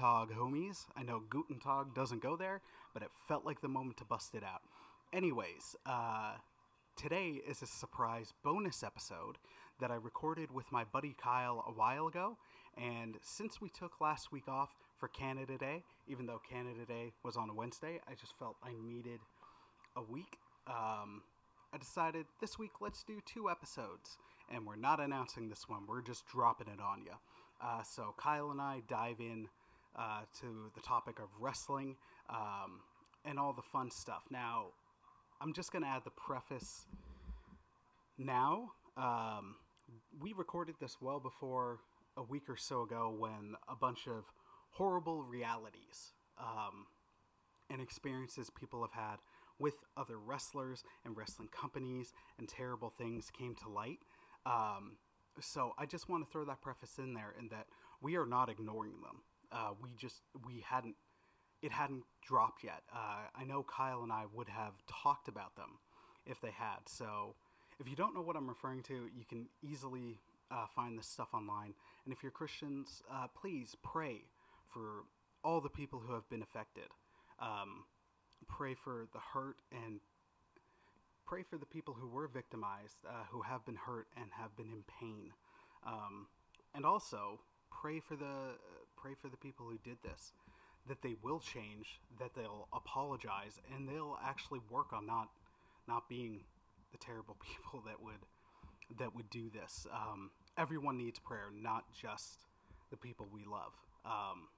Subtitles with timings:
[0.00, 0.86] Tag, homies.
[0.96, 2.62] I know Guten Tag doesn't go there,
[2.94, 4.62] but it felt like the moment to bust it out.
[5.12, 6.36] Anyways, uh,
[6.96, 9.36] today is a surprise bonus episode
[9.78, 12.38] that I recorded with my buddy Kyle a while ago.
[12.78, 17.36] And since we took last week off for Canada Day, even though Canada Day was
[17.36, 19.20] on a Wednesday, I just felt I needed
[19.96, 20.38] a week.
[20.66, 21.20] Um,
[21.74, 24.16] I decided this week let's do two episodes.
[24.50, 27.12] And we're not announcing this one, we're just dropping it on you.
[27.62, 29.48] Uh, so Kyle and I dive in
[30.00, 31.94] uh, to the topic of wrestling
[32.30, 32.80] um,
[33.26, 34.22] and all the fun stuff.
[34.30, 34.68] Now,
[35.40, 36.86] I'm just going to add the preface
[38.16, 38.72] now.
[38.96, 39.56] Um,
[40.20, 41.80] we recorded this well before
[42.16, 44.24] a week or so ago when a bunch of
[44.70, 46.86] horrible realities um,
[47.70, 49.16] and experiences people have had
[49.58, 53.98] with other wrestlers and wrestling companies and terrible things came to light.
[54.46, 54.92] Um,
[55.40, 57.66] so I just want to throw that preface in there, in that
[58.00, 59.20] we are not ignoring them.
[59.52, 60.96] Uh, we just we hadn't
[61.62, 62.82] it hadn't dropped yet.
[62.94, 65.78] Uh, I know Kyle and I would have talked about them
[66.26, 66.78] if they had.
[66.86, 67.34] So
[67.78, 71.28] if you don't know what I'm referring to, you can easily uh, find this stuff
[71.34, 71.74] online.
[72.04, 74.22] And if you're Christians, uh, please pray
[74.72, 75.04] for
[75.44, 76.88] all the people who have been affected.
[77.40, 77.84] Um,
[78.48, 80.00] pray for the hurt and
[81.26, 84.68] pray for the people who were victimized, uh, who have been hurt and have been
[84.68, 85.32] in pain,
[85.86, 86.26] um,
[86.74, 87.40] and also
[87.70, 88.56] pray for the
[89.00, 90.32] pray for the people who did this,
[90.88, 95.28] that they will change, that they'll apologize, and they'll actually work on not
[95.88, 96.40] not being
[96.92, 99.86] the terrible people that would that would do this.
[99.92, 102.46] Um, everyone needs prayer, not just
[102.90, 103.72] the people we love.
[104.04, 104.48] Um,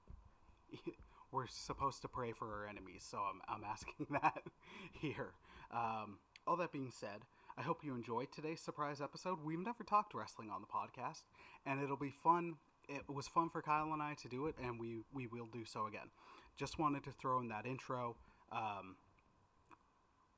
[1.31, 4.43] we're supposed to pray for our enemies, so I'm, I'm asking that
[4.91, 5.33] here.
[5.71, 7.21] Um, all that being said,
[7.57, 9.39] I hope you enjoyed today's surprise episode.
[9.43, 11.23] We've never talked wrestling on the podcast,
[11.65, 12.55] and it'll be fun.
[12.89, 15.65] It was fun for Kyle and I to do it, and we, we will do
[15.65, 16.09] so again.
[16.57, 18.15] Just wanted to throw in that intro
[18.51, 18.95] um,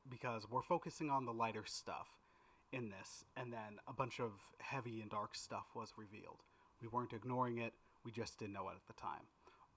[0.10, 2.08] because we're focusing on the lighter stuff
[2.72, 6.44] in this, and then a bunch of heavy and dark stuff was revealed.
[6.82, 9.24] We weren't ignoring it, we just didn't know it at the time.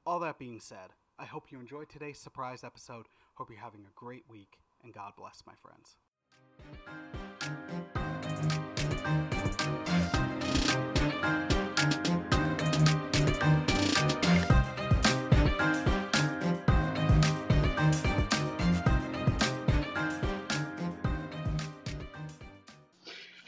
[0.06, 3.06] All that being said, I hope you enjoyed today's surprise episode.
[3.34, 5.96] Hope you're having a great week, and God bless, my friends.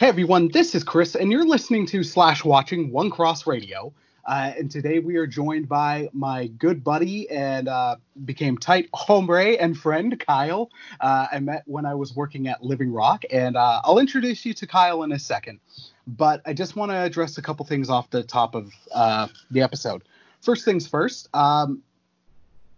[0.01, 3.93] Hey everyone, this is Chris, and you're listening to slash watching One Cross Radio.
[4.25, 9.59] Uh, and today we are joined by my good buddy and uh, became tight hombre
[9.61, 10.71] and friend, Kyle.
[11.03, 14.55] Uh, I met when I was working at Living Rock, and uh, I'll introduce you
[14.55, 15.61] to Kyle in a second.
[16.07, 19.61] But I just want to address a couple things off the top of uh, the
[19.61, 20.03] episode.
[20.41, 21.83] First things first, um,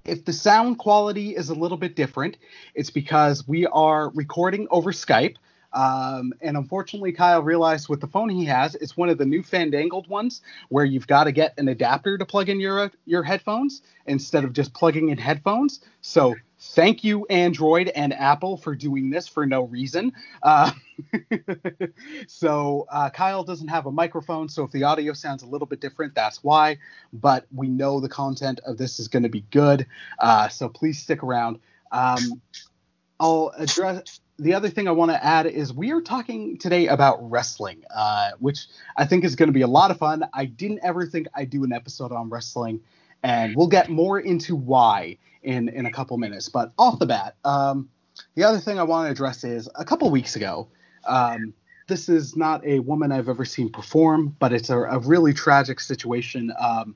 [0.04, 2.38] if the sound quality is a little bit different,
[2.74, 5.36] it's because we are recording over Skype.
[5.72, 9.42] Um, and unfortunately, Kyle realized with the phone he has, it's one of the new
[9.42, 13.82] fandangled ones where you've got to get an adapter to plug in your your headphones
[14.06, 15.80] instead of just plugging in headphones.
[16.00, 20.12] So thank you, Android and Apple, for doing this for no reason.
[20.42, 20.72] Uh,
[22.26, 25.80] so uh, Kyle doesn't have a microphone, so if the audio sounds a little bit
[25.80, 26.78] different, that's why.
[27.12, 29.86] But we know the content of this is going to be good,
[30.18, 31.58] uh, so please stick around.
[31.90, 32.40] Um,
[33.20, 37.30] I'll address the other thing I want to add is we are talking today about
[37.30, 38.66] wrestling, uh, which
[38.96, 40.26] I think is going to be a lot of fun.
[40.32, 42.80] I didn't ever think I'd do an episode on wrestling,
[43.22, 46.48] and we'll get more into why in in a couple minutes.
[46.48, 47.88] But off the bat, um,
[48.34, 50.68] the other thing I want to address is a couple weeks ago.
[51.06, 51.52] Um,
[51.88, 55.78] this is not a woman I've ever seen perform, but it's a, a really tragic
[55.80, 56.52] situation.
[56.58, 56.94] Um,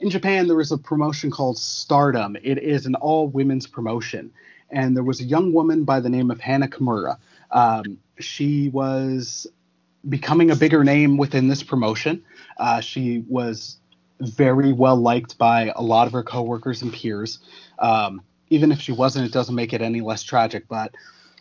[0.00, 2.36] in Japan, there is a promotion called Stardom.
[2.42, 4.32] It is an all women's promotion
[4.70, 7.18] and there was a young woman by the name of Hana Kimura.
[7.50, 9.46] Um, she was
[10.08, 12.22] becoming a bigger name within this promotion.
[12.58, 13.78] Uh, she was
[14.20, 17.38] very well liked by a lot of her coworkers and peers.
[17.78, 20.68] Um, even if she wasn't, it doesn't make it any less tragic.
[20.68, 20.94] But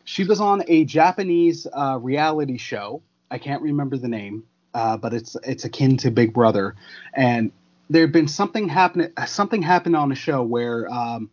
[0.06, 3.02] she was on a Japanese uh, reality show.
[3.30, 4.44] I can't remember the name,
[4.74, 6.76] uh, but it's it's akin to Big Brother.
[7.14, 7.52] And
[7.90, 9.12] there had been something happen.
[9.26, 11.30] Something happened on a show where um,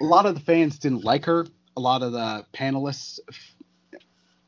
[0.00, 1.46] a lot of the fans didn't like her.
[1.76, 3.18] A lot of the panelists,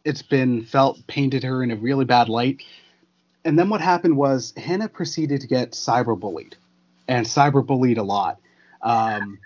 [0.04, 2.62] it's been felt, painted her in a really bad light.
[3.44, 6.54] And then what happened was Hana proceeded to get cyberbullied,
[7.08, 8.40] and cyberbullied a lot.
[8.82, 9.38] Um,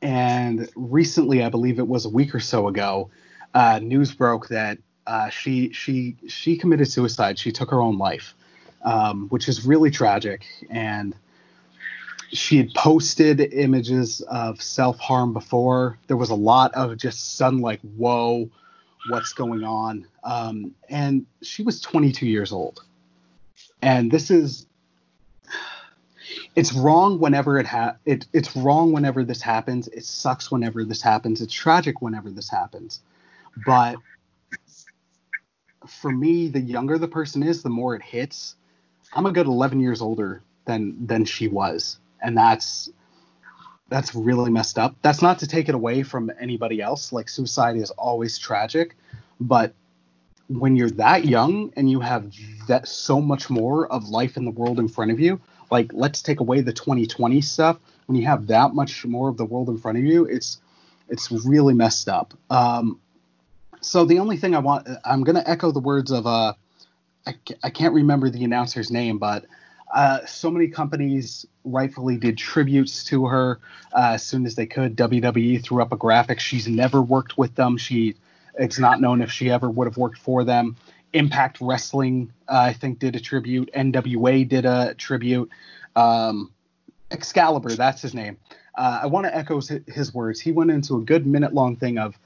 [0.00, 3.10] and recently, I believe it was a week or so ago,
[3.54, 7.38] uh, news broke that uh, she she she committed suicide.
[7.38, 8.34] She took her own life,
[8.82, 10.44] um, which is really tragic.
[10.70, 11.14] And
[12.32, 15.98] she had posted images of self harm before.
[16.06, 18.50] There was a lot of just sudden like, whoa,
[19.08, 20.06] what's going on?
[20.24, 22.82] Um, and she was 22 years old.
[23.82, 24.66] And this is
[26.54, 29.88] it's wrong whenever it ha it, it's wrong whenever this happens.
[29.88, 31.40] It sucks whenever this happens.
[31.40, 33.00] It's tragic whenever this happens.
[33.66, 33.96] But
[35.86, 38.56] for me, the younger the person is, the more it hits.
[39.12, 42.90] I'm a good 11 years older than than she was, and that's
[43.88, 44.96] that's really messed up.
[45.02, 47.12] That's not to take it away from anybody else.
[47.12, 48.96] Like suicide is always tragic,
[49.38, 49.74] but
[50.48, 52.32] when you're that young and you have
[52.68, 55.40] that so much more of life in the world in front of you,
[55.70, 57.78] like let's take away the 2020 stuff.
[58.06, 60.58] When you have that much more of the world in front of you, it's
[61.08, 62.32] it's really messed up.
[62.48, 63.00] Um,
[63.80, 66.54] so the only thing I want, I'm gonna echo the words of uh,
[67.26, 69.44] I, I can't remember the announcer's name, but
[69.92, 73.60] uh, so many companies rightfully did tributes to her
[73.92, 74.96] uh, as soon as they could.
[74.96, 76.40] WWE threw up a graphic.
[76.40, 77.76] She's never worked with them.
[77.76, 78.16] She
[78.58, 80.76] it's not known if she ever would have worked for them.
[81.12, 83.70] Impact Wrestling, uh, I think, did a tribute.
[83.74, 85.50] NWA did a tribute.
[85.94, 86.52] Um,
[87.10, 88.38] Excalibur, that's his name.
[88.74, 90.40] Uh, I want to echo his words.
[90.40, 92.18] He went into a good minute long thing of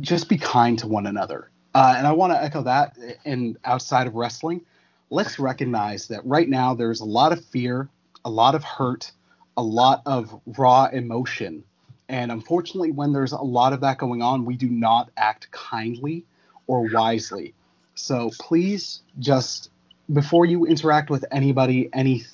[0.00, 1.50] just be kind to one another.
[1.74, 4.62] Uh, and I want to echo that in outside of wrestling
[5.10, 7.88] let's recognize that right now there's a lot of fear,
[8.24, 9.12] a lot of hurt,
[9.56, 11.64] a lot of raw emotion.
[12.08, 16.24] And unfortunately, when there's a lot of that going on, we do not act kindly
[16.66, 17.54] or wisely.
[17.94, 19.70] So please just
[20.12, 22.24] before you interact with anybody, any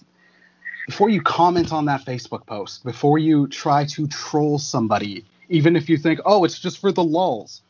[0.87, 5.89] before you comment on that Facebook post, before you try to troll somebody, even if
[5.89, 7.63] you think, oh, it's just for the lulls,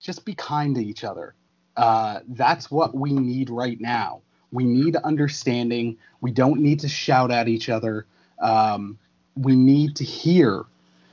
[0.00, 1.34] just be kind to each other.
[1.76, 4.22] Uh, that's what we need right now.
[4.52, 5.96] We need understanding.
[6.20, 8.06] We don't need to shout at each other.
[8.40, 8.98] Um,
[9.36, 10.64] we need to hear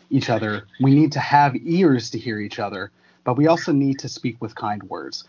[0.10, 0.68] each other.
[0.80, 2.92] We need to have ears to hear each other,
[3.24, 5.24] but we also need to speak with kind words.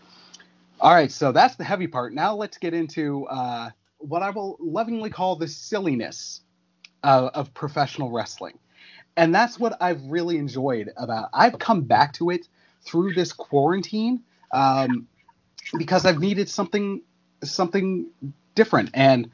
[0.79, 2.13] All right, so that's the heavy part.
[2.13, 3.69] Now let's get into uh,
[3.99, 6.41] what I will lovingly call the silliness
[7.03, 8.59] uh, of professional wrestling.
[9.15, 11.29] And that's what I've really enjoyed about.
[11.33, 12.47] I've come back to it
[12.81, 15.07] through this quarantine um,
[15.77, 17.01] because I've needed something
[17.51, 18.07] something
[18.55, 18.89] different.
[18.93, 19.29] And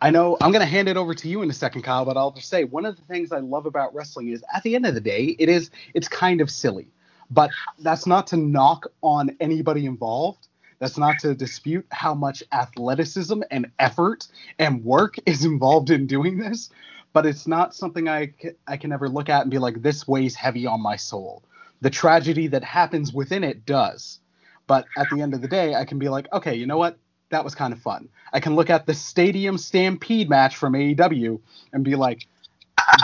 [0.00, 2.16] I know I'm going to hand it over to you in a second, Kyle, but
[2.16, 4.86] I'll just say one of the things I love about wrestling is at the end
[4.86, 6.88] of the day, it is it's kind of silly,
[7.30, 10.48] but that's not to knock on anybody involved.
[10.80, 14.26] That's not to dispute how much athleticism and effort
[14.58, 16.70] and work is involved in doing this,
[17.12, 18.34] but it's not something I,
[18.66, 21.44] I can ever look at and be like, this weighs heavy on my soul.
[21.82, 24.18] The tragedy that happens within it does.
[24.66, 26.98] But at the end of the day, I can be like, okay, you know what?
[27.32, 28.08] That was kind of fun.
[28.32, 31.40] I can look at the Stadium Stampede match from AEW
[31.72, 32.26] and be like,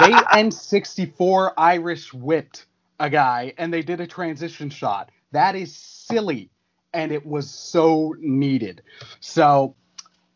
[0.00, 2.66] they N64 Irish whipped
[3.00, 5.10] a guy and they did a transition shot.
[5.32, 6.50] That is silly.
[6.92, 8.82] And it was so needed.
[9.20, 9.74] So,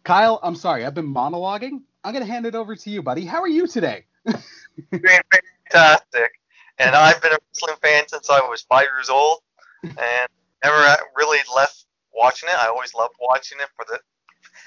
[0.05, 1.83] Kyle, I'm sorry, I've been monologuing.
[2.05, 3.25] I'm going to hand it over to you, buddy.
[3.25, 4.05] How are you today?
[4.91, 6.33] Fantastic.
[6.79, 9.41] And I've been a wrestling fan since I was five years old
[9.83, 10.29] and
[10.65, 11.85] never really left
[12.15, 12.57] watching it.
[12.57, 14.01] I always loved watching it for the,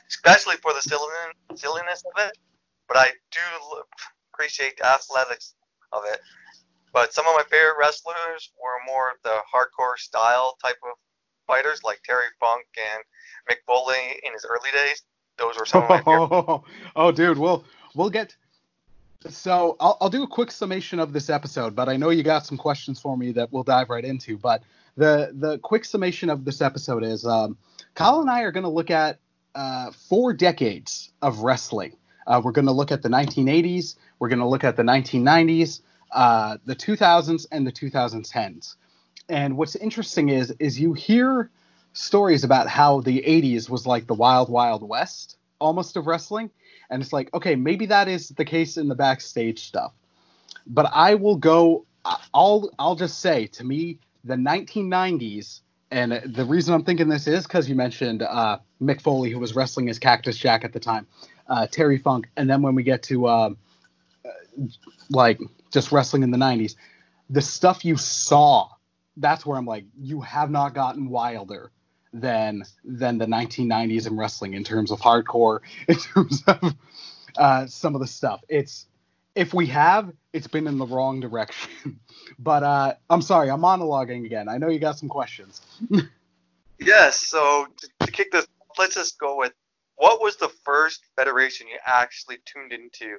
[0.10, 2.38] especially for the silliness of it.
[2.88, 3.84] But I do
[4.34, 5.56] appreciate the athletics
[5.92, 6.20] of it.
[6.94, 10.98] But some of my favorite wrestlers were more of the hardcore style type of
[11.46, 13.04] fighters, like Terry Funk and
[13.50, 15.04] Mick Foley in his early days.
[15.38, 16.62] Those were some of my favorite.
[16.96, 18.36] oh, dude, we'll we'll get.
[19.28, 22.46] So I'll I'll do a quick summation of this episode, but I know you got
[22.46, 24.38] some questions for me that we'll dive right into.
[24.38, 24.64] But
[24.98, 27.58] the the quick summation of this episode is um,
[27.94, 29.20] Kyle and I are going to look at
[29.54, 31.96] uh, four decades of wrestling.
[32.28, 35.82] Uh, we're going to look at the 1980s, we're going to look at the 1990s,
[36.12, 38.76] uh, the 2000s, and the 2010s.
[39.30, 41.50] And what's interesting is is you hear
[41.94, 46.50] stories about how the 80s was like the wild wild west almost of wrestling,
[46.90, 49.94] and it's like okay maybe that is the case in the backstage stuff,
[50.68, 51.86] but I will go.
[52.36, 57.44] I'll I'll just say to me the 1990s, and the reason I'm thinking this is
[57.44, 61.08] because you mentioned uh, Mick Foley, who was wrestling as Cactus Jack at the time,
[61.48, 63.58] uh, Terry Funk, and then when we get to um,
[64.26, 64.30] uh,
[65.10, 65.40] like
[65.72, 66.76] just wrestling in the 90s,
[67.30, 68.70] the stuff you saw,
[69.18, 71.72] that's where I'm like, you have not gotten wilder
[72.12, 76.76] than than the 1990s in wrestling in terms of hardcore, in terms of
[77.38, 78.42] uh, some of the stuff.
[78.50, 78.88] It's
[79.36, 82.00] if we have, it's been in the wrong direction.
[82.40, 84.48] but uh, I'm sorry, I'm monologuing again.
[84.48, 85.62] I know you got some questions.
[86.80, 87.20] yes.
[87.20, 89.54] So to, to kick this, let's just go with
[89.96, 93.18] what was the first federation you actually tuned into?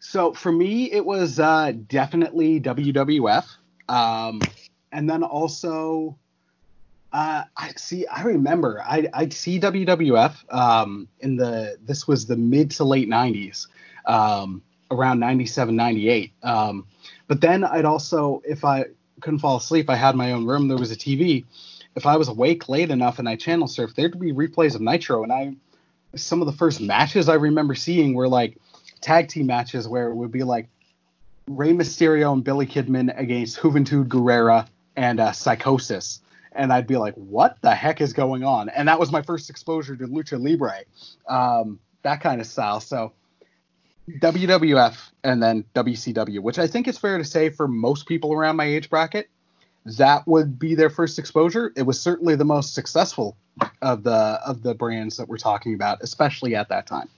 [0.00, 3.44] So for me, it was uh, definitely WWF,
[3.88, 4.40] um,
[4.92, 6.16] and then also,
[7.12, 8.06] uh, I see.
[8.06, 13.08] I remember I I'd see WWF um, in the this was the mid to late
[13.08, 13.66] '90s,
[14.06, 16.32] um, around '97, '98.
[16.42, 16.86] Um,
[17.26, 18.86] but then I'd also, if I
[19.20, 20.68] couldn't fall asleep, I had my own room.
[20.68, 21.44] There was a TV.
[21.94, 25.22] If I was awake late enough and I channel surfed, there'd be replays of Nitro,
[25.22, 25.54] and I
[26.14, 28.56] some of the first matches I remember seeing were like
[29.00, 30.68] tag team matches where it would be like
[31.48, 34.66] Rey Mysterio and Billy Kidman against Juventud Guerrera
[34.96, 36.20] and uh, Psychosis.
[36.52, 38.68] And I'd be like, what the heck is going on?
[38.68, 40.80] And that was my first exposure to Lucha Libre,
[41.28, 42.80] um, that kind of style.
[42.80, 43.12] So
[44.20, 48.56] WWF and then WCW, which I think is fair to say for most people around
[48.56, 49.28] my age bracket,
[49.96, 51.72] that would be their first exposure.
[51.76, 53.36] It was certainly the most successful
[53.82, 57.08] of the of the brands that we're talking about, especially at that time.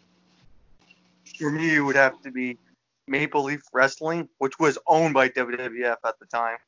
[1.38, 2.58] For me, it would have to be
[3.06, 6.58] Maple Leaf Wrestling, which was owned by WWF at the time,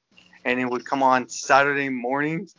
[0.44, 2.54] and it would come on Saturday mornings,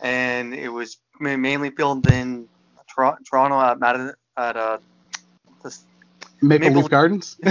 [0.00, 2.48] and it was mainly filmed in
[2.88, 4.78] Toronto at Madison at uh,
[6.42, 7.36] Maple, Maple Leaf Gardens.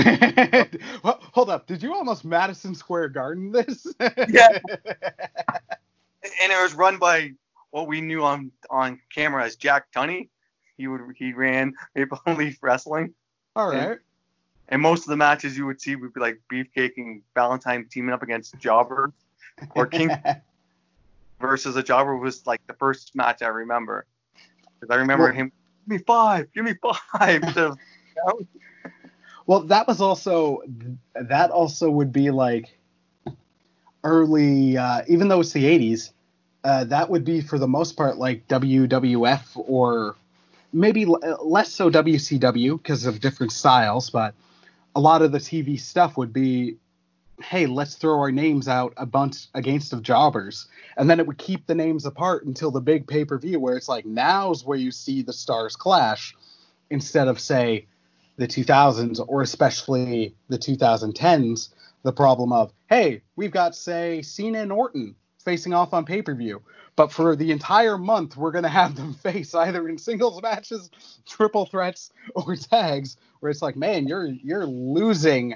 [1.03, 3.87] well, hold up, did you almost Madison Square Garden this?
[3.99, 4.59] yeah.
[6.41, 7.31] And it was run by
[7.71, 10.29] what we knew on on camera as Jack Tunney.
[10.77, 13.13] He would he ran Maple Leaf Wrestling.
[13.55, 13.91] All right.
[13.91, 13.99] And,
[14.69, 18.13] and, most of the matches you would see would be like Beefcake and Valentine teaming
[18.13, 19.11] up against Jobber,
[19.75, 20.11] or King
[21.41, 24.05] versus a Jobber was like the first match I remember.
[24.79, 25.51] Because I remember well, him,
[25.87, 27.77] give me five, give me five.
[29.47, 30.61] Well, that was also
[31.15, 32.77] that also would be like
[34.03, 36.11] early, uh, even though it's the '80s
[36.63, 40.15] uh, that would be for the most part like WWF or
[40.73, 44.33] maybe l- less so WCW because of different styles, but
[44.95, 46.77] a lot of the TV stuff would be,
[47.41, 50.67] hey, let's throw our names out a bunch against of jobbers,
[50.97, 53.75] and then it would keep the names apart until the big pay per view where
[53.75, 56.35] it's like now's where you see the stars clash,
[56.91, 57.87] instead of say
[58.41, 61.69] the 2000s or especially the 2010s.
[62.03, 66.33] The problem of hey, we've got say Cena and Orton facing off on pay per
[66.33, 66.63] view.
[66.95, 70.89] But for the entire month, we're going to have them face either in singles matches,
[71.27, 75.55] triple threats, or tags, where it's like, man, you're you're losing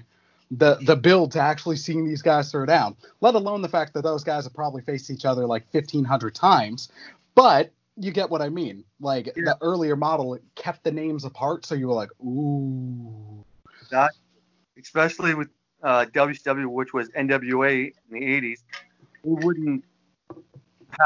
[0.51, 2.95] the the build to actually seeing these guys throw down.
[3.19, 6.89] Let alone the fact that those guys have probably faced each other like 1,500 times.
[7.33, 8.83] But you get what I mean.
[8.99, 9.43] Like yeah.
[9.45, 13.43] the earlier model kept the names apart, so you were like, ooh.
[13.91, 14.11] That,
[14.79, 15.49] especially with
[15.83, 18.59] uh, WCW, which was NWA in the 80s,
[19.23, 19.83] they wouldn't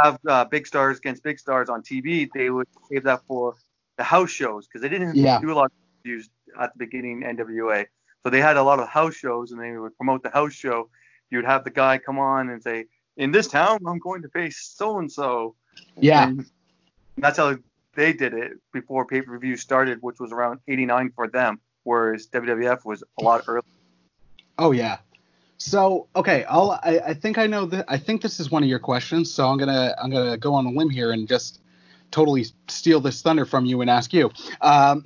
[0.01, 2.29] have uh, big stars against big stars on TV.
[2.33, 3.55] They would save that for
[3.97, 5.39] the house shows because they didn't yeah.
[5.41, 5.71] do a lot of
[6.05, 6.29] interviews
[6.59, 7.85] at the beginning NWA.
[8.23, 10.89] So they had a lot of house shows and they would promote the house show.
[11.29, 12.85] You'd have the guy come on and say,
[13.17, 15.55] "In this town, I'm going to face so and so."
[15.97, 16.27] Yeah.
[16.27, 16.45] And
[17.21, 17.57] that's how
[17.95, 23.03] they did it before pay-per-view started, which was around '89 for them, whereas WWF was
[23.19, 23.63] a lot earlier.
[24.57, 24.97] Oh yeah,
[25.59, 28.69] so okay, I'll I, I think I know that I think this is one of
[28.69, 31.59] your questions, so I'm gonna I'm gonna go on a limb here and just
[32.11, 34.31] totally steal this thunder from you and ask you.
[34.61, 35.03] Um,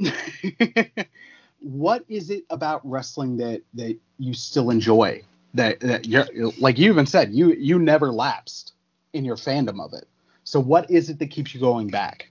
[1.59, 5.23] what is it about wrestling that that you still enjoy?
[5.55, 6.27] That that you're
[6.59, 8.73] like you even said you you never lapsed
[9.11, 10.07] in your fandom of it.
[10.43, 12.29] So what is it that keeps you going back?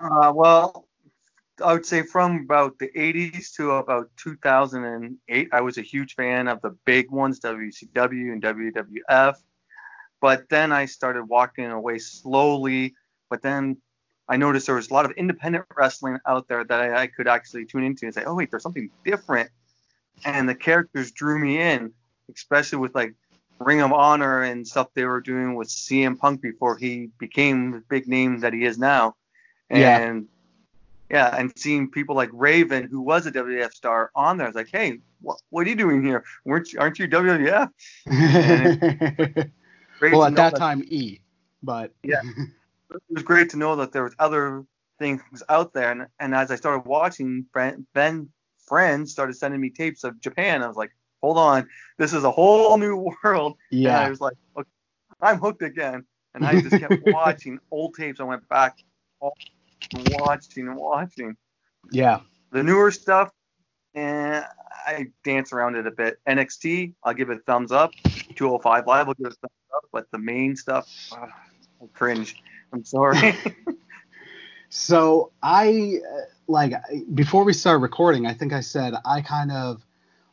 [0.00, 0.86] Uh, well,
[1.64, 6.48] I would say from about the 80s to about 2008, I was a huge fan
[6.48, 9.36] of the big ones, WCW and WWF.
[10.20, 12.94] But then I started walking away slowly.
[13.28, 13.78] But then
[14.28, 17.28] I noticed there was a lot of independent wrestling out there that I, I could
[17.28, 19.50] actually tune into and say, oh, wait, there's something different.
[20.24, 21.92] And the characters drew me in,
[22.34, 23.14] especially with like
[23.60, 27.82] Ring of Honor and stuff they were doing with CM Punk before he became the
[27.88, 29.16] big name that he is now.
[29.70, 30.20] And yeah
[31.10, 34.56] yeah, and seeing people like Raven, who was a WWF star, on there, I was
[34.56, 36.24] like, hey, what, what are you doing here?
[36.44, 37.70] Weren't you, aren't you WWF?
[40.02, 41.20] well, at that, that time, E,
[41.62, 42.20] but yeah,
[42.90, 44.64] it was great to know that there was other
[44.98, 45.92] things out there.
[45.92, 48.28] And, and as I started watching, Ben
[48.66, 50.62] friends started sending me tapes of Japan.
[50.62, 53.56] I was like, hold on, this is a whole new world.
[53.70, 53.96] Yeah.
[53.96, 54.68] And I was like, okay,
[55.20, 56.04] I'm hooked again.
[56.34, 58.20] And I just kept watching old tapes.
[58.20, 58.78] I went back
[59.92, 61.36] watching and watching.
[61.90, 62.20] Yeah.
[62.52, 63.30] The newer stuff,
[63.94, 64.44] and
[64.86, 66.18] I dance around it a bit.
[66.28, 67.92] NXT, I'll give it a thumbs up.
[68.36, 69.84] 205 Live, I'll give it a thumbs up.
[69.92, 71.26] But the main stuff, uh,
[71.82, 72.36] I cringe.
[72.72, 73.34] I'm sorry.
[74.70, 76.72] So I uh, like
[77.14, 79.84] before we started recording, I think I said I kind of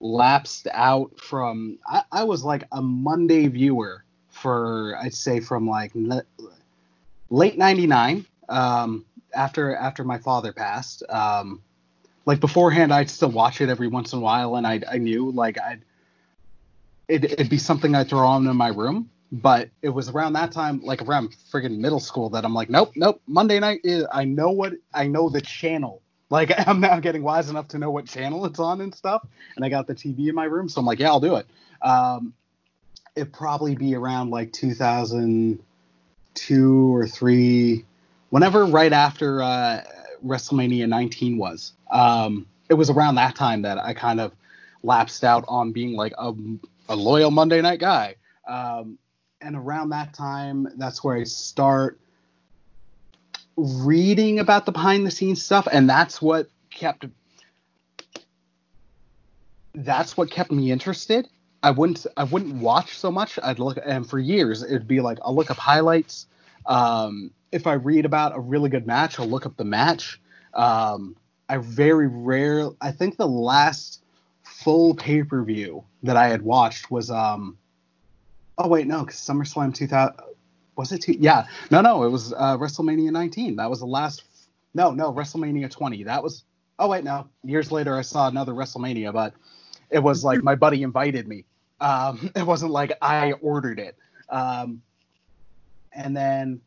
[0.06, 1.80] lapsed out from.
[1.88, 5.92] I, I was like a Monday viewer for I'd say from like
[7.30, 11.04] late '99 um, after after my father passed.
[11.10, 11.62] Um,
[12.26, 15.32] like beforehand, I'd still watch it every once in a while, and I I knew
[15.32, 15.82] like I'd
[17.08, 19.10] it, it'd be something I'd throw on in my room.
[19.32, 22.94] But it was around that time, like around friggin' middle school, that I'm like, nope,
[22.96, 23.22] nope.
[23.28, 26.02] Monday night is I know what I know the channel.
[26.30, 29.26] Like I'm now getting wise enough to know what channel it's on and stuff.
[29.56, 31.48] And I got the TV in my room, so I'm like, yeah, I'll do it.
[31.82, 32.34] Um,
[33.16, 37.86] it'd probably be around like 2002 or three,
[38.30, 39.84] whenever right after uh,
[40.26, 41.74] WrestleMania 19 was.
[41.92, 44.34] Um, it was around that time that I kind of
[44.84, 46.34] lapsed out on being like a,
[46.90, 48.16] a loyal Monday night guy.
[48.48, 48.98] Um,
[49.42, 52.00] and around that time, that's where I start
[53.58, 57.06] reading about the behind the scenes stuff, and that's what kept
[59.74, 61.28] that's what kept me interested.
[61.64, 63.40] I wouldn't I wouldn't watch so much.
[63.42, 66.28] I'd look and for years it'd be like I'll look up highlights.
[66.66, 70.20] Um, if I read about a really good match, I'll look up the match.
[70.54, 71.16] Um,
[71.48, 72.70] I very rare.
[72.82, 74.04] I think the last
[74.44, 77.58] full pay per view that I had watched was um.
[78.58, 80.16] Oh wait, no, because SummerSlam 2000
[80.76, 81.02] was it?
[81.02, 83.56] Two, yeah, no, no, it was uh, WrestleMania 19.
[83.56, 84.24] That was the last.
[84.74, 86.04] No, no, WrestleMania 20.
[86.04, 86.44] That was.
[86.78, 87.28] Oh wait, no.
[87.44, 89.34] Years later, I saw another WrestleMania, but
[89.90, 91.46] it was like my buddy invited me.
[91.80, 93.98] Um, it wasn't like I ordered it.
[94.30, 94.82] Um,
[95.94, 96.62] and then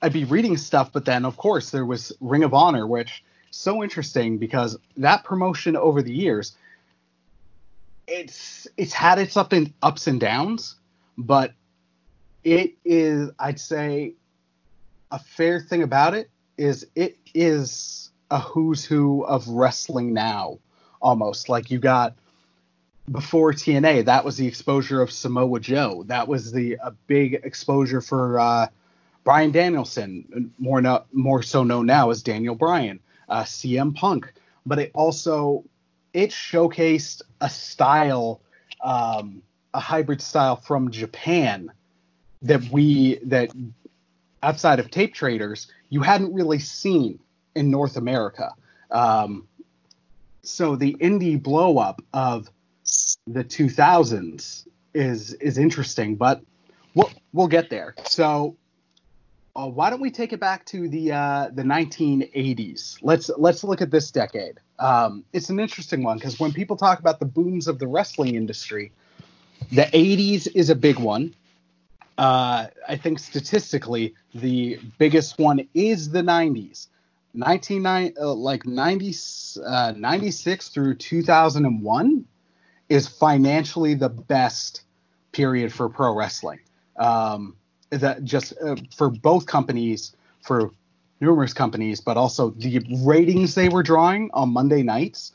[0.00, 3.82] I'd be reading stuff, but then of course there was Ring of Honor, which so
[3.82, 6.56] interesting because that promotion over the years,
[8.08, 10.76] it's it's had its and ups and downs,
[11.16, 11.52] but
[12.44, 14.14] it is I'd say
[15.10, 20.58] a fair thing about it is it is a who's who of wrestling now
[21.00, 22.14] almost like you got
[23.10, 26.04] before TNA, that was the exposure of Samoa Joe.
[26.06, 28.68] That was the a big exposure for uh,
[29.24, 34.32] Bryan Danielson, more no, more so known now as Daniel Bryan, uh, CM Punk.
[34.64, 35.64] But it also
[36.12, 38.40] it showcased a style,
[38.82, 39.42] um,
[39.74, 41.72] a hybrid style from Japan
[42.42, 43.50] that we that
[44.42, 47.18] outside of tape traders you hadn't really seen
[47.54, 48.54] in North America.
[48.90, 49.46] Um,
[50.42, 52.50] so the indie blow up of
[53.26, 56.42] the 2000s is is interesting, but
[56.94, 57.94] we'll we'll get there.
[58.04, 58.56] So
[59.54, 62.98] uh, why don't we take it back to the uh, the 1980s?
[63.02, 64.58] Let's let's look at this decade.
[64.78, 68.34] Um, it's an interesting one because when people talk about the booms of the wrestling
[68.34, 68.92] industry,
[69.70, 71.34] the 80s is a big one.
[72.18, 76.88] Uh, I think statistically, the biggest one is the 90s.
[77.34, 79.14] 1990, uh, like 90,
[79.64, 82.24] uh, 96 through 2001
[82.90, 84.82] is financially the best
[85.32, 86.60] period for pro wrestling.
[86.96, 87.56] Um,
[87.90, 90.70] that just uh, for both companies, for
[91.20, 95.32] numerous companies, but also the ratings they were drawing on Monday nights,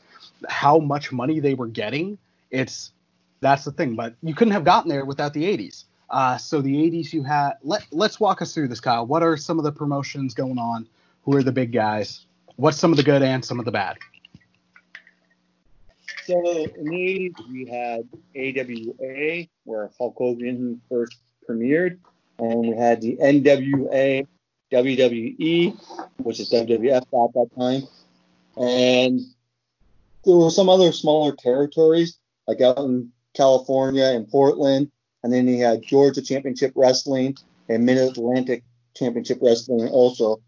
[0.48, 2.18] how much money they were getting.
[2.50, 2.92] It's
[3.40, 3.96] that's the thing.
[3.96, 5.84] But you couldn't have gotten there without the 80s.
[6.10, 7.54] Uh, so the 80s, you had.
[7.62, 9.06] Let Let's walk us through this, Kyle.
[9.06, 10.88] What are some of the promotions going on?
[11.24, 12.24] Who are the big guys?
[12.56, 13.98] What's some of the good and some of the bad?
[16.24, 16.34] So
[16.76, 21.16] in the 80s, we had AWA, where Hulk Hogan first
[21.48, 21.98] premiered,
[22.38, 24.26] and we had the NWA,
[24.70, 25.80] WWE,
[26.18, 27.82] which is WWF at that time,
[28.56, 29.20] and
[30.24, 34.90] there were some other smaller territories, like out in California and Portland,
[35.22, 37.36] and then you had Georgia Championship Wrestling
[37.68, 38.62] and Mid Atlantic
[38.94, 40.40] Championship Wrestling also.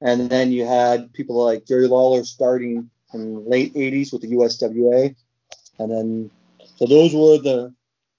[0.00, 4.32] And then you had people like Jerry Lawler starting in the late 80s with the
[4.32, 5.14] USWA.
[5.78, 6.30] And then,
[6.76, 7.74] so those were the,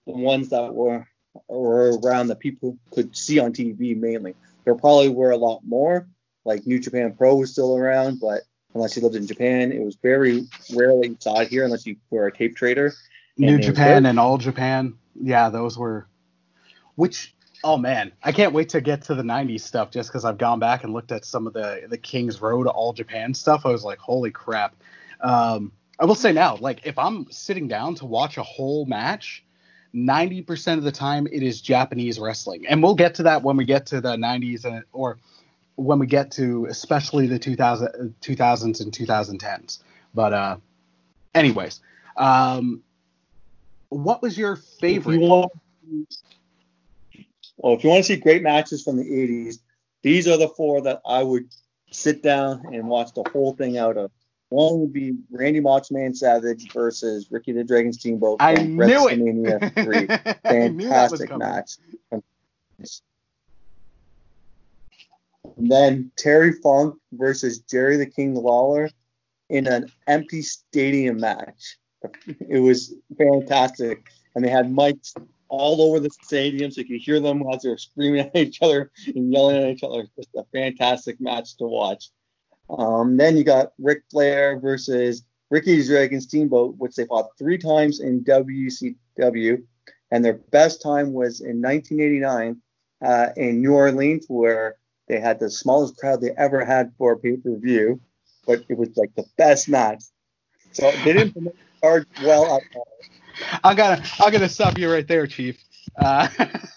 [0.06, 1.06] the ones that were,
[1.47, 4.36] were around that people could see on TV mainly.
[4.65, 6.08] There probably were a lot more,
[6.45, 8.41] like New Japan Pro was still around, but
[8.73, 12.27] unless you lived in Japan, it was very rarely saw it here unless you were
[12.27, 12.93] a tape trader.
[13.38, 16.08] New Japan and All Japan yeah, those were.
[16.95, 20.38] Which oh man, I can't wait to get to the '90s stuff just because I've
[20.38, 23.65] gone back and looked at some of the the King's Road All Japan stuff.
[23.65, 24.76] I was like, holy crap.
[25.21, 29.43] Um, I will say now, like if I'm sitting down to watch a whole match,
[29.93, 32.65] 90% of the time it is Japanese wrestling.
[32.67, 35.19] And we'll get to that when we get to the 90s and, or
[35.76, 39.80] when we get to especially the 2000, 2000s and 2010s.
[40.13, 40.58] But uh
[41.34, 41.80] anyways,
[42.17, 42.84] um
[43.93, 45.21] what was your favorite?
[45.21, 45.51] You want,
[47.58, 49.60] well, if you want to see great matches from the 80s,
[50.01, 51.49] these are the four that I would
[51.91, 54.12] sit down and watch the whole thing out of.
[54.49, 58.38] One would be Randy Macho Savage versus Ricky the Dragon Steamboat.
[58.39, 59.19] I knew it.
[59.19, 59.73] WrestleMania
[60.43, 60.62] 3.
[60.63, 61.77] I knew that was Fantastic match.
[65.58, 68.89] And then Terry Funk versus Jerry the King Lawler
[69.49, 71.77] in an empty stadium match.
[72.50, 74.08] It was fantastic.
[74.36, 75.13] And they had mics
[75.50, 78.60] all over the stadium so you could hear them as they were screaming at each
[78.62, 80.08] other and yelling at each other.
[80.16, 82.10] Just a fantastic match to watch.
[82.70, 88.00] Um, then you got Ric Flair versus Ricky Dragon Steamboat, which they fought three times
[88.00, 89.63] in WCW.
[90.12, 92.62] And their best time was in 1989
[93.04, 97.18] uh, in New Orleans, where they had the smallest crowd they ever had for a
[97.18, 98.00] pay per view,
[98.48, 100.04] but it was like the best match.
[100.72, 102.88] So they didn't card well at all.
[103.63, 105.62] I gotta, I gotta stop you right there, Chief.
[105.98, 106.28] Uh,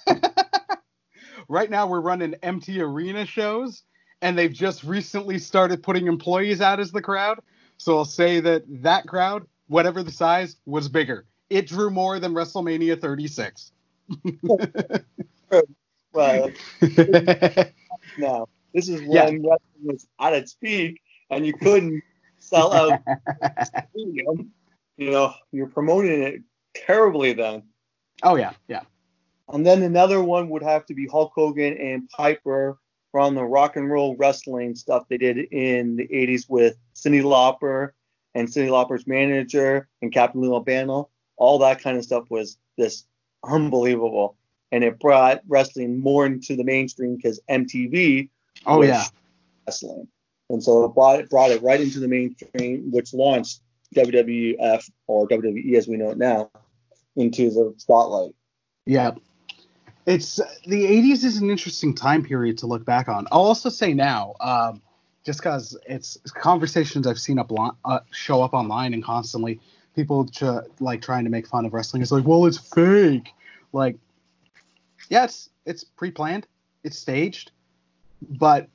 [1.49, 3.85] right now, we're running empty arena shows,
[4.23, 7.40] and they've just recently started putting employees out as the crowd.
[7.79, 11.27] So I'll say that that crowd, whatever the size, was bigger.
[11.51, 13.73] It drew more than WrestleMania 36.
[16.12, 16.51] Well,
[18.16, 19.38] no, this is when Yeah.
[19.42, 22.03] wrestling was at its peak, and you couldn't
[22.38, 23.01] sell out
[23.61, 24.53] stadium.
[24.97, 26.43] You know, you're promoting it
[26.75, 27.63] terribly then.
[28.23, 28.83] oh yeah, yeah.
[29.49, 32.79] And then another one would have to be Hulk Hogan and Piper
[33.13, 37.91] from the rock and roll wrestling stuff they did in the 80s with Cyndi Lauper
[38.35, 41.11] and Cyndi Lauper's manager and Captain Lou Albano.
[41.37, 43.07] All that kind of stuff was just
[43.45, 44.37] unbelievable.
[44.73, 48.29] And it brought wrestling more into the mainstream because MTV
[48.67, 49.05] Oh yeah.
[49.67, 50.09] wrestling.
[50.51, 53.61] And so it brought it, brought it right into the mainstream, which launched
[53.97, 56.51] WWF or WWE as we know it now
[57.17, 58.35] into the spotlight.
[58.85, 59.13] Yeah.
[60.07, 63.27] It's the 80s is an interesting time period to look back on.
[63.33, 64.81] I'll also say now, um,
[65.25, 67.51] just because it's conversations I've seen up
[67.85, 69.61] uh, show up online and constantly
[69.97, 70.29] people
[70.79, 72.03] like trying to make fun of wrestling.
[72.03, 73.31] It's like, well, it's fake.
[73.73, 73.97] Like,
[75.09, 76.47] yeah, it's it's pre-planned,
[76.85, 77.51] it's staged,
[78.23, 78.69] but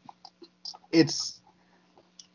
[0.91, 1.40] it's.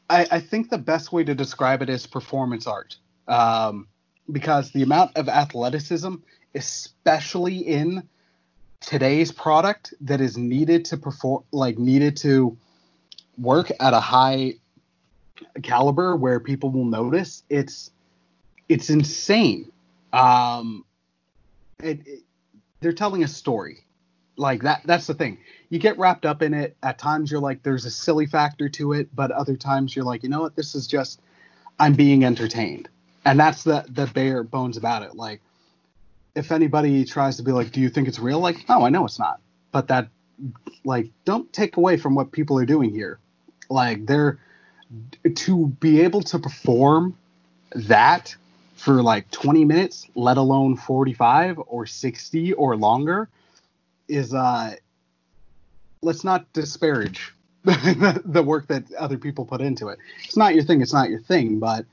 [0.08, 2.96] I, I think the best way to describe it is performance art,
[3.28, 3.88] um,
[4.30, 6.14] because the amount of athleticism,
[6.54, 8.08] especially in
[8.80, 12.56] today's product, that is needed to perform, like needed to
[13.38, 14.54] work at a high
[15.62, 17.90] caliber where people will notice, it's
[18.68, 19.70] it's insane.
[20.12, 20.84] Um,
[21.82, 22.22] it, it,
[22.80, 23.86] they're telling a story
[24.37, 25.38] like that that's the thing.
[25.70, 26.77] You get wrapped up in it.
[26.83, 30.22] At times you're like there's a silly factor to it but other times you're like
[30.22, 30.57] you know what?
[30.57, 31.20] This is just
[31.79, 32.88] i'm being entertained.
[33.25, 35.14] And that's the the bare bones about it.
[35.16, 35.40] Like
[36.35, 38.40] if anybody tries to be like do you think it's real?
[38.40, 39.40] Like no i know it's not.
[39.72, 40.09] But that
[40.85, 43.18] like don't take away from what people are doing here.
[43.70, 44.38] Like they're
[45.35, 47.16] to be able to perform
[47.75, 48.37] that
[48.77, 53.29] for like 20 minutes let alone 45 or 60 or longer
[54.08, 54.74] is uh
[56.02, 57.32] let's not disparage
[57.64, 59.98] the work that other people put into it.
[60.24, 61.84] It's not your thing, it's not your thing, but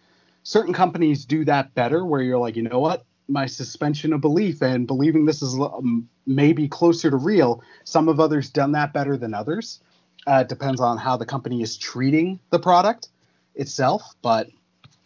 [0.44, 3.06] certain companies do that better where you're like, you know what?
[3.28, 7.64] My suspension of belief and believing this is um, maybe closer to real.
[7.86, 9.80] Some of others done that better than others.
[10.28, 13.08] Uh, it depends on how the company is treating the product
[13.56, 14.50] itself, but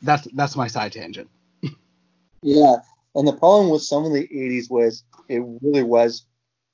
[0.01, 1.29] that's that's my side tangent.
[2.43, 2.75] Yeah,
[3.15, 6.26] and the problem with some of the 80s was it really was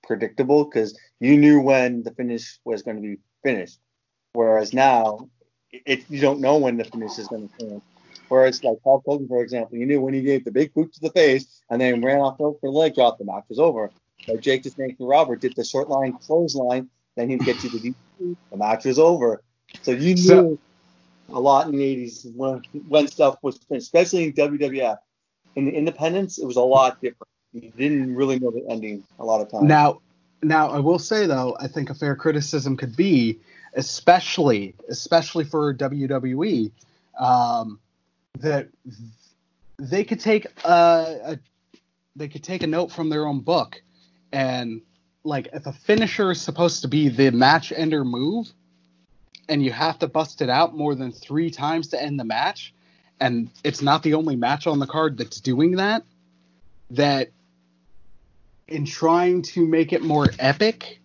[0.04, 3.80] predictable because you knew when the finish was going to be finished.
[4.34, 5.30] Whereas now,
[5.72, 7.82] it, you don't know when the finish is going to finish.
[8.30, 11.00] Whereas like Paul Hogan, for example, you knew when he gave the big boot to
[11.02, 13.92] the face and then ran off for the leg drop, the match was over.
[14.28, 17.80] But Jake the Snake Robert did the short line clothesline, then he'd get you the
[17.80, 19.44] deep boot, the match was over.
[19.82, 20.60] So you knew So-
[21.30, 24.98] a lot in the 80s when, when stuff was finished, especially in WWF.
[25.56, 27.30] In the independents, it was a lot different.
[27.54, 29.66] You didn't really know the ending a lot of times.
[29.66, 30.02] Now,
[30.42, 33.40] now I will say though, I think a fair criticism could be,
[33.76, 36.72] especially especially for WWE,
[37.20, 37.80] um,
[38.40, 38.70] that
[39.78, 41.40] they could take a, a
[42.16, 43.82] they could take a note from their own book,
[44.32, 44.82] and
[45.24, 48.52] like if a finisher is supposed to be the match ender move,
[49.48, 52.74] and you have to bust it out more than three times to end the match,
[53.20, 56.04] and it's not the only match on the card that's doing that,
[56.92, 57.30] that
[58.74, 61.00] in trying to make it more epic,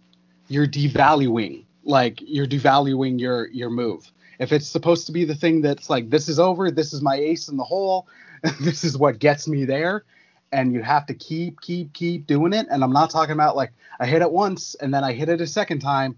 [0.48, 4.10] you're devaluing like you're devaluing your your move.
[4.38, 7.16] If it's supposed to be the thing that's like this is over, this is my
[7.16, 8.08] ace in the hole,
[8.60, 10.04] this is what gets me there,
[10.50, 12.66] and you have to keep keep keep doing it.
[12.70, 15.40] And I'm not talking about like I hit it once and then I hit it
[15.40, 16.16] a second time.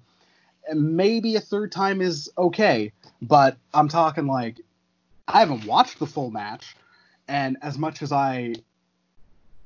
[0.69, 4.61] and maybe a third time is okay, but I'm talking like
[5.27, 6.77] I haven't watched the full match,
[7.27, 8.55] and as much as I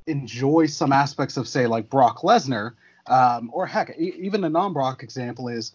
[0.06, 2.72] enjoy some aspects of say like Brock Lesnar,
[3.06, 5.72] um, or heck, e- even a non-Brock example is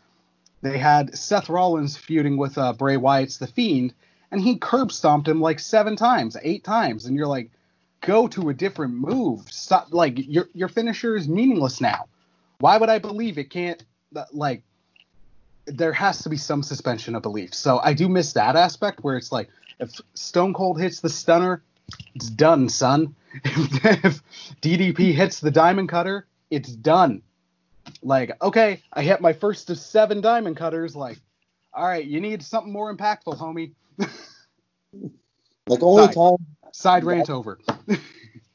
[0.61, 3.93] they had Seth Rollins feuding with uh, Bray Wyatt's The Fiend,
[4.31, 7.49] and he curb stomped him like seven times, eight times, and you're like,
[8.01, 9.41] go to a different move.
[9.49, 12.05] Stop, like your your finisher is meaningless now.
[12.59, 13.83] Why would I believe it can't?
[14.31, 14.63] Like,
[15.65, 17.53] there has to be some suspension of belief.
[17.53, 21.61] So I do miss that aspect where it's like, if Stone Cold hits the stunner,
[22.15, 23.15] it's done, son.
[23.31, 24.23] If, if
[24.61, 27.21] DDP hits the diamond cutter, it's done.
[28.01, 30.95] Like, okay, I hit my first of seven diamond cutters.
[30.95, 31.19] Like,
[31.73, 33.73] all right, you need something more impactful, homie.
[35.67, 36.15] Like only Side.
[36.15, 37.59] time Side rant over.
[37.87, 37.99] the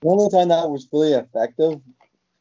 [0.04, 1.80] only time that was really effective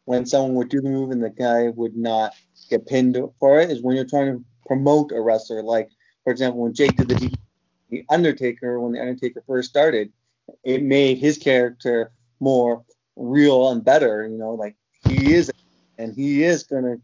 [0.06, 2.34] when someone would do the move and the guy would not
[2.70, 5.62] get pinned for it is when you're trying to promote a wrestler.
[5.62, 5.90] Like
[6.24, 7.34] for example, when Jake did the,
[7.90, 10.12] the Undertaker when the Undertaker first started,
[10.64, 12.84] it made his character more
[13.16, 14.28] real and better.
[14.28, 14.76] You know, like
[15.08, 15.52] he is,
[15.98, 16.98] and he is gonna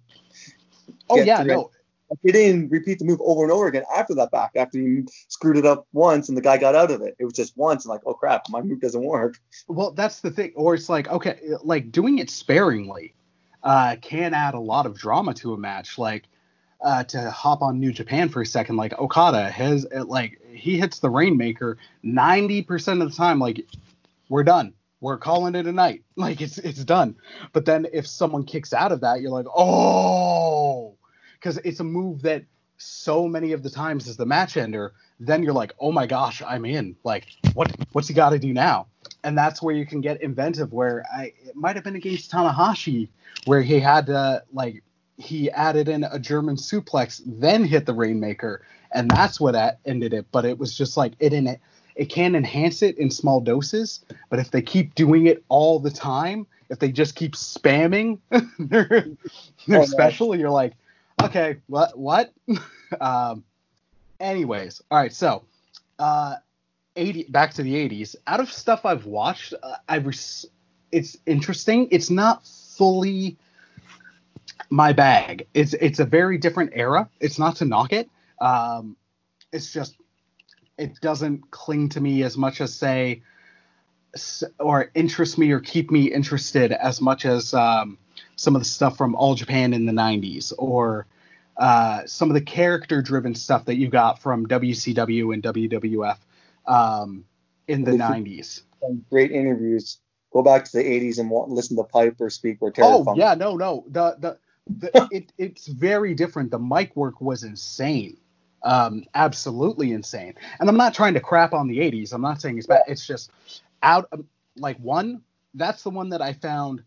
[1.09, 1.71] Oh yeah, no,
[2.21, 5.57] he didn't repeat the move over and over again after that back after he screwed
[5.57, 7.15] it up once and the guy got out of it.
[7.19, 9.39] It was just once and like, oh crap, my move doesn't work.
[9.67, 10.53] Well, that's the thing.
[10.55, 13.13] Or it's like, okay, like doing it sparingly
[13.63, 15.97] uh, can add a lot of drama to a match.
[15.97, 16.25] Like
[16.81, 20.99] uh, to hop on New Japan for a second, like Okada has like he hits
[20.99, 23.39] the Rainmaker ninety percent of the time.
[23.39, 23.65] Like
[24.29, 24.73] we're done.
[25.01, 26.03] We're calling it a night.
[26.15, 27.15] Like it's it's done.
[27.53, 30.95] But then if someone kicks out of that, you're like, oh,
[31.33, 32.43] because it's a move that
[32.77, 34.93] so many of the times is the match ender.
[35.19, 36.95] Then you're like, oh my gosh, I'm in.
[37.03, 38.87] Like what what's he got to do now?
[39.23, 40.71] and that's where you can get inventive.
[40.71, 43.09] Where I it might have been against Tanahashi,
[43.45, 44.83] where he had to like
[45.17, 50.27] he added in a German suplex, then hit the Rainmaker, and that's what ended it.
[50.31, 51.47] But it was just like it in
[51.99, 52.09] it.
[52.09, 56.47] Can enhance it in small doses, but if they keep doing it all the time,
[56.69, 58.19] if they just keep spamming
[58.59, 59.07] their,
[59.67, 60.73] their Oh, special, you're like,
[61.21, 62.33] okay, what, what?
[63.01, 63.43] um,
[64.19, 65.43] anyways, all right, so,
[65.97, 66.35] uh,
[66.95, 70.47] 80 back to the 80s out of stuff i've watched uh, i res-
[70.91, 71.87] it's interesting.
[71.91, 73.37] It's not fully
[74.69, 75.47] my bag.
[75.53, 77.09] It's it's a very different era.
[77.19, 78.09] It's not to knock it.
[78.41, 78.95] Um
[79.51, 79.95] it's just
[80.79, 83.21] it doesn't cling to me as much as say
[84.59, 87.97] or interest me or keep me interested as much as um
[88.35, 91.05] some of the stuff from all japan in the 90s or
[91.59, 96.17] uh, some of the character driven stuff that you got from WCW and WWF
[96.65, 97.25] um,
[97.67, 98.61] in the If 90s.
[98.81, 99.97] Some great interviews.
[100.31, 103.17] Go back to the 80s and listen to Piper speak or Terry Oh Funk.
[103.17, 104.37] yeah, no, no, the the,
[104.79, 106.51] the it it's very different.
[106.51, 108.15] The mic work was insane,
[108.63, 110.35] um, absolutely insane.
[110.59, 112.13] And I'm not trying to crap on the 80s.
[112.13, 112.83] I'm not saying it's bad.
[112.87, 113.31] It's just
[113.81, 115.21] out of, like one.
[115.53, 116.83] That's the one that I found.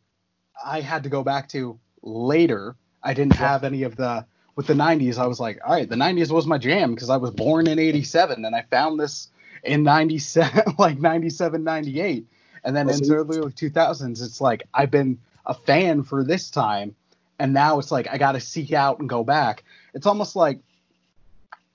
[0.65, 2.77] I had to go back to later.
[3.03, 5.19] I didn't have any of the with the 90s.
[5.19, 7.79] I was like, all right, the 90s was my jam because I was born in
[7.79, 9.29] 87 and I found this
[9.63, 12.27] in 97 like 97 98
[12.65, 16.95] and then in the early 2000s it's like i've been a fan for this time
[17.39, 20.61] and now it's like i gotta seek out and go back it's almost like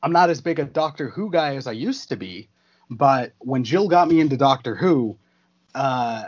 [0.03, 2.49] i'm not as big a doctor who guy as i used to be
[2.89, 5.17] but when jill got me into doctor who
[5.75, 6.23] uh,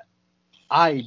[0.69, 1.03] i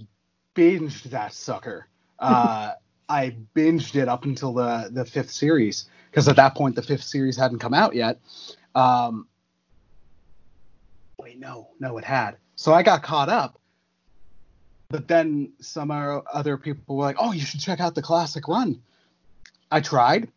[0.54, 1.86] binged that sucker.
[2.18, 2.72] Uh,
[3.08, 7.02] i binged it up until the the fifth series because at that point the fifth
[7.02, 8.20] series hadn't come out yet.
[8.74, 9.26] Um,
[11.18, 12.36] wait no no it had.
[12.56, 13.58] So i got caught up
[14.88, 18.80] but then some other people were like oh you should check out the classic run.
[19.70, 20.30] I tried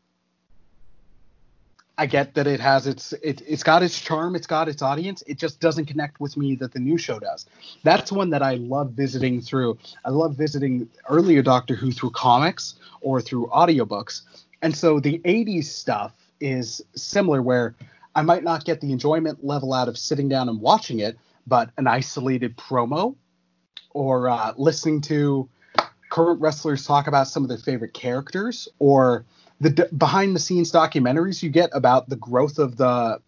[1.97, 5.23] i get that it has its it, it's got its charm it's got its audience
[5.27, 7.45] it just doesn't connect with me that the new show does.
[7.83, 12.75] That's one that i love visiting through i love visiting earlier doctor who through comics
[13.01, 14.21] or through audiobooks.
[14.61, 17.75] And so the 80s stuff is similar where
[18.15, 21.69] I might not get the enjoyment level out of sitting down and watching it, but
[21.77, 23.15] an isolated promo
[23.91, 25.49] or uh, listening to
[26.09, 29.25] current wrestlers talk about some of their favorite characters or
[29.61, 33.19] the d- behind the scenes documentaries you get about the growth of the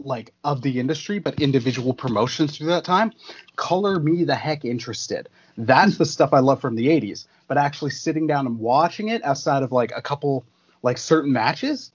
[0.00, 3.12] like of the industry but individual promotions through that time
[3.56, 7.90] color me the heck interested that's the stuff i love from the 80s but actually
[7.90, 10.44] sitting down and watching it outside of like a couple
[10.82, 11.92] like certain matches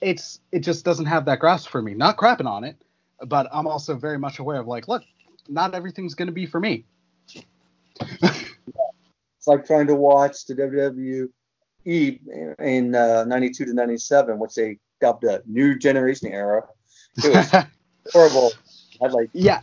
[0.00, 1.94] it's it just doesn't have that grasp for me.
[1.94, 2.76] Not crapping on it,
[3.26, 5.02] but I'm also very much aware of like, look,
[5.48, 6.84] not everything's going to be for me.
[9.38, 11.30] It's like trying to watch the WWE
[11.84, 16.62] in uh, 92 to 97, which they dubbed the New Generation era.
[17.16, 17.64] It was
[18.12, 18.52] horrible.
[19.00, 19.60] had like yeah,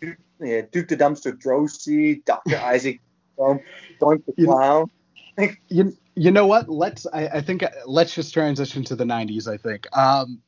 [0.00, 2.56] Duke, yeah, Duke the Dumpster Droese, Dr.
[2.62, 3.00] Isaac,
[3.40, 3.60] um,
[4.00, 4.90] Doink the You- Clown.
[5.68, 6.68] you, you know what?
[6.68, 9.52] Let's I, I think uh, let's just transition to the 90s.
[9.52, 10.40] I think um,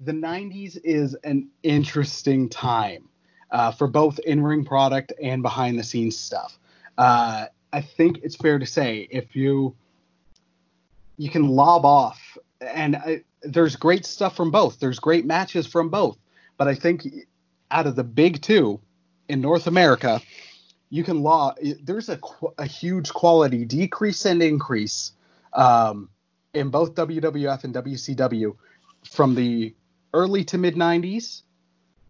[0.00, 3.08] the 90s is an interesting time
[3.50, 6.58] uh, for both in-ring product and behind-the-scenes stuff.
[6.98, 9.74] Uh, I think it's fair to say if you
[11.16, 14.78] you can lob off, and I, there's great stuff from both.
[14.78, 16.18] There's great matches from both,
[16.56, 17.06] but I think
[17.70, 18.80] out of the big two
[19.28, 20.20] in North America,
[20.90, 22.18] you can law there's a,
[22.58, 25.12] a huge quality decrease and increase
[25.52, 26.08] um,
[26.54, 28.56] in both WWF and WCW
[29.10, 29.74] from the
[30.14, 31.42] early to mid 90s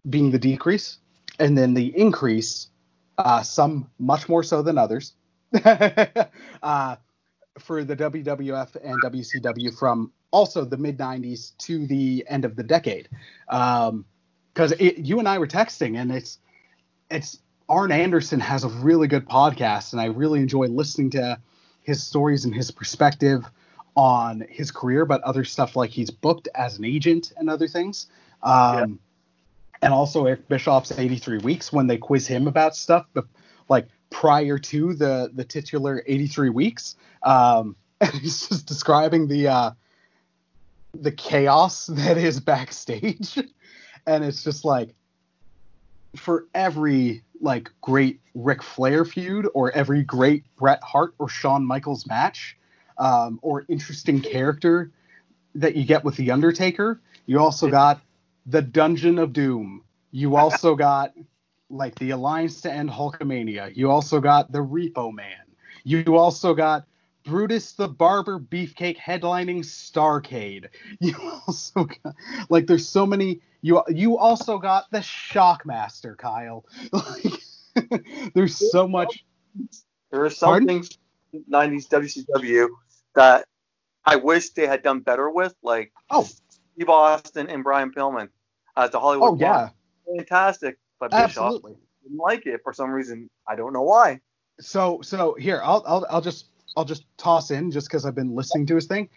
[0.09, 0.99] being the decrease
[1.39, 2.69] and then the increase
[3.17, 5.13] uh, some much more so than others.
[6.63, 6.95] Uh,
[7.59, 12.63] for the WWF and WCW from also the mid 90s to the end of the
[12.63, 13.09] decade
[13.47, 16.39] because you and I were texting and it's
[17.09, 17.39] it's
[17.69, 21.37] Arn Anderson has a really good podcast, and I really enjoy listening to
[21.83, 23.45] his stories and his perspective
[23.95, 28.07] on his career, but other stuff like he's booked as an agent and other things.
[28.43, 28.99] Um,
[29.81, 33.25] And also Eric Bischoff's 83 weeks when they quiz him about stuff, but
[33.69, 36.95] like prior to the the titular 83 weeks.
[37.23, 39.71] Um, and he's just describing the uh,
[40.93, 43.37] the chaos that is backstage,
[44.05, 44.95] and it's just like
[46.15, 52.07] for every like great Ric Flair feud or every great Bret Hart or Shawn Michaels
[52.07, 52.57] match
[52.97, 54.91] um, or interesting character
[55.55, 58.01] that you get with the Undertaker, you also got
[58.45, 59.83] the Dungeon of Doom.
[60.11, 61.13] You also got
[61.69, 63.75] like the Alliance to End Hulkamania.
[63.75, 65.35] You also got the Repo Man.
[65.83, 66.85] You also got
[67.25, 70.67] Brutus the Barber Beefcake headlining Starcade.
[70.99, 71.15] You
[71.47, 72.15] also got
[72.49, 73.41] like there's so many.
[73.61, 76.65] You you also got the Shockmaster, Kyle.
[76.93, 77.33] Like,
[78.33, 79.23] there's so much.
[80.11, 80.67] There are some Pardon?
[80.67, 80.97] things
[81.33, 82.67] in 90s WCW
[83.15, 83.45] that
[84.05, 86.23] I wish they had done better with, like Oh.
[86.23, 88.29] Steve Austin and Brian Pillman
[88.75, 89.31] as the Hollywood.
[89.33, 89.69] Oh yeah,
[90.17, 90.77] fantastic.
[90.99, 91.75] But Bischoff absolutely.
[92.03, 93.29] didn't like it for some reason.
[93.47, 94.21] I don't know why.
[94.59, 98.35] So so here I'll I'll I'll just I'll just toss in just because I've been
[98.35, 99.09] listening to his thing.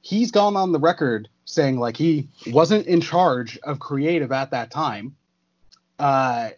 [0.00, 4.70] He's gone on the record saying like he wasn't in charge of creative at that
[4.70, 5.16] time.
[5.98, 6.50] Uh,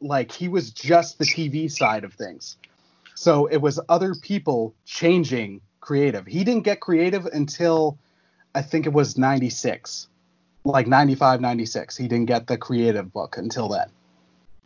[0.00, 2.56] like he was just the TV side of things.
[3.14, 6.26] So it was other people changing creative.
[6.26, 7.98] He didn't get creative until
[8.54, 10.08] I think it was 96.
[10.64, 11.96] Like 95, 96.
[11.96, 13.88] He didn't get the creative book until then.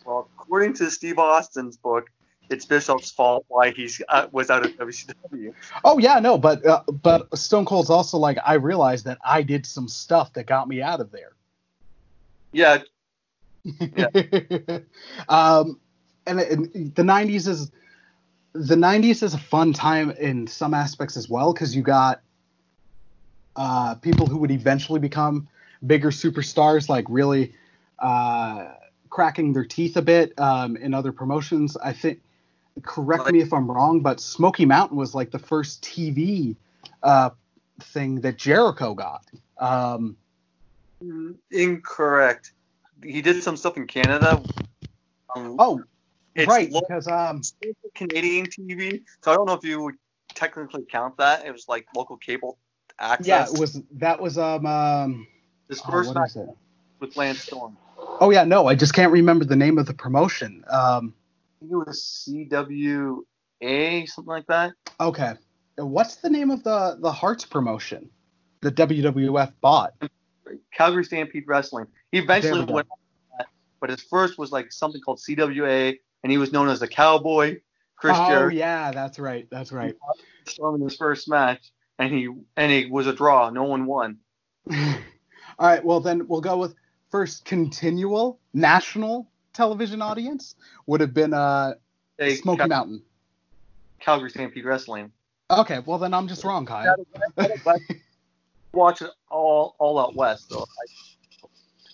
[0.05, 2.11] Well, according to Steve Austin's book,
[2.51, 5.55] it's Bischoff's fault why he's uh, was out of WCW.
[5.83, 9.65] Oh yeah, no, but uh, but Stone Cold's also like I realized that I did
[9.65, 11.33] some stuff that got me out of there.
[12.53, 12.83] Yeah,
[15.29, 15.81] um,
[16.27, 17.71] and, and the '90s is
[18.53, 22.21] the '90s is a fun time in some aspects as well because you got
[23.57, 25.49] uh, people who would eventually become
[25.87, 27.55] bigger superstars, like really
[27.99, 28.67] uh,
[29.15, 31.77] cracking their teeth a bit um, in other promotions.
[31.77, 32.21] I think.
[32.83, 36.57] Correct me if I'm wrong, but Smoky Mountain was like the first TV
[37.05, 37.31] uh,
[37.81, 39.25] thing that Jericho got.
[39.59, 40.17] Um,
[41.53, 42.51] incorrect.
[43.05, 44.43] He did some stuff in Canada.
[45.37, 45.85] Um, oh,
[46.35, 47.43] it's right, lo- because um,
[47.95, 49.95] Canadian TV, so I don't know if you would
[50.35, 51.47] technically count that.
[51.47, 52.59] It was like local cable
[52.99, 53.27] access.
[53.29, 55.29] yeah, it was that was um, um
[55.69, 56.49] His oh, first what match
[56.99, 57.77] with Lance Storm.
[58.21, 60.65] Oh yeah, no, I just can't remember the name of the promotion.
[60.71, 61.15] Um,
[61.57, 64.73] I think it was CWA, something like that.
[65.01, 65.35] okay,
[65.77, 68.09] what's the name of the the Harts promotion?
[68.61, 69.93] The WWF bought.
[70.73, 71.87] Calgary Stampede Wrestling.
[72.13, 72.89] He eventually we went
[73.39, 73.49] that,
[73.81, 77.59] but his first was like something called CWA, and he was known as the Cowboy.
[77.97, 79.95] Chris oh yeah, that's right, that's right.
[80.59, 83.51] In his first match, and he and it was a draw.
[83.51, 84.19] No one won.
[84.71, 86.75] All right, well then we'll go with
[87.15, 90.57] first continual national television audience
[90.89, 91.73] would have been uh
[92.19, 93.03] Hey, Smoky Cal- Mountain.
[94.01, 95.13] Calgary Stampede Wrestling.
[95.49, 96.97] Okay, well then I'm just wrong, Kyle.
[98.73, 100.65] watch it all all out west, so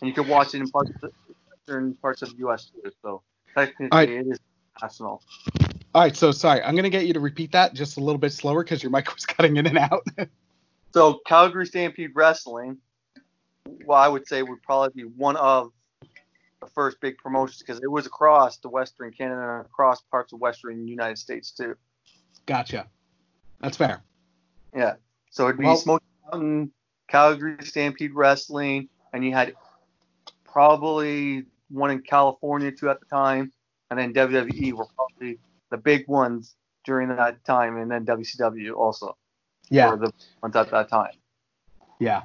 [0.01, 2.71] and you can watch it in parts of the western parts of the U.S.
[2.83, 2.91] too.
[3.03, 3.21] So
[3.55, 4.09] technically, All right.
[4.09, 4.39] it is
[4.81, 5.23] national.
[5.95, 8.33] All right, so sorry, I'm gonna get you to repeat that just a little bit
[8.33, 10.07] slower because your mic was cutting in and out.
[10.95, 12.79] So Calgary Stampede Wrestling,
[13.85, 15.73] well, I would say would probably be one of
[16.61, 20.41] the first big promotions because it was across the Western Canada and across parts of
[20.41, 21.77] Western United States too.
[22.47, 22.87] gotcha.
[23.61, 24.03] That's fair.
[24.75, 24.95] Yeah.
[25.31, 26.73] So it'd be Well- Smoky Mountain,
[27.09, 29.55] Calgary Stampede Wrestling, and you had
[30.45, 33.53] probably one in California too at the time,
[33.91, 35.39] and then WWE were probably
[35.71, 39.17] the big ones during that time, and then WCW also
[39.69, 39.91] Yeah.
[39.91, 41.13] were the ones at that time.
[41.99, 42.23] Yeah.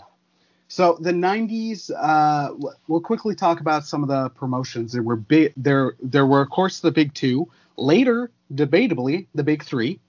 [0.68, 2.54] So the '90s, uh,
[2.88, 4.94] we'll quickly talk about some of the promotions.
[4.94, 5.54] There were big.
[5.56, 7.50] There, there were of course the big two.
[7.78, 10.00] Later, debatably, the big three,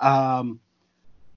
[0.00, 0.60] um,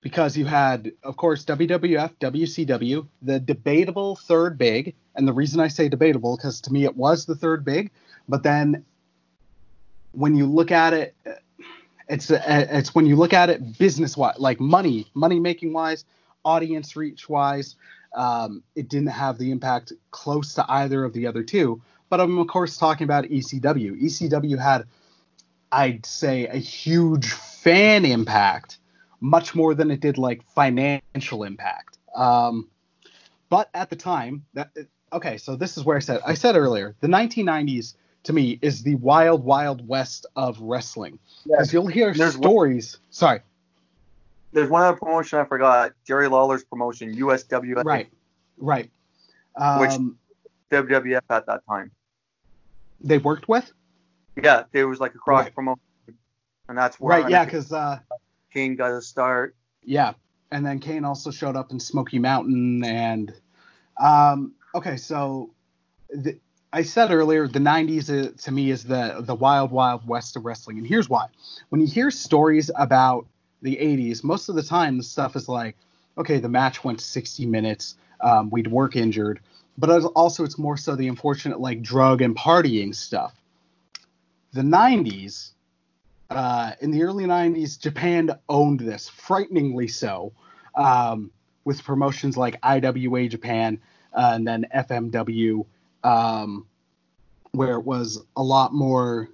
[0.02, 4.96] because you had, of course, WWF, WCW, the debatable third big.
[5.16, 7.92] And the reason I say debatable, because to me it was the third big.
[8.30, 8.86] But then,
[10.12, 11.16] when you look at it,
[12.08, 16.06] it's it's when you look at it business wise, like money, money making wise,
[16.46, 17.76] audience reach wise,
[18.14, 21.82] um, it didn't have the impact close to either of the other two.
[22.10, 24.02] But I'm of course talking about ECW.
[24.02, 24.86] ECW had,
[25.72, 28.80] I'd say, a huge fan impact,
[29.22, 31.98] much more than it did like financial impact.
[32.16, 32.68] Um,
[33.50, 34.72] but at the time, that
[35.14, 37.94] okay, so this is where I said I said earlier, the 1990s
[38.24, 41.20] to me is the wild, wild west of wrestling.
[41.46, 42.98] Because you'll hear There's one- stories.
[43.12, 43.42] Sorry,
[44.52, 45.92] There's one other promotion I forgot.
[46.06, 48.10] Jerry Lawler's promotion, USWF, right,
[48.58, 48.90] right.
[49.78, 50.18] Which- Um,
[50.72, 51.92] WWF at that time.
[53.02, 53.72] they worked with.
[54.42, 55.56] Yeah, there was like a cross Right.
[55.56, 55.82] promotion,
[56.68, 58.00] and that's where Right, yeah, because uh,
[58.54, 59.56] King got a start.
[59.84, 60.14] yeah,
[60.52, 63.34] and then Kane also showed up in Smoky Mountain, and
[63.98, 65.52] um, okay, so
[66.10, 66.40] the,
[66.72, 70.46] I said earlier the '90s uh, to me is the the wild, wild west of
[70.46, 71.28] wrestling, and here's why:
[71.70, 73.26] when you hear stories about
[73.62, 75.76] the '80s, most of the time the stuff is like,
[76.18, 79.40] okay, the match went 60 minutes, um, we'd work injured,
[79.78, 83.34] but also it's more so the unfortunate like drug and partying stuff.
[84.54, 85.52] The '90s
[86.30, 90.32] uh, in the early 90s, Japan owned this, frighteningly so,
[90.76, 91.32] um,
[91.66, 93.80] with promotions like IWA Japan
[94.14, 95.66] uh, and then FMW,
[96.04, 96.66] um,
[97.52, 99.30] where it was a lot more.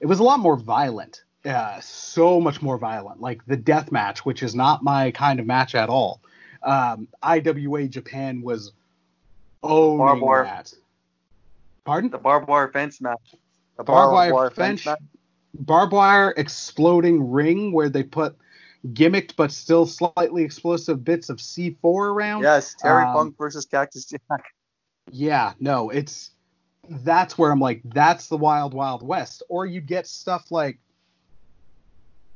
[0.00, 3.20] It was a lot more violent, uh, so much more violent.
[3.20, 6.20] Like the death match, which is not my kind of match at all.
[6.62, 8.72] Um, IWA Japan was
[9.62, 10.44] owning Barbed wire.
[10.44, 10.72] that.
[11.84, 12.10] Pardon?
[12.10, 13.34] The barbed wire fence match.
[13.76, 14.98] The Barbed wire fence- match.
[15.54, 18.36] barbed wire exploding ring where they put
[18.92, 22.42] gimmicked but still slightly explosive bits of C4 around.
[22.42, 24.20] Yes, Terry Um, Funk versus Cactus Jack.
[25.10, 26.30] Yeah, no, it's
[26.88, 29.42] that's where I'm like, that's the wild, wild west.
[29.48, 30.78] Or you get stuff like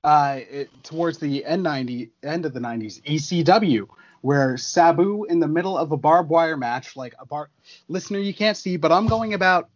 [0.07, 3.89] uh, it, towards the end ninety end of the '90s, ECW,
[4.21, 7.51] where Sabu in the middle of a barbed wire match, like a bar
[7.89, 9.69] listener, you can't see, but I'm going about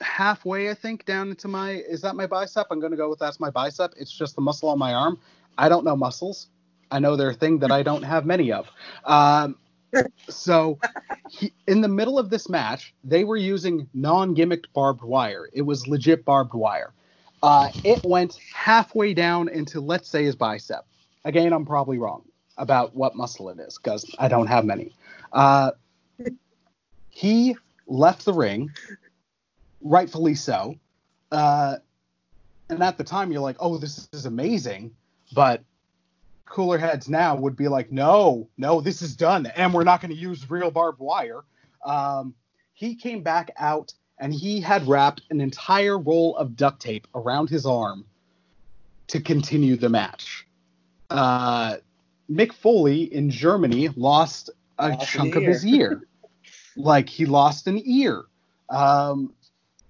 [0.00, 2.68] halfway, I think, down into my is that my bicep?
[2.70, 3.92] I'm gonna go with that's my bicep.
[3.98, 5.18] It's just the muscle on my arm.
[5.58, 6.46] I don't know muscles.
[6.92, 8.70] I know they're a thing that I don't have many of.
[9.04, 9.56] Um,
[10.28, 10.78] so
[11.28, 15.48] he, in the middle of this match, they were using non-gimmicked barbed wire.
[15.52, 16.92] It was legit barbed wire.
[17.42, 20.86] Uh, it went halfway down into, let's say, his bicep.
[21.24, 22.22] Again, I'm probably wrong
[22.56, 24.94] about what muscle it is because I don't have many.
[25.32, 25.72] Uh,
[27.10, 28.70] he left the ring,
[29.80, 30.76] rightfully so.
[31.30, 31.76] Uh,
[32.68, 34.94] and at the time, you're like, oh, this is amazing.
[35.32, 35.62] But
[36.44, 40.10] cooler heads now would be like, no, no, this is done, and we're not going
[40.10, 41.40] to use real barbed wire.
[41.84, 42.34] Um,
[42.74, 47.50] he came back out and he had wrapped an entire roll of duct tape around
[47.50, 48.04] his arm
[49.08, 50.46] to continue the match.
[51.10, 51.78] Uh,
[52.30, 54.48] Mick Foley in Germany lost
[54.78, 56.02] a Lost chunk of his ear.
[56.76, 58.22] like he lost an ear.
[58.70, 59.34] Um,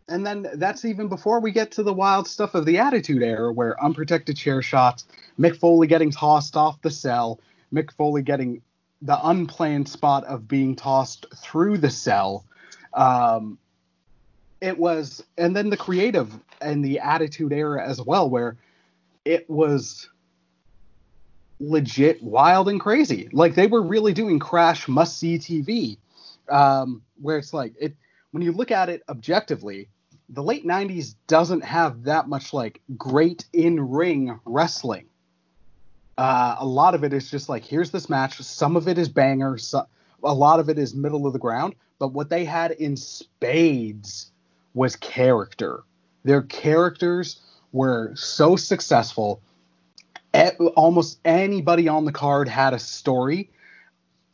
[0.09, 3.53] and then that's even before we get to the wild stuff of the Attitude Era,
[3.53, 5.05] where unprotected chair shots,
[5.39, 7.39] Mick Foley getting tossed off the cell,
[7.71, 8.63] Mick Foley getting
[9.03, 12.47] the unplanned spot of being tossed through the cell.
[12.95, 13.59] Um,
[14.63, 18.57] it was, and then the creative and the Attitude Era as well, where
[19.25, 20.09] it was
[21.59, 23.29] legit wild and crazy.
[23.33, 25.99] Like they were really doing Crash must see TV,
[26.49, 27.97] um, where it's like it
[28.31, 29.89] when you look at it objectively,
[30.29, 35.07] the late 90s doesn't have that much like great in ring wrestling.
[36.17, 38.41] Uh, a lot of it is just like, here's this match.
[38.41, 39.59] Some of it is banger.
[39.59, 39.87] So,
[40.23, 41.75] a lot of it is middle of the ground.
[41.99, 44.32] But what they had in spades
[44.75, 45.83] was character.
[46.25, 47.41] Their characters
[47.73, 49.43] were so successful.
[50.77, 53.51] Almost anybody on the card had a story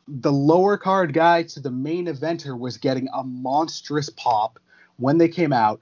[0.09, 4.59] the lower card guy to the main eventer was getting a monstrous pop
[4.97, 5.81] when they came out.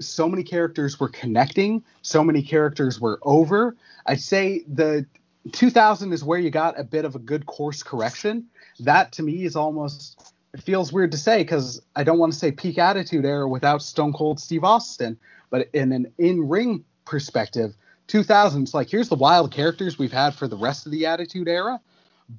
[0.00, 3.76] So many characters were connecting, so many characters were over.
[4.06, 5.06] I'd say the
[5.52, 8.46] 2000 is where you got a bit of a good course correction.
[8.80, 12.38] That to me is almost it feels weird to say because I don't want to
[12.38, 15.18] say peak attitude era without Stone Cold Steve Austin,
[15.50, 17.74] but in an in ring perspective,
[18.08, 21.80] 2000s like here's the wild characters we've had for the rest of the attitude era,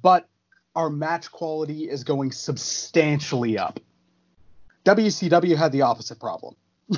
[0.02, 0.28] but
[0.74, 3.80] our match quality is going substantially up.
[4.84, 6.56] WCW had the opposite problem.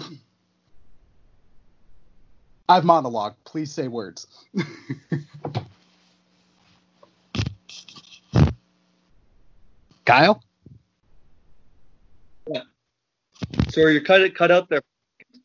[2.68, 3.34] I've monologued.
[3.44, 4.26] Please say words.
[10.04, 10.42] Kyle?
[13.70, 14.82] So you cut it cut out there.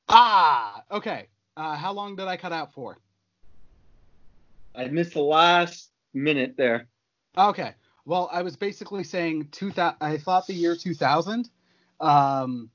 [0.09, 1.27] Ah, okay.
[1.55, 2.97] Uh, how long did I cut out for?
[4.75, 6.87] I missed the last minute there.
[7.37, 7.73] Okay.
[8.05, 9.97] Well, I was basically saying 2000.
[9.99, 11.49] I thought the year 2000,
[11.99, 12.69] um,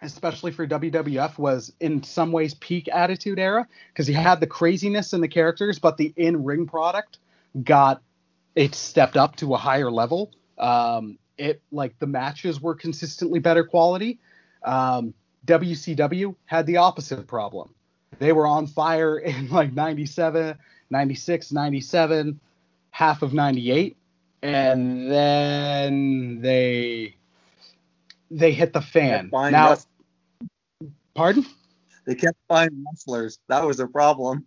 [0.00, 5.12] especially for WWF, was in some ways peak Attitude Era because you had the craziness
[5.12, 7.18] in the characters, but the in-ring product
[7.62, 8.02] got
[8.54, 10.30] it stepped up to a higher level.
[10.58, 14.18] Um, it like the matches were consistently better quality.
[14.64, 15.14] Um,
[15.46, 17.74] WCW had the opposite problem.
[18.18, 20.56] They were on fire in like 97,
[20.90, 22.40] 96, 97,
[22.90, 23.96] half of 98
[24.42, 27.16] and then they
[28.30, 29.28] they hit the fan.
[29.52, 29.76] Now,
[31.14, 31.44] pardon?
[32.06, 33.38] they kept buying wrestlers.
[33.48, 34.46] That was their problem.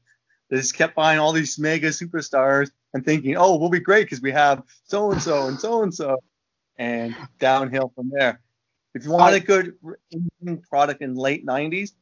[0.50, 4.22] They just kept buying all these mega superstars and thinking, oh, we'll be great because
[4.22, 6.18] we have so and so and so and so,
[6.78, 8.40] and downhill from there.
[8.94, 9.76] If you want a good
[10.12, 11.94] in-ring product in late '90s,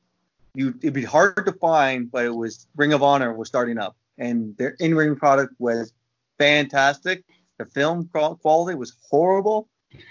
[0.53, 3.95] you it'd be hard to find, but it was Ring of Honor was starting up,
[4.17, 5.93] and their in-ring product was
[6.37, 7.23] fantastic.
[7.57, 9.69] The film quality was horrible,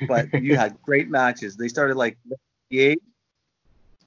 [0.08, 1.56] but you had great matches.
[1.56, 2.16] They started like
[2.70, 3.02] 88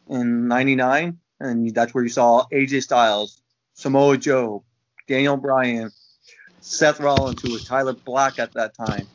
[0.09, 3.41] and 99, and that's where you saw AJ Styles,
[3.73, 4.63] Samoa Joe,
[5.07, 5.91] Daniel Bryan,
[6.61, 9.07] Seth Rollins, who was Tyler Black at that time.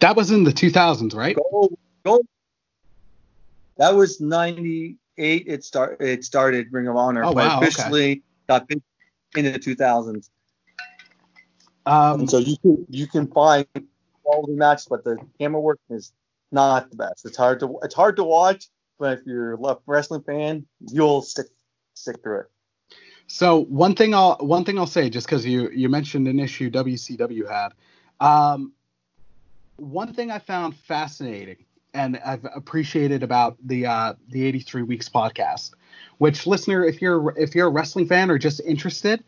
[0.00, 1.36] That was in the 2000s, right?
[1.36, 1.70] Go,
[2.04, 2.20] go.
[3.78, 5.44] That was 98.
[5.46, 7.66] It start it started Ring of Honor, Oh, but wow, okay.
[7.68, 8.82] officially got big
[9.34, 10.28] into the 2000s.
[11.86, 13.66] Um, And so you can you can find
[14.22, 16.12] quality matches, but the camera work is
[16.52, 17.24] not the best.
[17.24, 18.68] It's hard to it's hard to watch,
[18.98, 21.46] but if you're a left wrestling fan, you'll stick
[21.94, 22.46] stick through it.
[23.28, 26.70] So one thing I'll one thing I'll say, just because you you mentioned an issue
[26.70, 27.70] WCW had,
[28.20, 28.72] um,
[29.76, 31.64] one thing I found fascinating
[31.96, 35.72] and I've appreciated about the uh, the 83 weeks podcast,
[36.18, 39.24] which listener, if you're if you're a wrestling fan or just interested,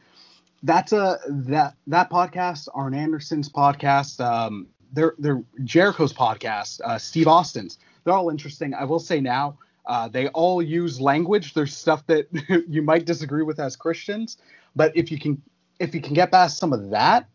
[0.63, 7.27] that's a that that podcast, Arn Anderson's podcast, um, they're they're Jericho's podcast, uh, Steve
[7.27, 7.79] Austin's.
[8.05, 8.75] They're all interesting.
[8.75, 11.55] I will say now, uh, they all use language.
[11.55, 12.29] There's stuff that
[12.69, 14.37] you might disagree with as Christians,
[14.77, 15.41] but if you can
[15.81, 17.29] if you can get past some of that,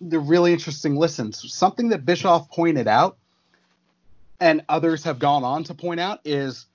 [0.00, 1.52] they're really interesting listens.
[1.52, 3.16] Something that Bischoff pointed out,
[4.40, 6.66] and others have gone on to point out, is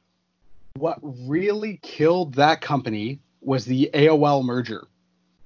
[0.75, 4.87] what really killed that company was the AOL merger.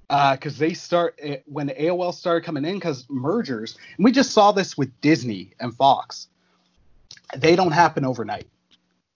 [0.10, 4.54] Because they start eh, when AOL started coming in, because mergers, and we just saw
[4.54, 6.28] this with Disney and Fox,
[7.36, 8.48] they don't happen overnight.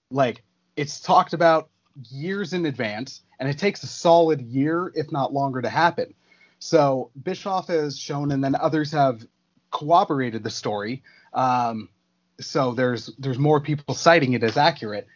[0.09, 0.43] Like
[0.75, 1.69] it's talked about
[2.09, 6.13] years in advance, and it takes a solid year, if not longer, to happen.
[6.61, 9.25] So Bischoff has shown, and then others have
[9.71, 11.01] corroborated the story.
[11.33, 11.89] Um,
[12.39, 15.07] so there's there's more people citing it as accurate.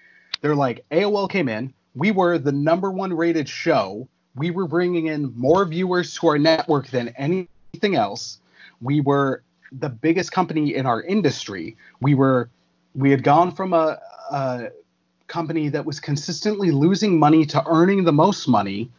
[0.41, 4.07] They're like AOL came in, we were the number one rated show.
[4.35, 8.39] We were bringing in more viewers to our network than anything else.
[8.81, 11.77] We were the biggest company in our industry.
[12.01, 12.49] We were
[12.93, 13.99] we had gone from a,
[14.31, 14.69] a
[15.27, 18.91] company that was consistently losing money to earning the most money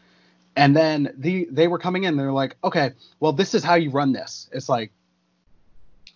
[0.57, 3.91] and then the they were coming in they're like okay well this is how you
[3.91, 4.49] run this.
[4.53, 4.91] It's like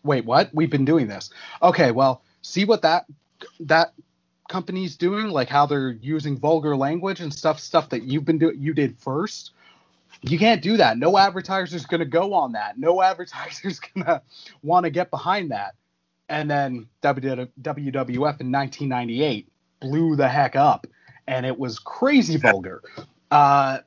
[0.03, 0.51] wait what?
[0.55, 1.31] We've been doing this.
[1.63, 3.05] Okay well see what that
[3.61, 3.93] that
[4.49, 8.59] company's doing like how they're using vulgar language and stuff stuff that you've been doing
[8.59, 9.53] you did first.
[10.23, 10.99] You can't do that.
[10.99, 12.79] No advertiser's to go on that.
[12.79, 14.23] No advertiser's to
[14.63, 15.75] want to get behind that.
[16.29, 19.49] And then WWF in 1998
[19.81, 20.87] blew the heck up
[21.27, 22.83] and it was crazy vulgar.
[23.31, 23.79] Uh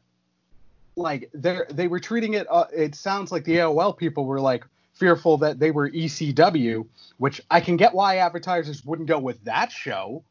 [0.95, 4.63] like they they were treating it uh, it sounds like the AOL people were like
[4.93, 6.85] fearful that they were ECW
[7.17, 10.23] which I can get why advertisers wouldn't go with that show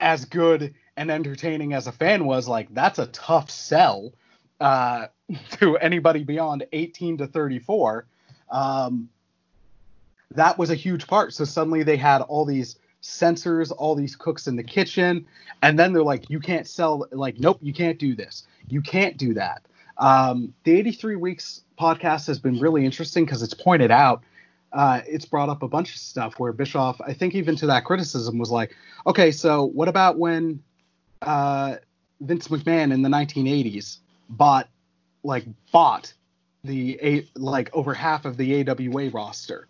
[0.00, 2.48] as good and entertaining as a fan was.
[2.48, 4.12] Like that's a tough sell
[4.60, 5.06] uh
[5.52, 8.06] to anybody beyond 18 to 34
[8.50, 9.08] um
[10.34, 11.34] that was a huge part.
[11.34, 15.26] So suddenly they had all these censors all these cooks in the kitchen
[15.62, 18.46] and then they're like you can't sell like nope you can't do this.
[18.68, 19.62] You can't do that
[19.98, 24.22] Um, the 83 Weeks podcast has been really interesting because it's pointed out,
[24.72, 27.84] uh, it's brought up a bunch of stuff where Bischoff, I think even to that
[27.84, 28.74] criticism, was like,
[29.06, 30.62] okay, so what about when
[31.20, 31.76] uh,
[32.20, 33.98] Vince McMahon in the 1980s
[34.30, 34.68] bought,
[35.22, 36.12] like, bought
[36.64, 39.66] the a like over half of the AWA roster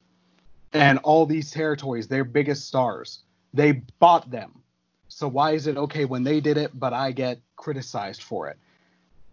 [0.72, 3.20] and all these territories, their biggest stars,
[3.52, 4.62] they bought them.
[5.08, 8.58] So why is it okay when they did it, but I get criticized for it?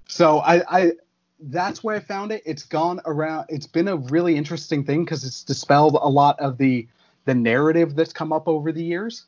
[0.09, 0.91] So I, I
[1.39, 2.41] that's where I found it.
[2.45, 3.45] It's gone around.
[3.47, 6.87] It's been a really interesting thing because it's dispelled a lot of the
[7.25, 9.27] the narrative that's come up over the years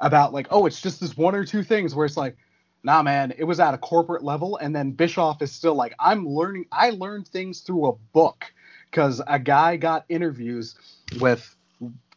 [0.00, 2.36] about like, oh, it's just this one or two things where it's like,
[2.84, 6.28] nah, man, it was at a corporate level, and then Bischoff is still like, I'm
[6.28, 6.66] learning.
[6.70, 8.44] I learned things through a book
[8.90, 10.74] because a guy got interviews
[11.20, 11.56] with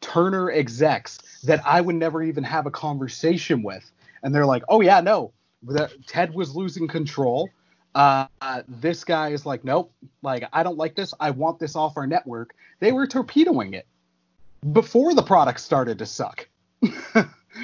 [0.02, 3.90] Turner execs that I would never even have a conversation with,
[4.22, 5.32] and they're like, oh yeah, no,
[6.08, 7.50] Ted was losing control.
[7.94, 8.28] Uh,
[8.68, 11.14] this guy is like, nope, like I don't like this.
[11.20, 12.56] I want this off our network.
[12.80, 13.86] They were torpedoing it
[14.72, 16.48] before the product started to suck.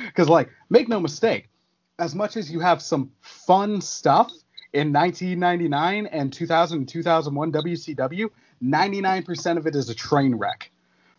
[0.05, 1.49] Because, like, make no mistake,
[1.99, 4.31] as much as you have some fun stuff
[4.73, 8.29] in 1999 and 2000 and 2001 WCW,
[8.63, 10.71] 99% of it is a train wreck.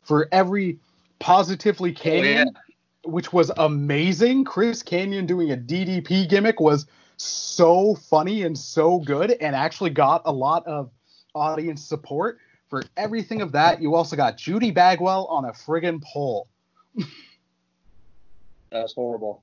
[0.02, 0.78] For every
[1.18, 3.10] positively Kanyon, oh, yeah.
[3.10, 6.86] which was amazing, Chris Kanyon doing a DDP gimmick was
[7.18, 10.90] so funny and so good and actually got a lot of
[11.34, 12.38] audience support.
[12.68, 16.48] For everything of that, you also got Judy Bagwell on a friggin' pole.
[18.70, 19.42] That's horrible.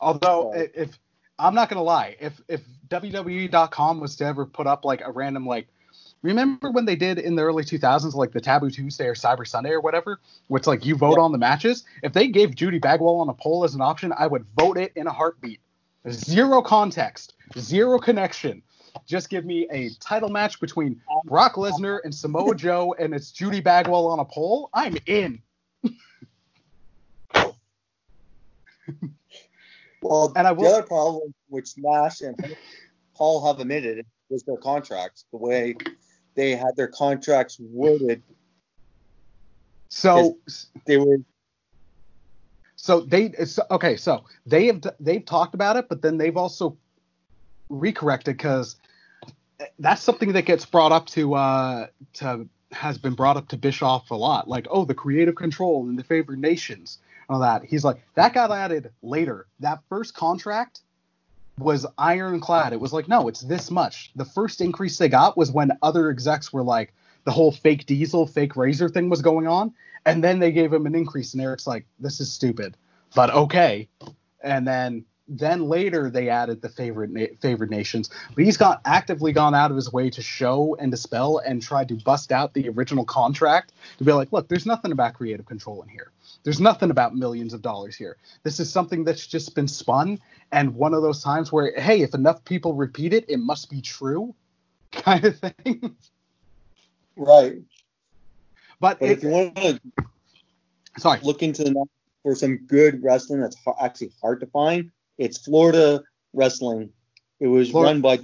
[0.00, 0.98] Although, if
[1.38, 5.46] I'm not gonna lie, if if WWE.com was to ever put up like a random
[5.46, 5.68] like,
[6.22, 9.70] remember when they did in the early 2000s like the Taboo Tuesday or Cyber Sunday
[9.70, 11.84] or whatever, which like you vote on the matches.
[12.02, 14.92] If they gave Judy Bagwell on a pole as an option, I would vote it
[14.96, 15.60] in a heartbeat.
[16.08, 18.62] Zero context, zero connection.
[19.06, 23.60] Just give me a title match between Brock Lesnar and Samoa Joe, and it's Judy
[23.60, 24.70] Bagwell on a pole.
[24.72, 25.42] I'm in.
[30.02, 32.34] well, and I will, the other problem, which Nash and
[33.14, 35.26] Paul have admitted, was their contracts.
[35.32, 35.76] The way
[36.34, 38.22] they had their contracts worded.
[39.88, 40.38] So
[40.86, 41.18] they were
[42.82, 43.34] so they
[43.70, 46.78] okay, so they have they've talked about it, but then they've also
[47.70, 48.76] recorrected because
[49.78, 54.10] that's something that gets brought up to uh to has been brought up to Bischoff
[54.10, 57.64] a lot, like oh the creative control and the favored nations, and all that.
[57.64, 59.46] He's like that got added later.
[59.60, 60.80] That first contract
[61.58, 62.72] was ironclad.
[62.72, 64.10] It was like no, it's this much.
[64.16, 66.94] The first increase they got was when other execs were like
[67.24, 69.72] the whole fake diesel, fake razor thing was going on,
[70.06, 72.76] and then they gave him an increase, and Eric's like, "This is stupid,"
[73.14, 73.88] but okay.
[74.42, 79.54] And then then later they added the favorite na- nations, but he's got actively gone
[79.54, 83.04] out of his way to show and dispel and tried to bust out the original
[83.04, 86.10] contract to be like, look, there's nothing about creative control in here.
[86.42, 88.16] There's nothing about millions of dollars here.
[88.42, 90.18] This is something that's just been spun,
[90.50, 93.80] and one of those times where, hey, if enough people repeat it, it must be
[93.80, 94.34] true,
[94.92, 95.96] kind of thing.
[97.20, 97.58] Right.
[98.80, 99.80] But, but it, if you want to
[100.98, 101.86] sorry, look into the
[102.22, 106.02] for some good wrestling that's actually hard to find, it's Florida
[106.32, 106.90] Wrestling.
[107.40, 107.92] It was Florida.
[107.92, 108.18] run by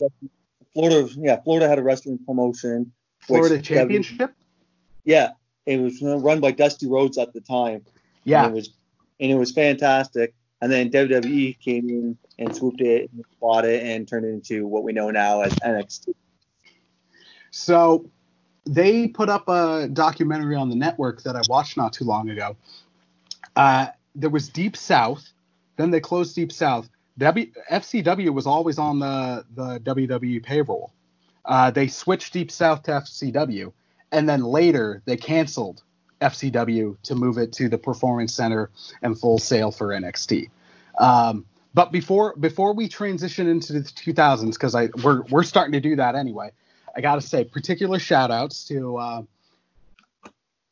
[0.74, 1.08] Florida.
[1.16, 2.92] Yeah, Florida had a wrestling promotion.
[3.20, 4.32] Florida Championship.
[5.04, 5.30] yeah,
[5.64, 7.84] it was run by Dusty Rhodes at the time.
[8.24, 8.70] Yeah, and it was
[9.20, 10.34] and it was fantastic.
[10.62, 14.66] And then WWE came in and swooped it, and bought it, and turned it into
[14.66, 16.14] what we know now as NXT.
[17.50, 18.10] So
[18.66, 22.56] they put up a documentary on the network that I watched not too long ago.
[23.54, 25.32] Uh, there was Deep South,
[25.76, 26.88] then they closed Deep South.
[27.18, 30.92] W- FCW was always on the the WWE payroll.
[31.44, 33.72] Uh, they switched Deep South to FCW,
[34.12, 35.82] and then later they canceled
[36.20, 38.70] FCW to move it to the Performance Center
[39.02, 40.50] and Full Sail for NXT.
[40.98, 45.80] Um, but before before we transition into the 2000s, because I we're we're starting to
[45.80, 46.50] do that anyway.
[46.96, 49.22] I gotta say, particular shout outs to uh,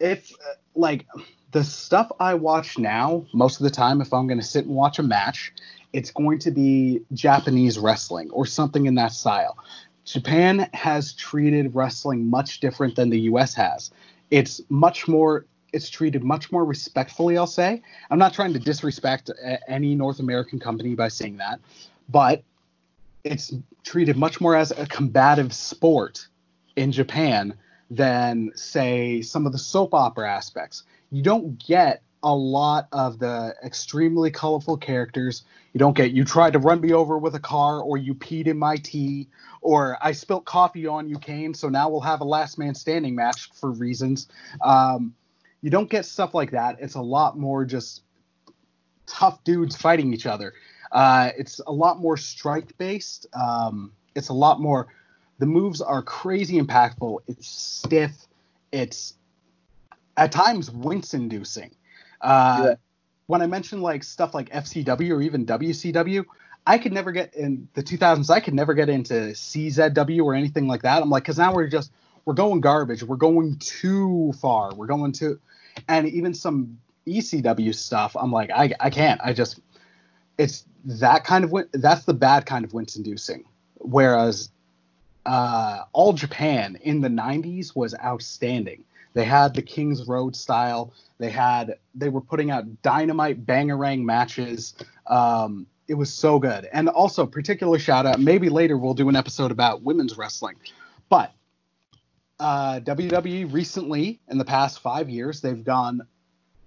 [0.01, 0.33] if
[0.75, 1.07] like
[1.53, 4.99] the stuff I watch now, most of the time, if I'm gonna sit and watch
[4.99, 5.53] a match,
[5.93, 9.59] it's going to be Japanese wrestling or something in that style.
[10.05, 13.91] Japan has treated wrestling much different than the US has.
[14.31, 15.45] It's much more
[15.75, 17.83] it's treated much more respectfully, I'll say.
[18.09, 19.31] I'm not trying to disrespect
[19.67, 21.59] any North American company by saying that,
[22.09, 22.45] but
[23.25, 26.29] it's treated much more as a combative sport
[26.77, 27.55] in Japan
[27.91, 30.85] than say some of the soap opera aspects.
[31.11, 35.43] You don't get a lot of the extremely colorful characters.
[35.73, 38.47] You don't get you tried to run me over with a car, or you peed
[38.47, 39.29] in my tea,
[39.61, 41.55] or I spilt coffee on you, Kane.
[41.55, 44.29] So now we'll have a last man standing match for reasons.
[44.63, 45.15] Um,
[45.61, 46.77] you don't get stuff like that.
[46.81, 48.03] It's a lot more just
[49.07, 50.55] tough dudes fighting each other.
[50.95, 53.27] Uh, it's a lot more strike based.
[53.35, 54.87] Um, it's a lot more.
[55.41, 57.19] The moves are crazy impactful.
[57.27, 58.13] It's stiff.
[58.71, 59.15] It's
[60.17, 61.75] at times wince inducing.
[62.21, 62.75] Uh, yeah.
[63.27, 66.25] When I mentioned like stuff like FCW or even WCW,
[66.67, 68.31] I could never get in the 2000s.
[68.31, 71.03] I could never get into CZW or anything like that.
[71.03, 71.91] I'm like, because now we're just
[72.25, 73.03] we're going garbage.
[73.03, 74.73] We're going too far.
[74.75, 75.41] We're going to,
[75.89, 78.17] and even some ECW stuff.
[78.19, 79.21] I'm like, I I can't.
[79.25, 79.61] I just
[80.39, 83.45] it's that kind of that's the bad kind of wince inducing.
[83.77, 84.51] Whereas
[85.27, 88.85] uh, All Japan in the 90s was outstanding.
[89.15, 90.93] They had the King's Road style.
[91.19, 94.75] They had they were putting out dynamite bangerang matches.
[95.07, 96.69] Um, it was so good.
[96.73, 98.19] And also, particular shout out.
[98.19, 100.57] Maybe later we'll do an episode about women's wrestling.
[101.09, 101.33] But
[102.41, 106.03] uh, WWE recently, in the past five years, they've gone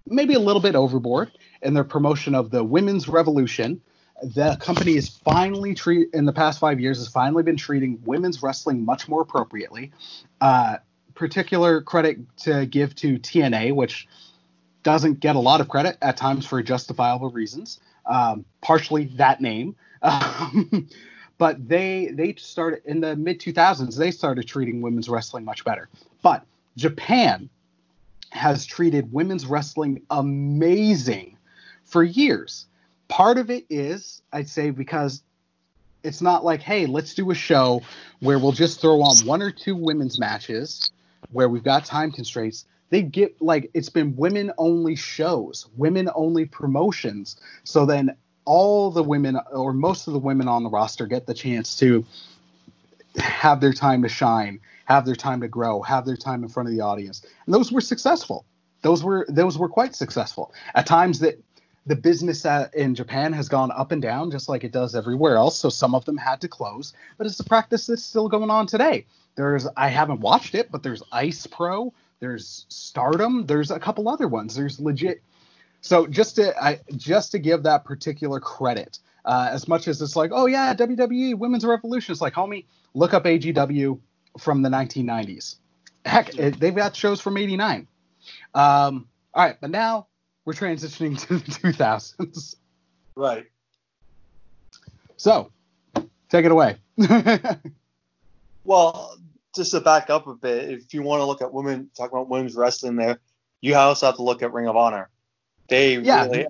[0.10, 1.32] maybe a little bit overboard
[1.62, 3.82] in their promotion of the women's revolution.
[4.22, 8.41] The company is finally treat in the past five years has finally been treating women's
[8.41, 9.91] wrestling much more appropriately.
[10.41, 10.78] Uh,
[11.14, 14.08] particular credit to give to TNA, which
[14.84, 17.80] doesn't get a lot of credit at times for justifiable reasons.
[18.05, 19.76] Um, partially that name,
[21.38, 23.97] but they they started in the mid 2000s.
[23.97, 25.89] They started treating women's wrestling much better.
[26.22, 26.45] But
[26.78, 27.49] Japan
[28.30, 31.38] has treated women's wrestling amazing
[31.86, 32.67] for years.
[33.07, 35.23] Part of it is, I'd say, because
[36.03, 37.82] it's not like, hey, let's do a show
[38.19, 40.91] where we'll just throw on one or two women's matches
[41.32, 46.45] where we've got time constraints, they get like it's been women only shows, women only
[46.45, 47.38] promotions.
[47.63, 48.15] So then
[48.45, 52.05] all the women or most of the women on the roster get the chance to
[53.18, 56.70] have their time to shine, have their time to grow, have their time in front
[56.70, 57.26] of the audience.
[57.45, 58.45] And those were successful.
[58.82, 60.53] Those were those were quite successful.
[60.76, 61.41] At times that
[61.86, 65.57] the business in Japan has gone up and down just like it does everywhere else.
[65.57, 68.68] So some of them had to close, but it's a practice that's still going on
[68.68, 69.05] today.
[69.36, 74.28] There's I haven't watched it, but there's Ice Pro, there's Stardom, there's a couple other
[74.28, 74.55] ones.
[74.55, 75.22] There's legit.
[75.82, 80.15] So just to I, just to give that particular credit, uh, as much as it's
[80.15, 83.99] like, oh yeah, WWE Women's Revolution, it's like, homie, look up AJW
[84.39, 85.57] from the 1990s.
[86.05, 87.88] Heck, it, they've got shows from '89.
[88.55, 90.07] Um, all right, but now
[90.45, 92.55] we're transitioning to the 2000s.
[93.15, 93.45] Right.
[95.17, 95.51] So,
[96.30, 96.78] take it away.
[98.63, 99.17] well,
[99.53, 102.30] just to back up a bit, if you want to look at women, talk about
[102.30, 103.19] women's wrestling there,
[103.59, 105.09] you also have to look at Ring of Honor.
[105.67, 106.25] They yeah.
[106.28, 106.47] really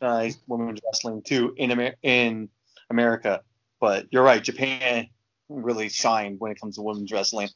[0.00, 2.48] recognize women's wrestling too in Amer- in
[2.90, 3.42] America.
[3.80, 5.08] But you're right, Japan
[5.48, 7.48] really shined when it comes to women's wrestling.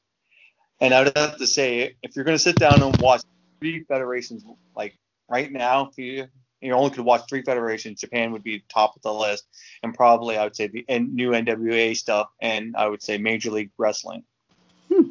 [0.81, 3.23] And I would have to say, if you're going to sit down and watch
[3.61, 6.27] three federations, like right now, if you
[6.61, 9.45] you only could watch three federations, Japan would be top of the list,
[9.83, 13.71] and probably I would say the new NWA stuff, and I would say Major League
[13.77, 14.25] Wrestling.
[14.89, 15.09] Hmm.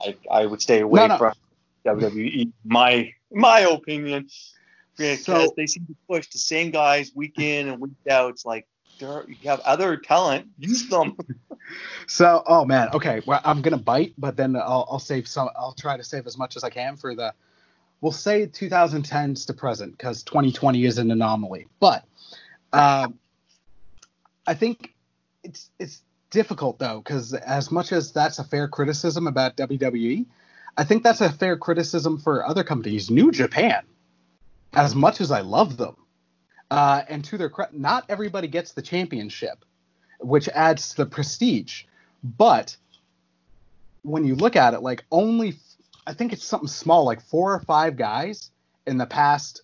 [0.00, 1.18] I, I would stay away no, no.
[1.18, 1.34] from
[1.84, 2.52] WWE.
[2.64, 4.28] My my opinion,
[4.96, 8.30] because so, they seem to push the same guys week in and week out.
[8.30, 8.66] It's like
[8.98, 11.16] you have other talent, use them.
[12.06, 13.20] so, oh man, okay.
[13.26, 15.48] Well, I'm gonna bite, but then I'll, I'll save some.
[15.56, 17.34] I'll try to save as much as I can for the
[18.02, 21.68] we'll say 2010s to present because 2020 is an anomaly.
[21.80, 22.04] But
[22.72, 23.08] uh,
[24.46, 24.92] I think
[25.42, 30.26] it's it's difficult though because as much as that's a fair criticism about WWE,
[30.76, 33.10] I think that's a fair criticism for other companies.
[33.10, 33.84] New Japan,
[34.72, 35.96] as much as I love them,
[36.70, 39.64] uh, and to their credit, not everybody gets the championship,
[40.20, 41.84] which adds to the prestige.
[42.24, 42.76] But
[44.02, 45.54] when you look at it, like only
[46.06, 48.50] I think it's something small, like four or five guys
[48.86, 49.62] in the past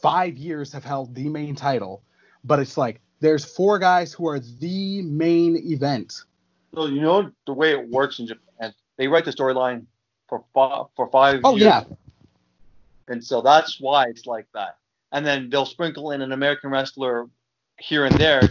[0.00, 2.02] five years have held the main title,
[2.44, 6.24] but it's like there's four guys who are the main event.
[6.74, 9.84] So you know the way it works in Japan, they write the storyline
[10.28, 11.40] for five, for five.
[11.44, 11.66] Oh years.
[11.66, 11.84] yeah.
[13.10, 14.78] And so that's why it's like that.
[15.12, 17.28] And then they'll sprinkle in an American wrestler
[17.78, 18.48] here and there,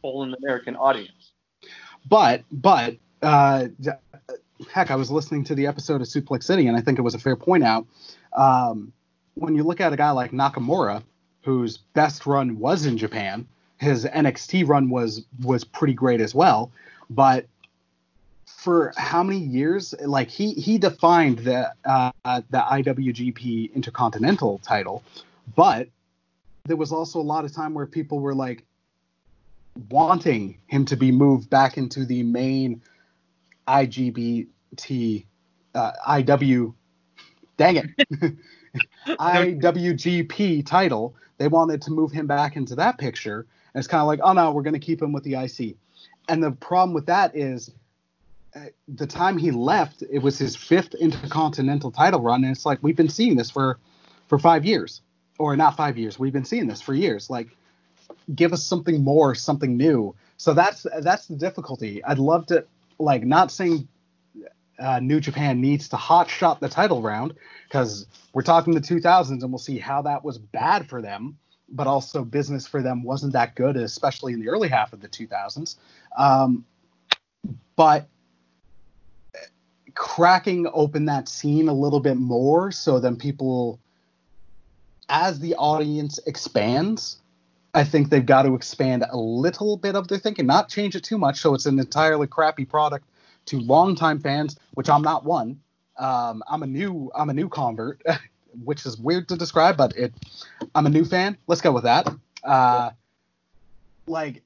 [0.00, 1.32] pull an American audience.
[2.08, 3.68] But but uh,
[4.70, 7.14] heck, I was listening to the episode of Suplex City, and I think it was
[7.14, 7.86] a fair point out.
[8.32, 8.92] Um,
[9.34, 11.02] when you look at a guy like Nakamura,
[11.42, 13.46] whose best run was in Japan,
[13.78, 16.70] his NXT run was was pretty great as well.
[17.10, 17.46] But
[18.62, 19.92] for how many years?
[20.00, 25.02] Like he he defined the uh, the IWGP Intercontinental title,
[25.56, 25.88] but
[26.64, 28.64] there was also a lot of time where people were like
[29.90, 32.80] wanting him to be moved back into the main
[33.66, 35.24] IGBT
[35.74, 36.74] uh, IW
[37.56, 37.86] dang it
[39.08, 41.16] IWGP title.
[41.38, 43.40] They wanted to move him back into that picture,
[43.74, 45.74] and it's kind of like, oh no, we're going to keep him with the IC.
[46.28, 47.72] And the problem with that is,
[48.88, 52.96] the time he left, it was his fifth intercontinental title run, and it's like we've
[52.96, 53.78] been seeing this for
[54.28, 55.00] for five years,
[55.38, 56.18] or not five years.
[56.18, 57.30] We've been seeing this for years.
[57.30, 57.48] Like,
[58.34, 60.14] give us something more, something new.
[60.36, 62.04] So that's that's the difficulty.
[62.04, 62.66] I'd love to
[62.98, 63.88] like not saying
[64.78, 67.34] uh, New Japan needs to hot shot the title round
[67.68, 71.38] because we're talking the 2000s and we'll see how that was bad for them,
[71.68, 75.08] but also business for them wasn't that good, especially in the early half of the
[75.08, 75.76] 2000s.
[76.16, 76.64] Um,
[77.76, 78.08] but
[79.94, 83.78] cracking open that scene a little bit more so then people,
[85.08, 87.18] as the audience expands,
[87.74, 91.04] I think they've got to expand a little bit of their thinking, not change it
[91.04, 93.06] too much so it's an entirely crappy product
[93.46, 95.60] to longtime fans, which I'm not one.
[95.98, 98.02] Um, I'm a new I'm a new convert,
[98.64, 100.12] which is weird to describe, but it
[100.74, 101.36] I'm a new fan.
[101.46, 102.08] Let's go with that.
[102.42, 102.90] Uh,
[104.06, 104.42] like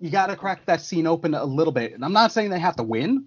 [0.00, 2.58] you got to crack that scene open a little bit, and I'm not saying they
[2.58, 3.26] have to win,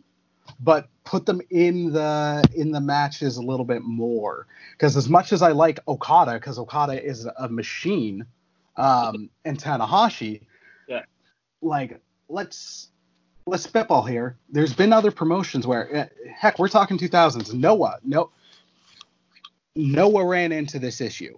[0.60, 4.48] but put them in the in the matches a little bit more.
[4.74, 8.26] Because as much as I like Okada, because Okada is a machine,
[8.78, 10.42] um, and Tanahashi,
[10.88, 11.04] yeah,
[11.62, 12.90] like let's
[13.46, 14.38] let's spitball here.
[14.50, 17.54] There's been other promotions where, eh, heck, we're talking 2000s.
[17.54, 18.30] Noah, no,
[19.76, 21.38] Noah ran into this issue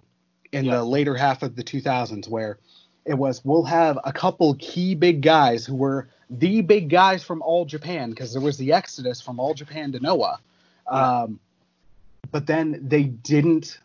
[0.52, 0.76] in yeah.
[0.76, 2.58] the later half of the 2000s where
[3.04, 7.42] it was we'll have a couple key big guys who were the big guys from
[7.42, 10.38] all Japan because there was the exodus from all Japan to Noah.
[10.90, 11.22] Yeah.
[11.22, 11.40] Um,
[12.30, 13.78] but then they didn't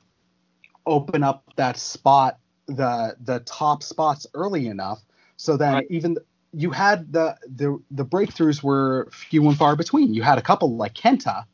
[0.86, 5.02] open up that spot, the the top spots early enough.
[5.36, 5.88] So then right.
[5.90, 6.18] even
[6.54, 10.14] you had the, the the breakthroughs were few and far between.
[10.14, 11.46] You had a couple like Kenta,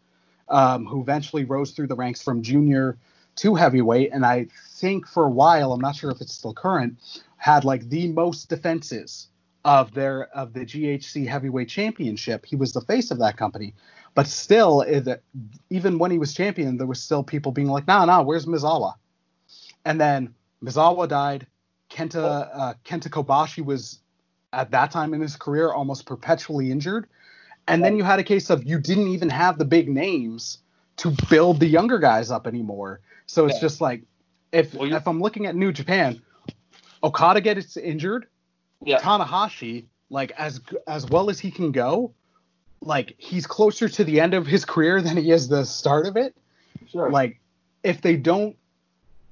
[0.50, 2.98] um, who eventually rose through the ranks from junior
[3.36, 6.98] to heavyweight, and I think for a while, I'm not sure if it's still current,
[7.44, 9.28] had like the most defenses
[9.66, 12.46] of their of the GHC heavyweight championship.
[12.46, 13.74] He was the face of that company,
[14.16, 15.22] but still, it,
[15.70, 18.22] even when he was champion, there was still people being like, "No, nah, no, nah,
[18.22, 18.94] where's Misawa?"
[19.84, 20.34] And then
[20.64, 21.46] Misawa died.
[21.90, 24.00] Kenta uh, Kenta Kobashi was
[24.54, 27.08] at that time in his career almost perpetually injured.
[27.68, 30.60] And then you had a case of you didn't even have the big names
[30.98, 33.02] to build the younger guys up anymore.
[33.26, 34.04] So it's just like
[34.54, 36.22] if well, if I'm looking at New Japan,
[37.04, 38.28] Okada gets injured,
[38.84, 39.00] yeah.
[39.00, 42.14] Tanahashi like as as well as he can go,
[42.82, 46.16] like he's closer to the end of his career than he is the start of
[46.16, 46.36] it.
[46.88, 47.10] Sure.
[47.10, 47.40] Like
[47.84, 48.56] if they don't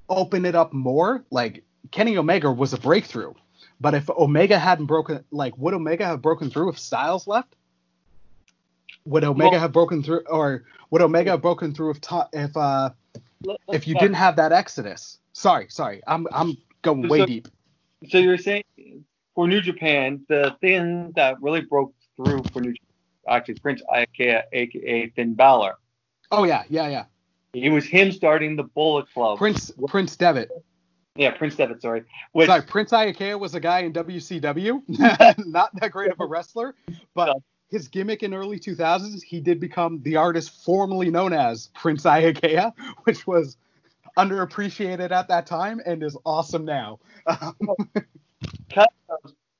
[0.08, 3.32] open it up more, like Kenny Omega was a breakthrough.
[3.80, 7.56] But if Omega hadn't broken, like, would Omega have broken through if Styles left?
[9.06, 11.98] Would Omega well, have broken through, or would Omega have broken through if
[12.32, 12.90] if uh
[13.72, 15.18] if you didn't have that Exodus?
[15.32, 17.48] Sorry, sorry, I'm I'm going way deep.
[18.08, 18.64] So you're saying
[19.34, 22.88] for New Japan, the thing that really broke through for New Japan,
[23.28, 25.74] actually Prince Iaukea, aka Finn Balor.
[26.30, 27.04] Oh yeah, yeah, yeah.
[27.54, 29.38] It was him starting the Bullet Club.
[29.38, 30.50] Prince Prince Devitt.
[31.14, 32.04] Yeah, Prince Devitt, sorry.
[32.32, 34.82] Which, sorry, Prince Iaukea was a guy in WCW,
[35.46, 36.74] not that great of a wrestler,
[37.14, 37.36] but
[37.70, 42.72] his gimmick in early 2000s, he did become the artist formerly known as Prince Iaukea,
[43.04, 43.58] which was
[44.16, 46.98] underappreciated at that time and is awesome now.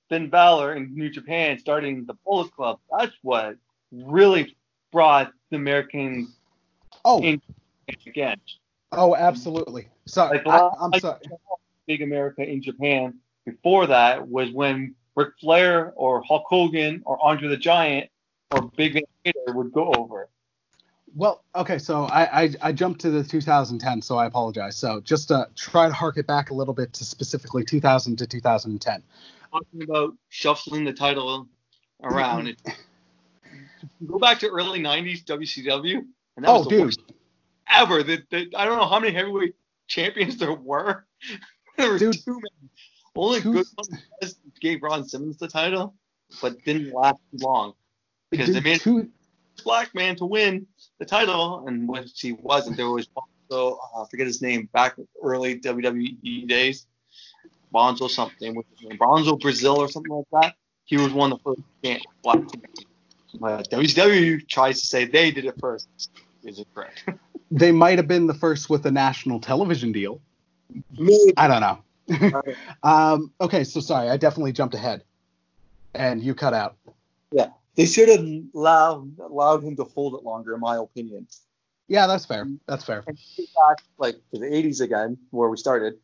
[0.08, 3.56] Finn Balor in New Japan starting the Bullet Club, that's what
[3.90, 4.56] really
[4.90, 6.36] brought the Americans
[7.04, 7.22] oh.
[7.22, 7.40] in
[8.06, 8.38] again.
[8.92, 9.88] Oh, absolutely.
[10.06, 11.18] Sorry, like, I, am sorry.
[11.86, 17.48] Big America in Japan before that was when Ric Flair or Hulk Hogan or Andre
[17.48, 18.10] the Giant
[18.50, 20.28] or Big Vader would go over.
[21.14, 24.76] Well, okay, so I, I, I jumped to the 2010, so I apologize.
[24.76, 28.26] So just to try to hark it back a little bit to specifically 2000 to
[28.26, 29.02] 2010.
[29.50, 31.46] Talking about shuffling the title
[32.02, 32.56] around.
[34.06, 35.96] go back to early 90s WCW,
[36.36, 36.84] and that oh, was the dude.
[36.84, 37.00] worst
[37.70, 38.02] ever.
[38.02, 39.54] That, I don't know how many heavyweight
[39.86, 41.04] champions there were.
[41.76, 42.70] there were Dude, too many.
[43.14, 44.00] Only two, good one
[44.60, 45.94] gave Ron Simmons the title,
[46.40, 47.74] but didn't last long
[48.30, 49.10] because Dude, they made two,
[49.62, 50.66] black man to win
[50.98, 52.76] the title, and which he wasn't.
[52.76, 56.86] There was also uh, I forget his name back early WWE days,
[57.74, 60.54] Bonzo something with his name, Bonzo Brazil or something like that.
[60.84, 62.86] he was one of the first champ, black champions.
[63.40, 65.88] But WCW tries to say they did it first.
[66.44, 67.04] Is it correct?
[67.54, 70.22] They might have been the first with a national television deal.
[70.98, 71.34] Maybe.
[71.36, 72.42] I don't know.
[72.82, 75.04] Um, okay, so sorry, I definitely jumped ahead,
[75.92, 76.76] and you cut out.
[77.74, 81.26] They should have allowed allowed him to hold it longer, in my opinion.
[81.88, 82.46] Yeah, that's fair.
[82.66, 83.02] That's fair.
[83.06, 85.94] And back like to the 80s again, where we started,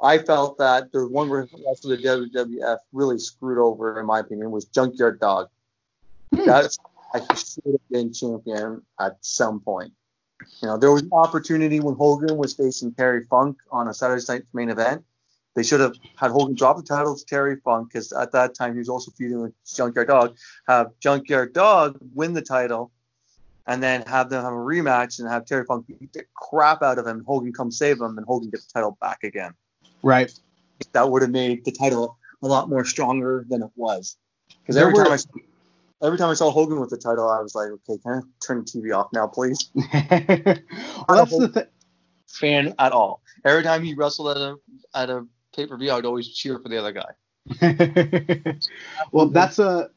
[0.00, 4.64] I felt that the one wrestler the WWF really screwed over, in my opinion, was
[4.64, 5.48] Junkyard Dog.
[6.34, 6.46] Hmm.
[6.46, 6.78] That's
[7.14, 9.92] I should have been champion at some point.
[10.60, 14.24] You know, there was an opportunity when Hogan was facing Terry Funk on a Saturday
[14.28, 15.04] Night main event.
[15.54, 18.72] They should have had Hogan drop the title to Terry Funk because at that time
[18.72, 20.36] he was also feuding with Junkyard Dog.
[20.66, 22.90] Have Junkyard Dog win the title,
[23.66, 26.98] and then have them have a rematch and have Terry Funk beat the crap out
[26.98, 27.22] of him.
[27.26, 29.52] Hogan come save him, and Hogan get the title back again.
[30.02, 30.32] Right.
[30.92, 34.16] That would have made the title a lot more stronger than it was.
[34.62, 35.30] Because every were- time I saw-
[36.02, 38.58] every time I saw Hogan with the title, I was like, okay, can I turn
[38.58, 39.70] the TV off now, please?
[39.74, 39.84] well,
[41.08, 41.66] that's the thing.
[42.26, 43.20] Fan at all.
[43.44, 44.56] Every time he wrestled at a
[44.94, 48.58] at a pay per view, I would always cheer for the other guy.
[49.12, 49.90] well, that's a.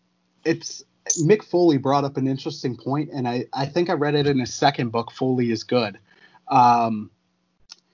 [0.43, 0.83] It's
[1.19, 4.39] Mick Foley brought up an interesting point, and I I think I read it in
[4.39, 5.11] his second book.
[5.11, 5.99] Foley is good.
[6.47, 7.11] Um,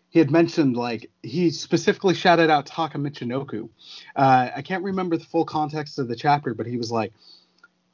[0.10, 3.70] he had mentioned like he specifically shouted out Taka Michinoku.
[4.16, 7.14] Uh, I can't remember the full context of the chapter, but he was like,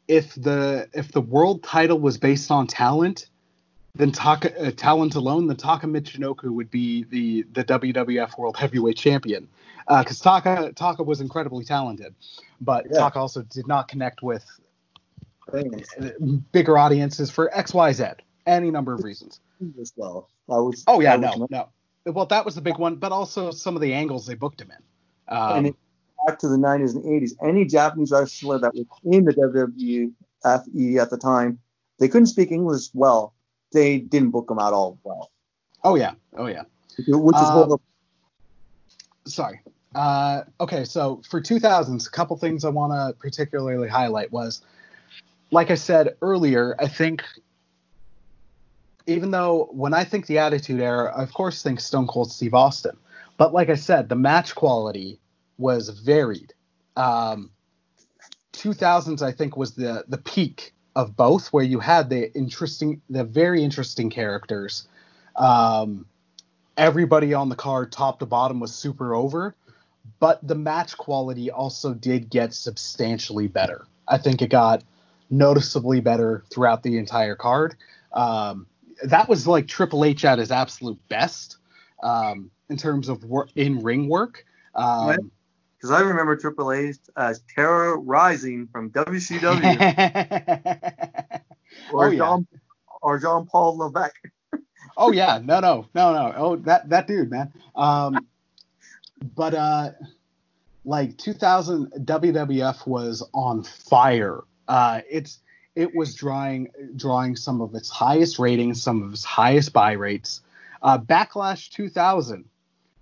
[0.07, 3.30] if the if the world title was based on talent,
[3.98, 8.98] then Taka uh, talent alone, then Taka Michinoku would be the the WWF World Heavyweight
[8.98, 9.48] Champion
[9.88, 12.14] because Taka Taka was incredibly talented,
[12.62, 13.00] but Yeah.
[13.00, 14.45] Taka also did not connect with
[15.52, 16.10] Things uh,
[16.52, 18.04] bigger audiences for X Y Z
[18.45, 19.39] any number of reasons.
[19.80, 20.30] as well.
[20.50, 20.84] I was.
[20.88, 21.70] Oh yeah, was- no, no.
[22.14, 24.72] Well, that was the big one, but also some of the angles they booked him
[24.72, 25.36] in.
[25.36, 25.76] Um, And it-
[26.26, 31.10] back to the 90s and 80s, any Japanese wrestler that was in the WWFE at
[31.10, 31.60] the time,
[32.00, 33.34] they couldn't speak English well.
[33.72, 35.32] They didn't book them at all well,
[35.84, 36.63] oh yeah, oh yeah.
[37.07, 37.80] which is Um,
[39.26, 39.61] sorry.
[39.95, 44.61] Uh, okay, so for 2000s, a couple things I want to particularly highlight was,
[45.49, 47.24] like I said earlier, I think,
[49.07, 52.53] even though when I think the Attitude Era, I of course think Stone Cold Steve
[52.53, 52.97] Austin,
[53.38, 55.20] but like I said, the match quality
[55.57, 56.53] was varied.
[56.95, 57.51] Um,
[58.53, 63.24] 2000s, I think, was the the peak of both, where you had the interesting, the
[63.24, 64.88] very interesting characters.
[65.36, 66.08] Um,
[66.76, 69.54] everybody on the card, top to bottom, was super over,
[70.20, 73.86] but the match quality also did get substantially better.
[74.08, 74.84] I think it got
[75.30, 77.76] noticeably better throughout the entire card.
[78.12, 78.66] Um,
[79.04, 81.58] that was like Triple H at his absolute best
[82.02, 84.43] um, in terms of wor- in ring work.
[84.74, 85.32] Um.
[85.88, 89.80] Because I remember Triple H as Terra Ryzing from WCW
[91.94, 92.18] or Oh, yeah.
[92.18, 92.48] Jean
[93.02, 94.30] or Jean Paul Levesque.
[94.98, 96.34] oh yeah, no, no, no, no.
[96.36, 97.54] Oh, that that dude, man.
[97.74, 98.28] Um,
[99.34, 99.92] but uh,
[100.84, 104.42] like 2000 WWF was on fire.
[104.68, 105.40] Uh, it's
[105.78, 106.68] it was drawing
[106.98, 110.42] drawing some of its highest ratings, some of its highest buy rates.
[110.82, 112.44] Uh, Backlash 2000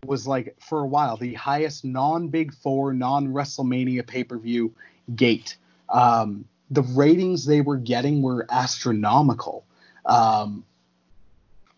[0.05, 4.73] was like for a while the highest non Big Four, non WrestleMania pay per view
[5.15, 5.57] gate.
[5.89, 9.65] Um, the ratings they were getting were astronomical.
[10.05, 10.65] Um,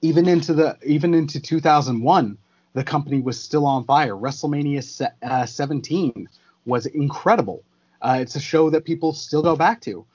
[0.01, 2.37] even into the even into 2001,
[2.73, 4.13] the company was still on fire.
[4.13, 6.29] WrestleMania se- uh, 17
[6.65, 7.63] was incredible.
[8.01, 10.05] Uh, it's a show that people still go back to.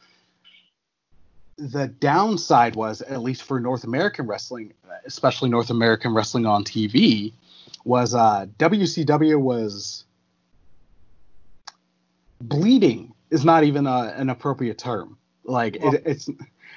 [1.59, 4.73] The downside was, at least for North American wrestling,
[5.05, 7.33] especially North American wrestling on TV,
[7.85, 10.05] was uh, WCW was
[12.41, 13.15] bleeding.
[13.31, 15.17] Is not even a, an appropriate term.
[15.45, 16.29] Like Well- it, it's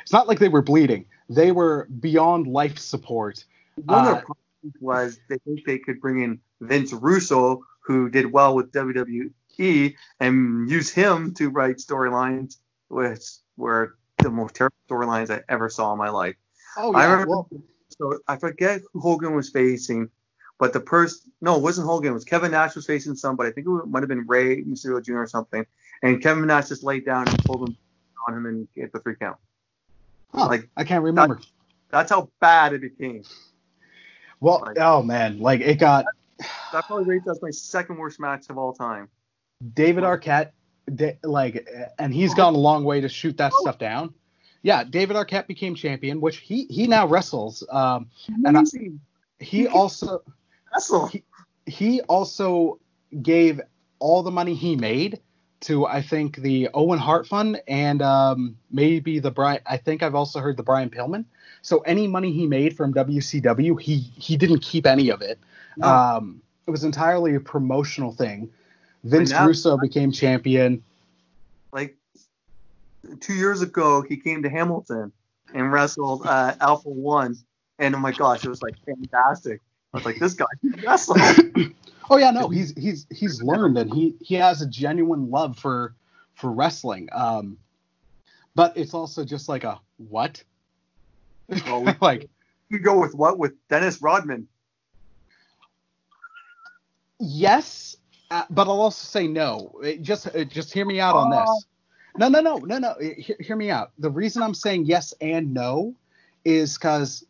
[0.01, 1.05] it's not like they were bleeding.
[1.29, 3.43] They were beyond life support.
[3.83, 8.09] One of Uh, the problems was they think they could bring in Vince Russo, who
[8.09, 12.57] did well with WWE, and use him to write storylines,
[12.89, 13.21] which
[13.57, 16.35] were the most terrible storylines I ever saw in my life.
[16.77, 17.49] Oh I yeah, remember- well,
[17.89, 20.09] So I forget who Hogan was facing,
[20.57, 22.11] but the person, no, it wasn't Hogan.
[22.11, 23.49] It was Kevin Nash was facing somebody.
[23.49, 25.19] I think it might have been Rey Mysterio Jr.
[25.19, 25.65] or something.
[26.03, 27.77] And Kevin Nash just laid down and pulled him
[28.27, 29.37] on him and get the three count.
[30.33, 31.39] huh, like, I can't remember.
[31.89, 33.23] That's how bad it became.
[34.39, 36.05] Well, like- oh man, like it got
[36.73, 39.07] That probably rates as my second worst match of all time.
[39.73, 40.51] David Arquette,
[40.93, 44.13] da- like, and he's gone a long way to shoot that stuff down.
[44.61, 47.63] Yeah, David Arquette became champion, which he he now wrestles.
[47.71, 48.09] Um,
[48.45, 48.63] And I-
[49.39, 50.21] he also
[50.75, 51.11] Wrestle.
[51.65, 52.79] he also
[53.21, 53.61] gave
[53.99, 55.19] all the money he made
[55.61, 59.61] to I think the Owen Hart Fund and um, maybe the Brian.
[59.65, 61.25] I think I've also heard the Brian Pillman.
[61.61, 65.39] So any money he made from WCW, he he didn't keep any of it.
[65.77, 65.87] No.
[65.87, 68.51] Um, it was entirely a promotional thing.
[69.03, 70.83] Vince now- Russo became champion.
[71.71, 71.95] Like
[73.19, 75.11] two years ago, he came to Hamilton
[75.53, 77.37] and wrestled uh, Alpha One,
[77.79, 79.61] and oh my gosh, it was like fantastic.
[79.95, 80.45] I was like, this guy.
[82.07, 85.95] Oh yeah, no, he's he's he's learned and he he has a genuine love for
[86.35, 87.09] for wrestling.
[87.11, 87.57] Um,
[88.53, 90.43] but it's also just like a what?
[91.65, 92.29] Well, we- like
[92.69, 93.39] you go with what?
[93.39, 94.47] With Dennis Rodman.
[97.19, 97.97] yes,
[98.29, 99.71] uh, but I'll also say no.
[99.83, 101.39] It just uh, just hear me out on Oh.
[101.41, 101.65] this.
[102.17, 102.95] No, no, no, no, no.
[103.17, 103.93] Hear, hear me out.
[103.97, 105.95] The reason I'm saying yes and no
[106.45, 107.25] is because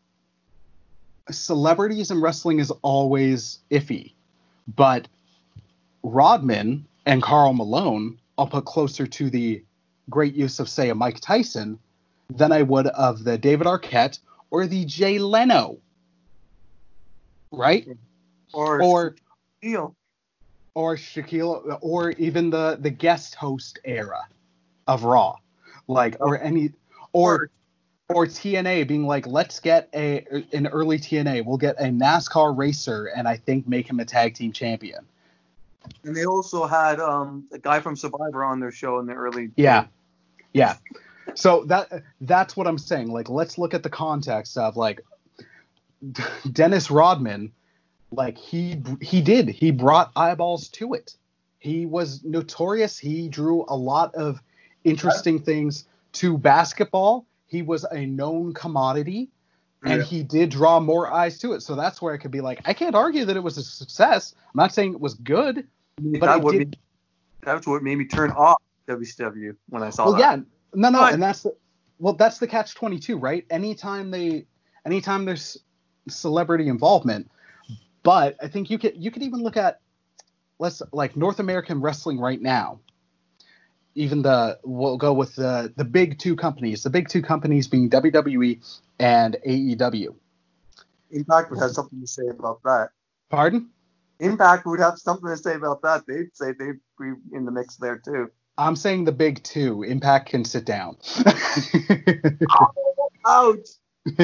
[1.30, 4.12] celebrities in wrestling is always iffy,
[4.76, 5.08] but
[6.02, 9.62] Rodman and Karl Malone I'll put closer to the
[10.10, 11.78] great use of say a Mike Tyson
[12.28, 14.18] than I would of the David Arquette
[14.50, 15.78] or the Jay Leno.
[17.50, 17.88] Right?
[18.52, 19.16] Or, Or
[19.62, 19.94] Shaquille.
[20.74, 24.20] or Shaquille or even the the guest host era
[24.86, 25.36] of Raw,
[25.88, 26.72] like or any
[27.12, 27.50] or or
[28.08, 31.44] TNA being like, let's get a an early TNA.
[31.44, 35.04] We'll get a NASCAR racer and I think make him a tag team champion.
[36.04, 39.50] And they also had um, a guy from Survivor on their show in the early.
[39.56, 39.86] Yeah,
[40.52, 40.76] yeah.
[41.34, 43.10] So that that's what I'm saying.
[43.10, 45.00] Like, let's look at the context of like
[46.52, 47.52] Dennis Rodman.
[48.12, 51.16] Like he he did he brought eyeballs to it.
[51.58, 52.98] He was notorious.
[52.98, 54.40] He drew a lot of
[54.84, 57.26] interesting things to basketball.
[57.46, 59.30] He was a known commodity,
[59.84, 60.04] and Yeah.
[60.04, 61.62] he did draw more eyes to it.
[61.62, 64.34] So that's where I could be like, I can't argue that it was a success.
[64.46, 65.66] I'm not saying it was good.
[66.02, 66.78] But that it would did- be,
[67.42, 70.18] that's what made me turn off WCW when I saw well that.
[70.38, 70.42] yeah
[70.74, 71.56] no no But- and that's the
[71.98, 74.46] well that's the catch 22 right anytime they
[74.84, 75.56] anytime there's
[76.08, 77.30] celebrity involvement
[78.02, 79.80] but i think you could you could even look at
[80.58, 82.78] let's like north american wrestling right now
[83.96, 87.90] even the we'll go with the the big two companies the big two companies being
[87.90, 88.60] wwe
[89.00, 90.14] and aew
[91.10, 92.90] Impact would have something to say about that.
[93.30, 93.70] pardon
[94.20, 96.06] Impact would have something to say about that.
[96.06, 98.30] They'd say they'd be in the mix there too.
[98.58, 100.96] i'm saying the big two impact can sit down
[103.26, 103.66] Ouch!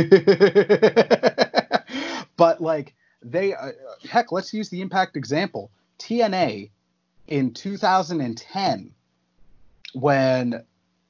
[2.37, 3.73] but like they uh,
[4.09, 6.71] heck let's use the impact example tna
[7.27, 8.95] in 2010
[9.95, 10.65] when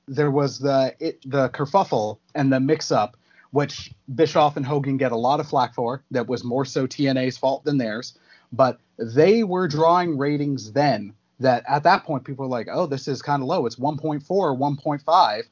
[0.09, 3.17] there was the it, the kerfuffle and the mix up
[3.51, 7.39] which bischoff and hogan get a lot of flack for that was more so tna's
[7.39, 8.19] fault than theirs
[8.53, 13.07] but they were drawing ratings then that at that point people were like oh this
[13.07, 15.43] is kind of low it's 1.4 or 1.5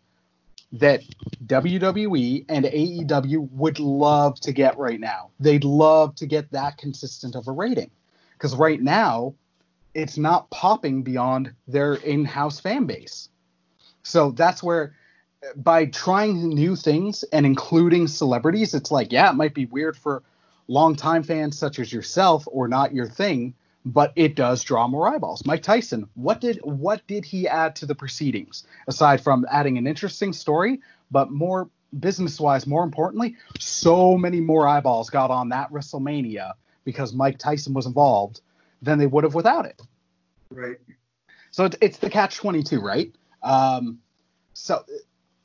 [0.73, 1.03] that
[1.47, 5.31] WWE and AEW would love to get right now.
[5.41, 7.91] They'd love to get that consistent of a rating.
[8.35, 9.35] Because right now,
[9.95, 13.29] it's not popping beyond their in house fan base.
[14.03, 14.95] So that's where,
[15.57, 20.23] by trying new things and including celebrities, it's like, yeah, it might be weird for
[20.69, 25.45] longtime fans such as yourself or not your thing, but it does draw more eyeballs.
[25.45, 29.87] Mike Tyson, what did what did he add to the proceedings aside from adding an
[29.87, 30.81] interesting story,
[31.11, 31.69] but more
[31.99, 36.53] business wise, more importantly, so many more eyeballs got on that WrestleMania
[36.85, 38.41] because Mike Tyson was involved
[38.83, 39.81] than they would have without it.
[40.51, 40.77] Right.
[41.51, 43.15] So it's, it's the catch 22, right?
[43.43, 43.99] Um,
[44.53, 44.85] so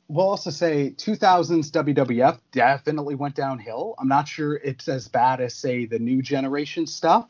[0.08, 3.94] we'll also say 2000s WWF definitely went downhill.
[3.98, 7.28] I'm not sure it's as bad as, say, the new generation stuff,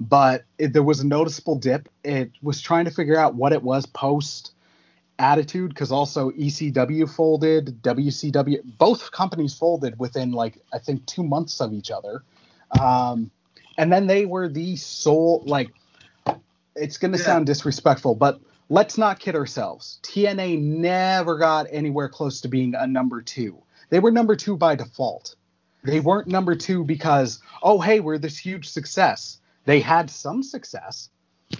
[0.00, 1.88] but it, there was a noticeable dip.
[2.04, 4.52] It was trying to figure out what it was post
[5.18, 11.60] attitude because also ECW folded, WCW, both companies folded within like, I think, two months
[11.60, 12.22] of each other.
[12.78, 13.30] Um,
[13.78, 15.70] and then they were the sole, like,
[16.74, 17.24] it's going to Yeah.
[17.24, 20.00] sound disrespectful, but let's not kid ourselves.
[20.02, 23.62] TNA never got anywhere close to being a number two.
[23.90, 25.36] They were number two by default.
[25.84, 29.38] They weren't number two because, oh, hey, we're this huge success.
[29.64, 31.08] They had some success,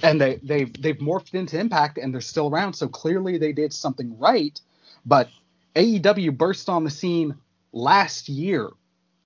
[0.03, 2.75] and they they've they've morphed into Impact, and they're still around.
[2.75, 4.61] So clearly, they did something right.
[5.07, 5.29] But
[5.77, 7.37] AEW burst on the scene
[7.73, 8.69] last year,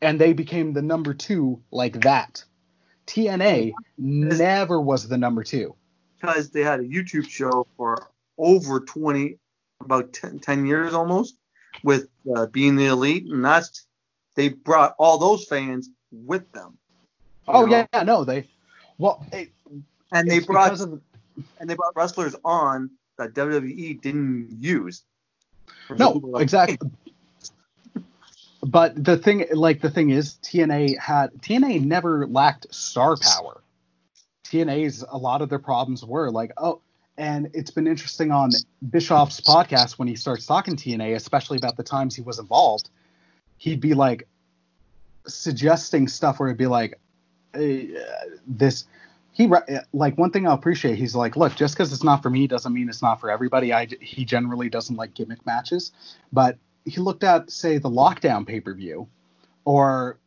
[0.03, 2.45] and they became the number two like that.
[3.07, 5.75] TNA never was the number two.
[6.21, 8.09] Because they had a YouTube show for
[8.39, 9.39] over 20,
[9.81, 11.37] about 10, 10 years almost,
[11.83, 13.87] with uh, being the elite, and that's
[14.35, 16.79] they brought all those fans with them.
[17.49, 17.87] Oh know?
[17.93, 18.47] yeah, no, they
[18.99, 19.51] well, it,
[20.13, 21.01] and they brought of
[21.59, 25.03] and they brought wrestlers on that WWE didn't use.
[25.91, 26.79] No, like- exactly.
[28.63, 33.63] But the thing, like the thing is, TNA had TNA never lacked star power.
[34.45, 36.81] TNA's a lot of their problems were like, oh,
[37.19, 38.51] and it's been interesting on
[38.89, 42.89] Bischoff's podcast when he starts talking TNA, especially about the times he was involved.
[43.59, 44.29] He'd be like
[45.27, 46.99] suggesting stuff where it'd be like,
[47.55, 47.87] eh,
[48.47, 48.85] this.
[49.33, 49.51] He
[49.93, 50.99] like one thing I appreciate.
[50.99, 53.73] He's like, look, just because it's not for me doesn't mean it's not for everybody.
[53.73, 55.91] I he generally doesn't like gimmick matches,
[56.33, 59.09] but he looked at say the lockdown pay per view,
[59.65, 60.19] or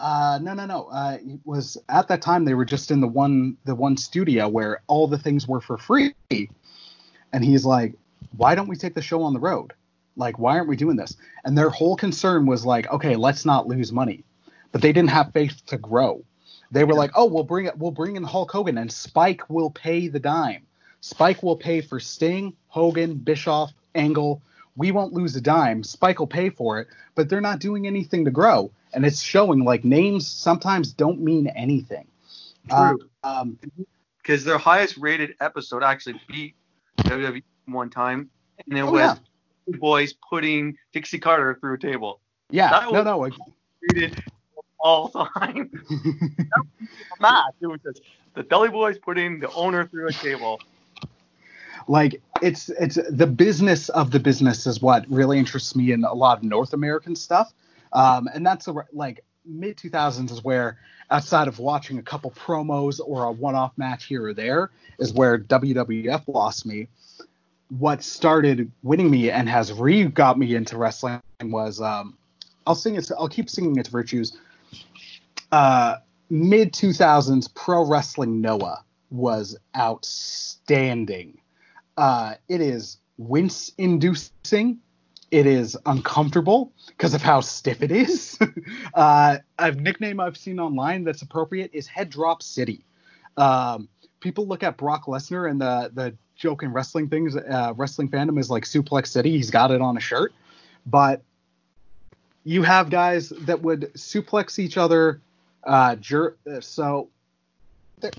[0.00, 3.08] uh, no no no, uh, it was at that time they were just in the
[3.08, 7.94] one the one studio where all the things were for free, and he's like,
[8.36, 9.72] why don't we take the show on the road?
[10.16, 11.16] Like, why aren't we doing this?
[11.44, 14.24] And their whole concern was like, okay, let's not lose money,
[14.72, 16.24] but they didn't have faith to grow.
[16.70, 19.70] They were like, oh, we'll bring it, we'll bring in Hulk Hogan, and Spike will
[19.70, 20.66] pay the dime.
[21.00, 24.42] Spike will pay for Sting, Hogan, Bischoff, Angle.
[24.78, 25.82] We won't lose a dime.
[25.82, 29.64] Spike will pay for it, but they're not doing anything to grow, and it's showing.
[29.64, 32.06] Like names sometimes don't mean anything.
[32.70, 33.08] Uh, True.
[33.24, 33.58] um,
[34.22, 36.54] because their highest rated episode actually beat
[36.98, 38.30] WWE one time,
[38.68, 39.00] and it Oh, was
[39.66, 39.76] yeah.
[39.78, 42.20] boys putting Dixie Carter through a table.
[42.50, 43.30] yeah, That no, no.
[43.92, 44.22] Rated
[44.78, 45.70] all time.
[47.60, 48.02] It was just
[48.34, 50.60] the Dudley Boyz putting the owner through a table.
[51.88, 56.14] Like it's it's the business of the business is what really interests me in a
[56.14, 57.52] lot of North American stuff,
[57.92, 60.78] um, and that's a, like mid 2000s is where
[61.10, 65.38] outside of watching a couple promos or a one-off match here or there is where
[65.38, 66.88] WWF lost me.
[67.78, 72.16] What started winning me and has re got me into wrestling was um,
[72.66, 73.10] I'll sing it.
[73.18, 74.36] I'll keep singing its virtues.
[75.50, 75.96] Uh,
[76.28, 81.37] mid 2000s pro wrestling Noah was outstanding.
[81.98, 84.78] Uh, it is wince inducing.
[85.32, 88.38] It is uncomfortable because of how stiff it is.
[88.94, 92.84] uh, a nickname I've seen online that's appropriate is Head Drop City.
[93.36, 93.88] Um,
[94.20, 98.38] people look at Brock Lesnar and the the joke in wrestling things, uh, wrestling fandom
[98.38, 99.32] is like Suplex City.
[99.32, 100.32] He's got it on a shirt,
[100.86, 101.20] but
[102.44, 105.20] you have guys that would suplex each other.
[105.64, 105.96] Uh,
[106.60, 107.08] so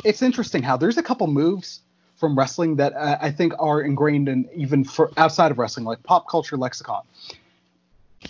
[0.03, 1.79] it's interesting how there's a couple moves
[2.19, 6.03] from wrestling that uh, I think are ingrained in even for outside of wrestling, like
[6.03, 7.03] pop culture lexicon.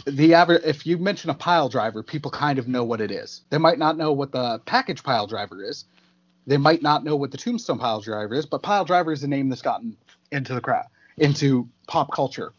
[0.06, 3.41] The average, if you mention a pile driver, people kind of know what it is.
[3.49, 5.86] They might not know what the package pile driver is.
[6.45, 9.28] They might not know what the tombstone pile driver is, but pile driver is a
[9.28, 9.98] name that's gotten
[10.32, 10.86] into the crowd,
[11.18, 12.53] into pop culture.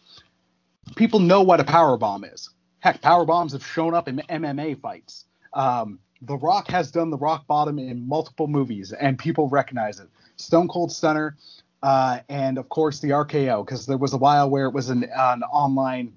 [0.96, 2.50] People know what a power bomb is.
[2.80, 5.26] Heck, power bombs have shown up in MMA fights.
[5.52, 10.08] Um, the Rock has done the rock bottom in multiple movies, and people recognize it.
[10.40, 11.36] Stone Cold Stunner,
[11.82, 15.04] uh, and of course the RKO, because there was a while where it was an,
[15.04, 16.14] an online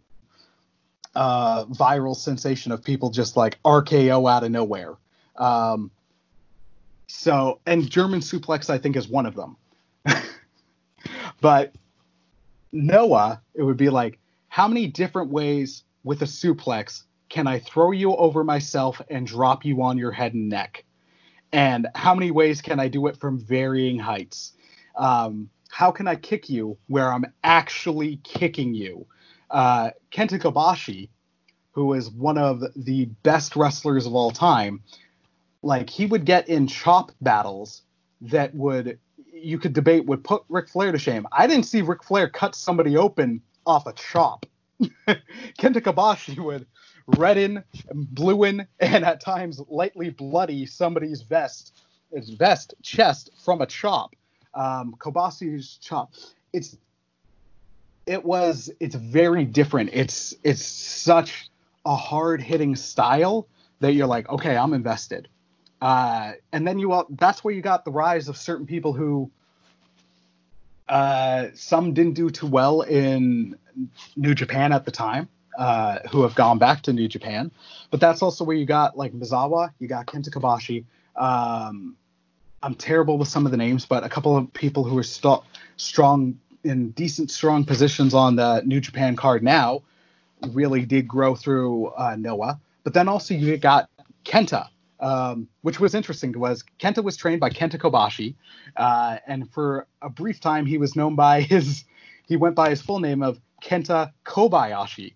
[1.16, 4.96] uh, viral sensation of people just like RKO out of nowhere.
[5.38, 5.92] Um,
[7.08, 9.56] so, and German suplex, I think, is one of them.
[11.42, 11.74] but
[12.72, 14.20] Noah, it would be like,
[14.50, 19.66] how many different ways with a suplex can I throw you over myself and drop
[19.66, 20.84] you on your head and neck?
[21.54, 24.54] And how many ways can I do it from varying heights?
[24.98, 29.06] Um, how can I kick you where I'm actually kicking you?
[29.52, 31.10] Uh, Kenta Kobashi,
[31.72, 34.82] who is one of the best wrestlers of all time,
[35.62, 37.84] like he would get in chop battles
[38.22, 39.00] that would
[39.32, 41.28] you could debate would put Ric Flair to shame.
[41.32, 44.46] I didn't see Ric Flair cut somebody open off a chop.
[44.82, 46.66] Kenta Kobashi would
[47.08, 47.64] redden,
[47.94, 51.76] bluein, and at times lightly bloody somebody's vest,
[52.14, 54.16] his vest chest from a chop.
[54.54, 56.14] Um, Kobashi's chop.
[56.52, 56.78] It's
[58.06, 59.90] it was it's very different.
[59.94, 61.50] It's it's such
[61.86, 63.48] a hard hitting style
[63.80, 65.28] that you're like, okay, I'm invested.
[65.82, 69.30] Uh, and then you all, that's where you got the rise of certain people who
[70.88, 73.58] uh, some didn't do too well in
[74.16, 75.28] New Japan at the time,
[75.58, 77.52] uh, who have gone back to New Japan.
[77.92, 80.86] But that's also where you got like Misawa, you got Kenta Kobashi.
[81.16, 81.96] Um,
[82.62, 85.42] I'm terrible with some of the names, but a couple of people who are st-
[85.78, 89.84] strong in decent, strong positions on the New Japan card now
[90.52, 92.60] really did grow through uh, Noah.
[92.84, 93.90] But then also you got
[94.26, 94.70] Kenta,
[95.00, 96.38] um, which was interesting.
[96.40, 98.36] Was Kenta was trained by Kenta Kobashi,
[98.78, 101.84] uh, and for a brief time he was known by his
[102.28, 105.14] he went by his full name of Kenta Kobayashi,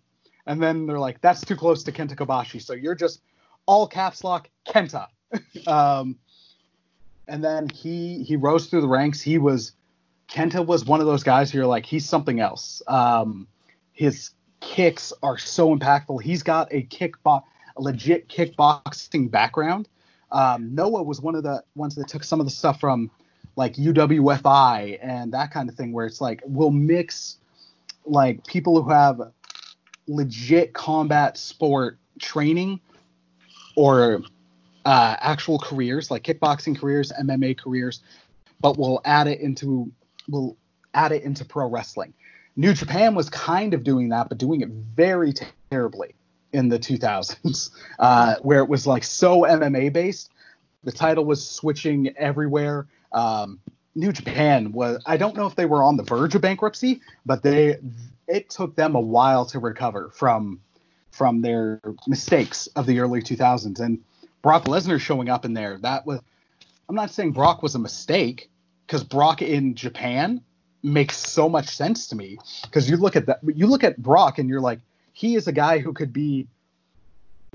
[0.48, 3.22] and then they're like that's too close to Kenta Kobashi, so you're just
[3.68, 5.08] all caps lock Kenta.
[5.68, 6.18] um,
[7.28, 9.22] and then he he rose through the ranks.
[9.22, 9.74] He was
[10.30, 12.82] Kenta was one of those guys who you're like, he's something else.
[12.88, 13.48] Um,
[13.94, 16.22] his kicks are so impactful.
[16.22, 17.44] He's got a kickbox,
[17.76, 19.88] a legit kickboxing background.
[20.32, 23.12] Um, Noah was one of the ones that took some of the stuff from
[23.56, 27.38] like UWFI and that kind of thing, where it's like we'll mix
[28.06, 29.22] like people who have
[30.08, 32.80] legit combat sport training
[33.76, 34.22] or
[34.86, 38.02] uh, actual careers, like kickboxing careers, MMA careers,
[38.60, 39.92] but we'll add it into
[40.28, 40.58] we'll
[40.94, 42.14] add it into pro wrestling.
[42.56, 45.34] New Japan was kind of doing that, but doing it very
[45.70, 46.16] terribly
[46.54, 47.70] in the 2000s,
[48.00, 50.32] uh, where it was like so MMA based.
[50.84, 52.88] The title was switching everywhere.
[53.12, 53.60] Um,
[53.98, 57.42] New Japan was I don't know if they were on the verge of bankruptcy, but
[57.42, 57.78] they
[58.28, 60.62] it took them a while to recover from
[61.10, 63.80] from their mistakes of the early 2000s.
[63.80, 64.00] And
[64.44, 66.20] Brock Lesnar showing up in there, that was
[66.88, 68.52] I'm not saying Brock was a mistake
[68.86, 70.42] because Brock in Japan
[70.84, 74.38] makes so much sense to me because you look at that you look at Brock
[74.38, 74.80] and you're like
[75.12, 76.48] he is a guy who could be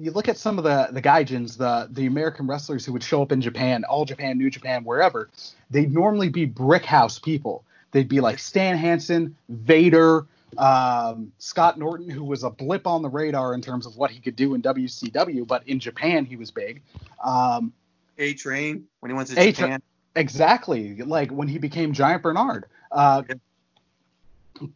[0.01, 3.23] you look at some of the the gaijins, the the American wrestlers who would show
[3.23, 5.29] up in Japan, All Japan, New Japan, wherever,
[5.71, 7.65] they'd normally be brick house people.
[7.91, 13.09] They'd be like Stan Hansen, Vader, um, Scott Norton, who was a blip on the
[13.09, 16.51] radar in terms of what he could do in WCW, but in Japan he was
[16.51, 16.81] big.
[17.23, 17.73] Um,
[18.19, 19.83] A Train when he went to A-Tra- Japan.
[20.17, 22.65] exactly, like when he became Giant Bernard.
[22.91, 23.23] Uh,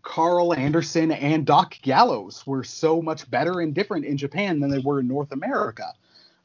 [0.02, 4.78] Karl Anderson and Doc Gallows were so much better and different in Japan than they
[4.78, 5.92] were in North America.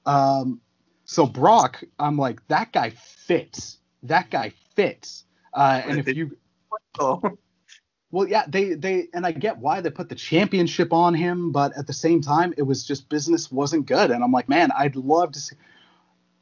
[0.05, 0.61] Um,
[1.05, 3.77] so Brock, I'm like that guy fits.
[4.03, 5.25] That guy fits.
[5.53, 6.37] Uh, and if you
[8.11, 11.77] well, yeah, they they and I get why they put the championship on him, but
[11.77, 14.95] at the same time, it was just business wasn't good, and I'm like, man, I'd
[14.95, 15.55] love to see.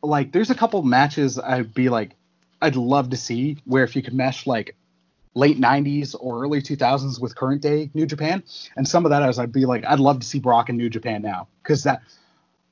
[0.01, 2.15] Like, there's a couple matches I'd be like,
[2.61, 4.75] I'd love to see where if you could mesh like
[5.35, 8.43] late 90s or early 2000s with current day New Japan,
[8.75, 10.89] and some of that is I'd be like, I'd love to see Brock in New
[10.89, 12.01] Japan now because that.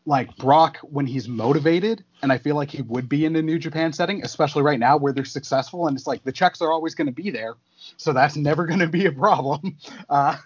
[0.10, 3.60] Like Brock, when he's motivated, and I feel like he would be in the New
[3.60, 6.96] Japan setting, especially right now where they're successful, and it's like the checks are always
[6.96, 7.58] going to be there
[7.96, 9.78] so that's never going to be a problem.
[10.10, 10.38] Uh,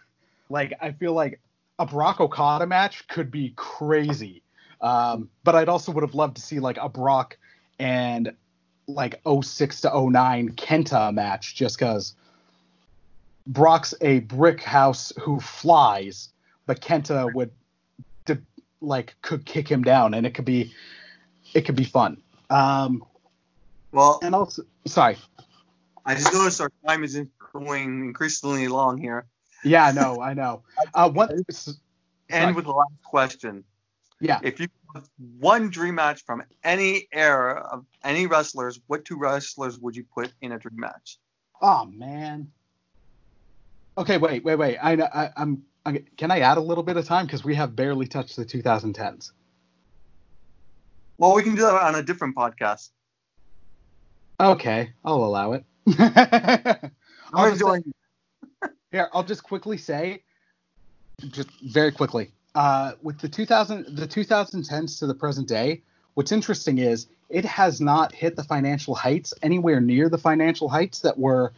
[0.49, 1.39] like I feel like
[1.77, 4.41] a Brock Okada match could be crazy,
[4.81, 7.37] um, but I'd also would have loved to see like a Brock
[7.77, 8.33] and
[8.93, 12.13] like 06 to 09 Kenta match, just because
[13.47, 16.29] Brock's a brick house who flies,
[16.65, 17.51] but Kenta would
[18.83, 20.73] like could kick him down, and it could be
[21.53, 22.17] it could be fun.
[22.49, 23.03] Um,
[23.91, 25.17] well, and also, sorry,
[26.05, 29.25] I just noticed our time is in- going increasingly long here.
[29.63, 30.63] yeah, I know, I know.
[30.93, 31.29] Uh, one,
[32.29, 32.53] End Sorry.
[32.53, 33.63] with the last question.
[34.21, 34.39] yeah.
[34.41, 34.67] If you
[35.39, 40.33] one dream match from any era of any wrestlers, what two wrestlers would you put
[40.41, 41.17] in a dream match?
[41.61, 42.51] Oh man.
[43.97, 44.77] Okay, wait, wait, wait.
[44.77, 45.63] I, I I'm.
[45.85, 48.45] I, can I add a little bit of time because we have barely touched the
[48.45, 49.31] 2010s.
[51.17, 52.89] Well, we can do that on a different podcast.
[54.39, 55.65] Okay, I'll allow it.
[55.99, 56.91] I'll
[57.33, 57.83] I'm just doing
[58.91, 60.23] here, I'll just quickly say,
[61.29, 65.81] just very quickly, uh, with the 2000, the 2010s to the present day,
[66.13, 70.99] what's interesting is it has not hit the financial heights anywhere near the financial heights
[70.99, 71.53] that were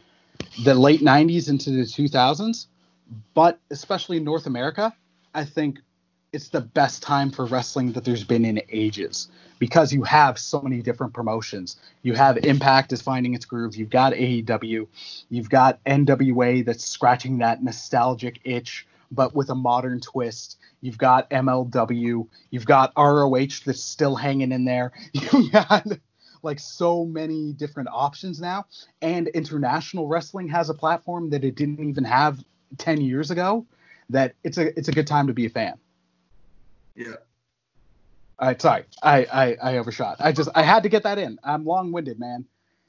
[0.64, 2.66] the late 90s into the 2000s.
[3.34, 4.94] But especially in North America,
[5.34, 5.80] I think
[6.32, 10.60] it's the best time for wrestling that there's been in ages because you have so
[10.60, 11.76] many different promotions.
[12.02, 13.76] You have Impact is finding its groove.
[13.76, 14.86] You've got AEW.
[15.30, 20.58] You've got NWA that's scratching that nostalgic itch, but with a modern twist.
[20.84, 22.28] You've got MLW.
[22.50, 24.92] You've got ROH that's still hanging in there.
[25.14, 25.86] You've got
[26.42, 28.66] like so many different options now.
[29.00, 32.44] And international wrestling has a platform that it didn't even have
[32.76, 33.66] 10 years ago.
[34.10, 35.78] That it's a it's a good time to be a fan.
[36.94, 37.14] Yeah.
[38.38, 40.16] All right, sorry, I, I I overshot.
[40.20, 41.38] I just I had to get that in.
[41.42, 42.44] I'm long winded, man.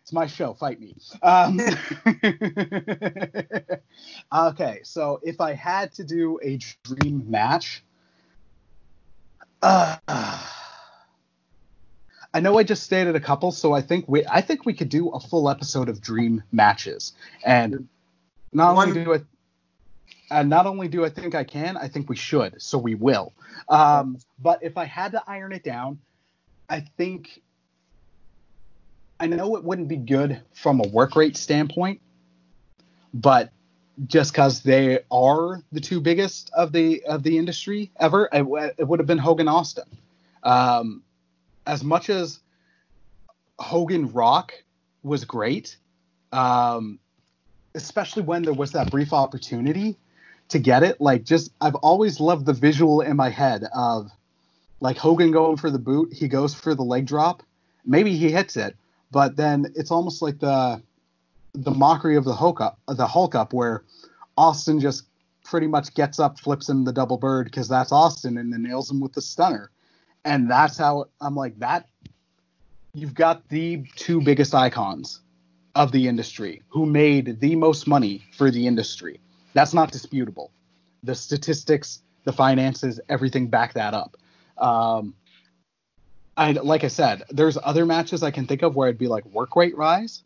[0.06, 0.54] It's my show.
[0.54, 0.96] Fight me.
[1.24, 1.60] Um,
[4.32, 7.84] okay, so if I had to do a dream match,
[9.64, 10.52] uh, I
[12.40, 15.10] know I just stated a couple, so I think we I think we could do
[15.10, 17.14] a full episode of dream matches,
[17.44, 17.88] and
[18.54, 19.26] not only do it.
[20.30, 22.62] And not only do I think I can, I think we should.
[22.62, 23.34] So we will.
[23.70, 25.98] Um, but if I had to iron it down,
[26.70, 27.42] I think
[29.20, 32.02] I know it wouldn't be good from a work rate standpoint,
[33.14, 33.52] but
[34.08, 38.88] just because they are the two biggest of the of the industry ever, it, it
[38.88, 39.86] would have been Hogan Austin.
[40.44, 41.04] Um,
[41.66, 42.40] as much as
[43.58, 44.54] Hogan Rock
[45.02, 45.78] was great,
[46.32, 47.00] um,
[47.74, 49.98] especially when there was that brief opportunity
[50.50, 51.00] to get it.
[51.00, 54.12] Like, just I've always loved the visual in my head of
[54.82, 57.44] like Hogan going for the boot, he goes for the leg drop,
[57.86, 58.76] maybe he hits it,
[59.12, 60.82] but then it's almost like the
[61.54, 63.84] the mockery of the Hulk up, the Hulk up, where
[64.38, 65.06] Austin just
[65.44, 68.92] pretty much gets up, flips him the double bird because that's Austin, and then nails
[68.92, 69.72] him with the stunner,
[70.26, 71.88] and that's how I'm like that.
[72.94, 75.22] You've got the two biggest icons
[75.76, 79.20] of the industry who made the most money for the industry.
[79.54, 80.52] That's not disputable.
[81.04, 84.18] The statistics, the finances, everything back that up.
[84.58, 85.14] Um,
[86.38, 89.26] I like I said, there's other matches I can think of where I'd be like
[89.26, 90.24] work rate rise,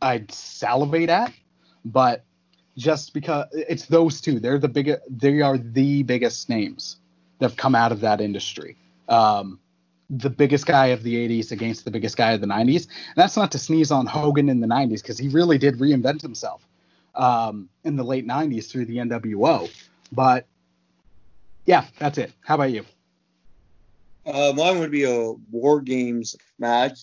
[0.00, 1.32] I'd salivate at,
[1.84, 2.24] but
[2.76, 6.96] just because it's those two, they're the biggest, they are the biggest names
[7.38, 8.76] that have come out of that industry.
[9.08, 9.60] Um,
[10.10, 12.86] the biggest guy of the 80s against the biggest guy of the 90s.
[12.86, 16.20] And that's not to sneeze on Hogan in the 90s because he really did reinvent
[16.20, 16.66] himself
[17.14, 19.70] um, in the late 90s through the NWO.
[20.10, 20.46] But
[21.64, 22.32] yeah, that's it.
[22.42, 22.84] How about you?
[24.24, 27.00] Uh, mine would be a War Games match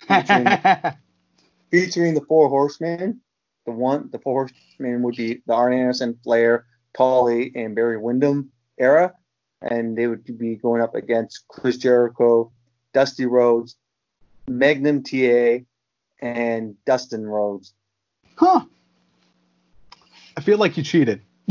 [0.00, 0.46] featuring,
[1.70, 3.20] featuring the Four Horsemen.
[3.66, 6.66] The one, the Four Horsemen would be the Arn Anderson, Flair,
[6.96, 9.14] Tully, and Barry Windham era,
[9.62, 12.52] and they would be going up against Chris Jericho,
[12.92, 13.76] Dusty Rhodes,
[14.48, 15.58] Magnum TA,
[16.20, 17.74] and Dustin Rhodes.
[18.36, 18.62] huh.
[20.36, 21.22] I feel like you cheated.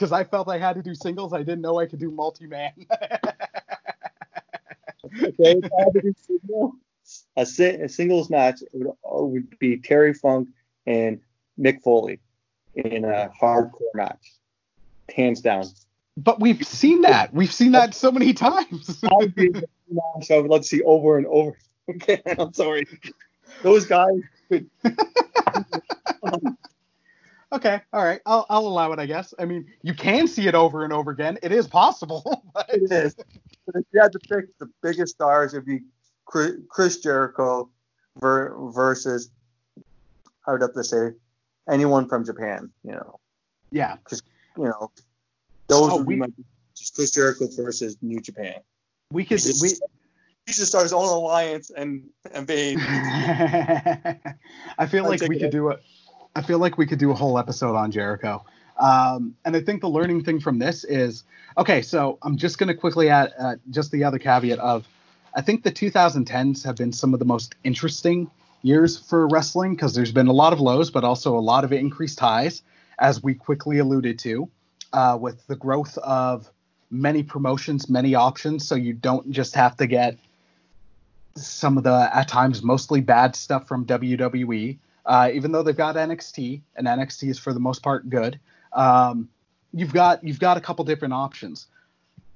[0.00, 1.34] Because I felt I had to do singles.
[1.34, 2.72] I didn't know I could do multi man.
[2.78, 2.88] Okay,
[5.38, 6.72] if I had to do single-
[7.36, 8.92] a, si- a singles match would, uh,
[9.24, 10.48] would be Terry Funk
[10.86, 11.20] and
[11.58, 12.18] Mick Foley
[12.74, 14.32] in a hardcore match,
[15.14, 15.66] hands down.
[16.16, 17.34] but we've seen that.
[17.34, 18.86] We've seen that so many times.
[19.02, 19.52] That would be a
[19.90, 21.58] match I would love to see over and over
[21.88, 22.22] again.
[22.38, 22.86] I'm sorry,
[23.62, 24.70] those guys could.
[27.52, 28.20] Okay, all right.
[28.26, 29.34] I'll, I'll allow it, I guess.
[29.38, 31.38] I mean, you can see it over and over again.
[31.42, 32.44] It is possible.
[32.54, 33.14] But It is.
[33.66, 35.80] But if you had to pick the biggest stars, it'd be
[36.24, 37.70] Chris Jericho
[38.18, 39.30] ver- versus,
[40.46, 41.10] I would have to say,
[41.68, 42.70] anyone from Japan.
[42.82, 43.20] You know,
[43.70, 43.96] yeah.
[43.96, 44.22] Because,
[44.56, 44.90] you know,
[45.68, 46.26] those Oh, would be my
[46.76, 48.56] just Chris Jericho versus New Japan.
[49.12, 49.40] We could.
[49.40, 49.68] He We,
[50.46, 52.76] he should start his own alliance and and be.
[52.78, 55.78] I feel like we could do a.
[56.34, 58.44] I feel like we could do a whole episode on Jericho.
[58.78, 61.24] Um, and I think the learning thing from this is
[61.58, 61.82] okay.
[61.82, 64.88] So I'm just going to quickly add uh, just the other caveat of
[65.34, 68.30] I think the 2010s have been some of the most interesting
[68.62, 71.72] years for wrestling because there's been a lot of lows, but also a lot of
[71.72, 72.62] increased highs,
[72.98, 74.48] as we quickly alluded to,
[74.92, 76.50] uh, with the growth of
[76.90, 78.66] many promotions, many options.
[78.66, 80.16] So you don't just have to get
[81.36, 84.78] some of the at times mostly bad stuff from WWE.
[85.10, 88.38] Uh, even though they've got NXT and NXT is for the most part good,
[88.72, 89.28] um,
[89.72, 91.66] you've got you've got a couple different options.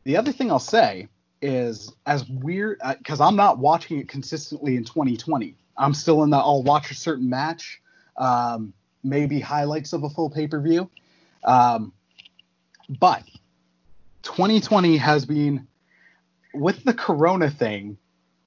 [0.03, 1.07] The other thing I'll say
[1.41, 5.55] is as weird because I'm not watching it consistently in 2020.
[5.77, 7.81] I'm still in the I'll watch a certain match,
[8.17, 8.73] um,
[9.05, 10.91] maybe highlights of a full pay per view,
[11.45, 11.93] um,
[12.99, 13.23] but
[14.25, 15.69] 2020 has been
[16.53, 17.99] with the Corona thing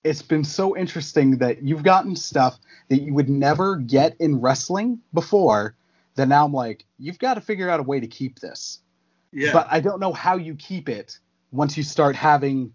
[0.07, 2.57] it's been so interesting that you've gotten stuff
[2.87, 5.75] that you would never get in wrestling before
[6.15, 8.79] that now I'm like, you've got to figure out a way to keep this.
[9.33, 9.51] Yeah.
[9.51, 11.19] But I don't know how you keep it
[11.51, 12.73] once you start having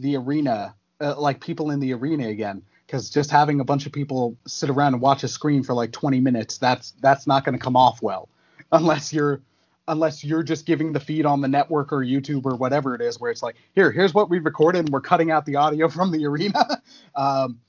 [0.00, 2.62] the arena, uh, like people in the arena again.
[2.84, 5.92] Because just having a bunch of people sit around and watch a screen for like
[5.92, 8.28] 20 minutes, that's that's not going to come off well,
[8.72, 9.40] unless you're
[9.88, 13.20] unless you're just giving the feed on the network or YouTube or whatever it is,
[13.20, 16.10] where it's like, here, here's what we recorded, and we're cutting out the audio from
[16.10, 16.82] the arena.
[17.14, 17.60] um,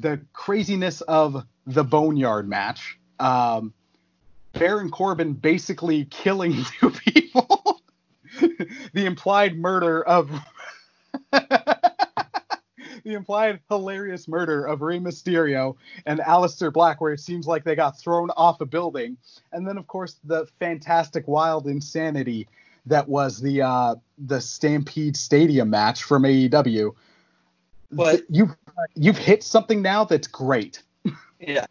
[0.00, 2.98] the craziness of the Boneyard match.
[3.20, 3.72] Um,
[4.52, 7.80] Baron Corbin basically killing two people.
[8.92, 10.30] the implied murder of.
[13.04, 15.76] The implied hilarious murder of Rey Mysterio
[16.06, 19.16] and Aleister Black, where it seems like they got thrown off a building.
[19.52, 22.48] And then, of course, the fantastic wild insanity
[22.86, 26.94] that was the uh, the Stampede Stadium match from AEW.
[27.90, 28.56] But- you've
[28.94, 30.82] you've hit something now that's great.
[31.40, 31.66] yeah.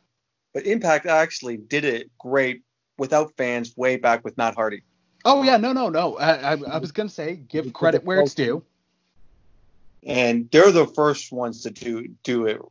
[0.54, 2.62] But Impact actually did it great
[2.98, 4.84] without fans way back with Matt Hardy.
[5.26, 6.18] Oh yeah, no, no, no.
[6.18, 8.64] I, I, I was gonna say give credit where it's due.
[10.06, 12.62] And they're the first ones to do do it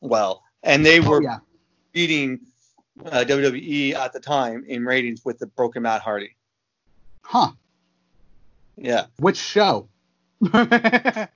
[0.00, 0.42] well.
[0.62, 1.38] And they Oh were yeah,
[1.92, 2.40] beating
[3.04, 6.34] uh, WWE at the time in ratings with the broken Matt Hardy.
[7.24, 7.52] huh?
[8.76, 9.06] Yeah.
[9.18, 9.88] Which show?
[10.52, 11.28] I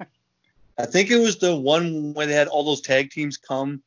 [0.86, 3.82] think it was the one where they had all those tag teams come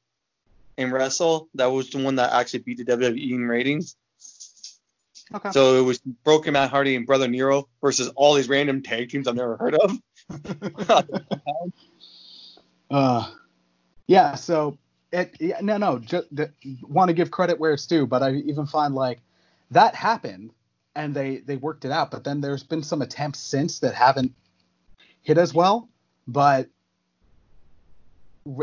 [0.77, 1.47] and Wrestle.
[1.55, 3.95] That was the one that actually beat the WWE in ratings.
[5.33, 5.51] Okay.
[5.51, 9.27] So it was Broken Matt Hardy and Brother Nero versus all these random tag teams
[9.27, 9.97] I've never heard of.
[12.89, 13.31] Uh,
[14.07, 14.35] yeah.
[14.35, 14.77] So
[15.11, 16.27] it yeah, no no just
[16.83, 19.19] want to give credit where it's due, but I even find like
[19.71, 20.51] that happened
[20.95, 22.11] and they they worked it out.
[22.11, 24.33] But then there's been some attempts since that haven't
[25.23, 25.89] hit as well.
[26.27, 26.69] But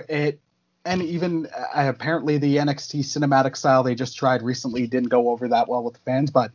[0.08, 0.40] it
[0.84, 5.48] and even uh, apparently the NXT cinematic style they just tried recently didn't go over
[5.48, 6.52] that well with the fans, but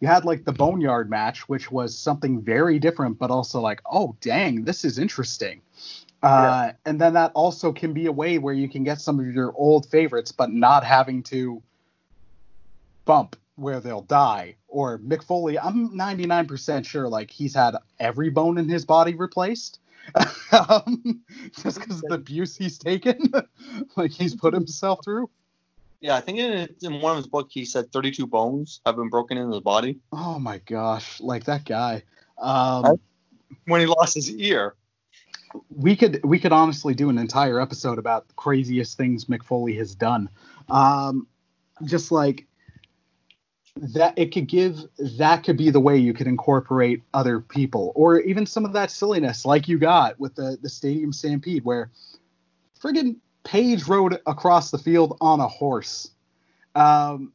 [0.00, 4.16] you had like the Boneyard match, which was something very different, but also like, oh
[4.20, 5.60] dang, this is interesting.
[6.22, 9.26] Uh, and then that also can be a way where you can get some of
[9.26, 11.62] your old favorites, but not having to
[13.04, 14.56] bump where they'll die.
[14.68, 19.80] Or Mick Foley, I'm 99% sure like he's had every bone in his body replaced.
[20.52, 21.22] um,
[21.62, 23.32] just because of the abuse he's taken,
[23.96, 25.28] like he's put himself through.
[26.00, 29.10] Yeah, I think in, in one of his books he said 32 bones have been
[29.10, 32.02] broken in his body Oh my gosh, like that guy.
[32.38, 32.98] Um,
[33.66, 34.74] when he lost his ear.
[35.68, 39.74] we could we could honestly do an entire episode about the craziest things Mick Foley
[39.76, 40.28] has done.
[40.68, 41.26] Um,
[41.84, 42.46] just like
[43.76, 44.78] that, it could give
[45.18, 48.90] that could be the way you could incorporate other people, or even some of that
[48.90, 51.90] silliness like you got with the the Stadium Stampede, where
[52.80, 56.10] friggin' Page rode across the field on a horse.
[56.74, 57.32] Um,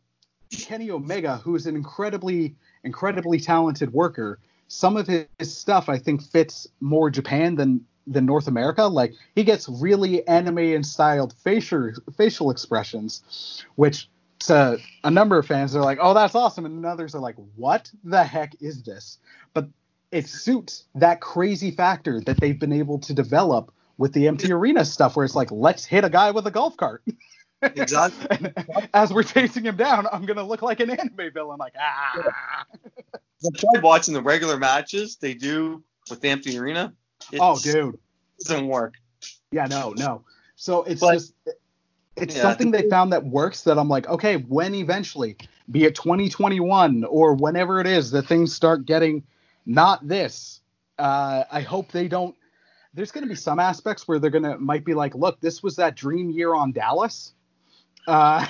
[0.51, 5.97] Kenny Omega, who is an incredibly incredibly talented worker, some of his, his stuff I
[5.97, 8.85] think fits more Japan than than North America.
[8.85, 14.09] Like he gets really anime and styled facial facial expressions, which
[14.39, 17.91] to a number of fans they're like, "Oh, that's awesome," and others are like, "What
[18.03, 19.17] the heck is this?"
[19.53, 19.67] But
[20.11, 24.83] it suits that crazy factor that they've been able to develop with the empty arena
[24.85, 27.03] stuff, where it's like, "Let's hit a guy with a golf cart."
[27.61, 28.51] Exactly.
[28.93, 32.65] As we're chasing him down, I'm gonna look like an anime villain, like ah.
[32.73, 36.93] I tried watching the regular matches they do with the empty arena.
[37.39, 37.97] Oh, dude.
[38.39, 38.95] doesn't work.
[39.51, 40.23] Yeah, no, no.
[40.55, 41.33] So it's But- just
[42.15, 45.35] it's Yeah, something they found that works that I'm like, okay, when eventually,
[45.71, 49.23] be it 2021 or whenever it is that things start getting
[49.65, 50.61] not this,
[50.97, 52.35] uh, I hope they don't.
[52.95, 55.61] There's going to be some aspects where they're going to might be like, look, this
[55.61, 57.33] was that dream year on Dallas.
[58.07, 58.45] Uh,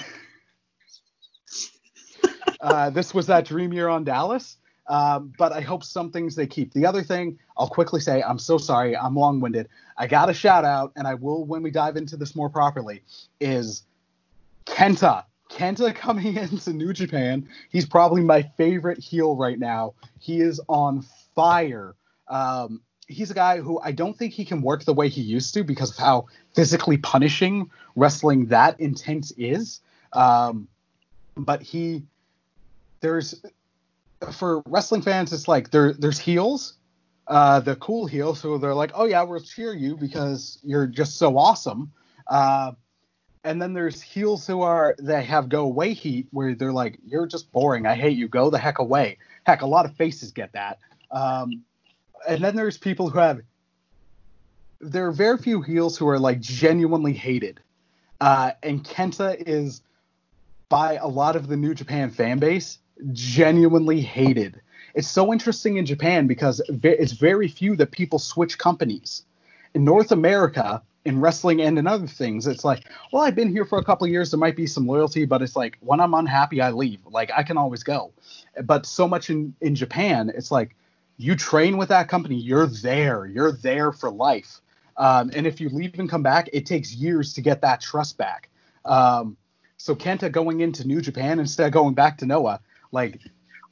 [2.62, 4.58] uh, this was that dream year on Dallas.
[4.88, 6.74] Um, but I hope some things they keep.
[6.74, 9.68] The other thing I'll quickly say, I'm so sorry, I'm long winded.
[9.98, 13.02] I got a shout out, and I will when we dive into this more properly,
[13.40, 13.84] is
[14.66, 15.24] Kenta.
[15.50, 17.48] Kenta coming into New Japan.
[17.70, 19.94] He's probably my favorite heel right now.
[20.20, 21.04] He is on
[21.34, 21.96] fire.
[22.28, 25.54] Um, he's a guy who I don't think he can work the way he used
[25.54, 29.82] to because of how physically punishing wrestling that intense is.
[30.14, 30.68] Um,
[31.38, 32.04] but he,
[33.02, 33.42] there's,
[34.32, 36.76] for wrestling fans, it's like there, there's heels,
[37.28, 41.18] uh, the cool heels who they're like, oh yeah, we'll cheer you because you're just
[41.18, 41.92] so awesome.
[42.28, 42.72] Uh,
[43.44, 47.28] and then there's heels who are they have go away heat where they're like, you're
[47.28, 47.86] just boring.
[47.86, 48.28] I hate you.
[48.28, 49.20] Go the heck away.
[49.44, 50.80] Heck, a lot of faces get that.
[51.12, 51.64] Um,
[52.28, 53.42] and then there's people who have.
[54.82, 57.60] There are very few heels who are like genuinely hated,
[58.22, 59.82] uh, and Kenta is
[60.70, 62.80] by a lot of the New Japan fan base
[63.12, 64.62] genuinely hated.
[64.94, 69.24] It's so interesting in Japan because it's very few that people switch companies.
[69.74, 73.66] In North America, in wrestling and in other things, it's like, well, I've been here
[73.66, 74.32] for a couple years.
[74.32, 77.00] There might be some loyalty, but it's like when I'm unhappy, I leave.
[77.06, 78.12] Like I can always go.
[78.64, 80.76] But so much in in Japan, it's like
[81.18, 83.26] you train with that company, you're there.
[83.26, 84.62] You're there for life.
[84.98, 88.18] Um, and if you leave and come back, it takes years to get that trust
[88.18, 88.50] back.
[88.86, 89.38] Um,
[89.78, 92.62] so Kenta going into New Japan instead of going back to Noah,
[92.92, 93.20] like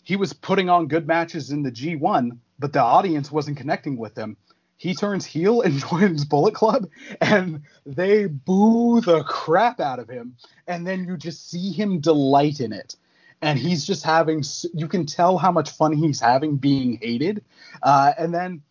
[0.04, 4.18] he was putting on good matches in the G1, but the audience wasn't connecting with
[4.18, 4.36] him.
[4.78, 6.90] He turns heel and joins Bullet Club,
[7.22, 10.36] and they boo the crap out of him.
[10.68, 12.96] And then you just see him delight in it.
[13.44, 14.44] And he's just having
[14.74, 17.44] you can tell how much fun he's having being hated.
[17.82, 18.62] Uh, and then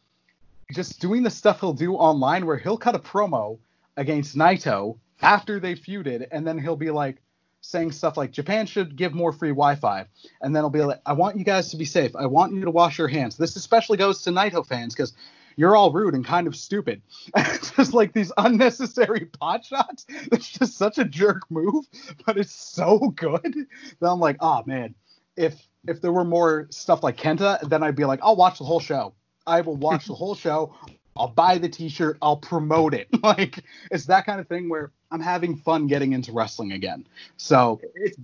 [0.73, 3.59] just doing the stuff he'll do online where he'll cut a promo
[3.97, 7.19] against Naito after they feuded, and then he'll be like
[7.61, 10.07] saying stuff like Japan should give more free Wi-Fi,
[10.41, 12.17] and then he'll be like, I want you guys to be safe.
[12.17, 13.37] I want you to wash your hands.
[13.37, 15.13] This especially goes to Naito fans because
[15.57, 17.03] you're all rude and kind of stupid.
[17.37, 20.07] It's just like these unnecessary pot shots.
[20.33, 21.87] It's just such a jerk move,
[22.27, 23.67] but it's so good
[24.01, 24.95] that I'm like, oh man,
[25.37, 28.65] if if there were more stuff like Kenta, then I'd be like, I'll watch the
[28.65, 29.15] whole show.
[29.47, 30.75] I will watch the whole show.
[31.17, 32.19] I'll buy the T-shirt.
[32.23, 33.09] I'll promote it.
[33.23, 37.07] like it's that kind of thing where I'm having fun getting into wrestling again.
[37.37, 38.17] So It's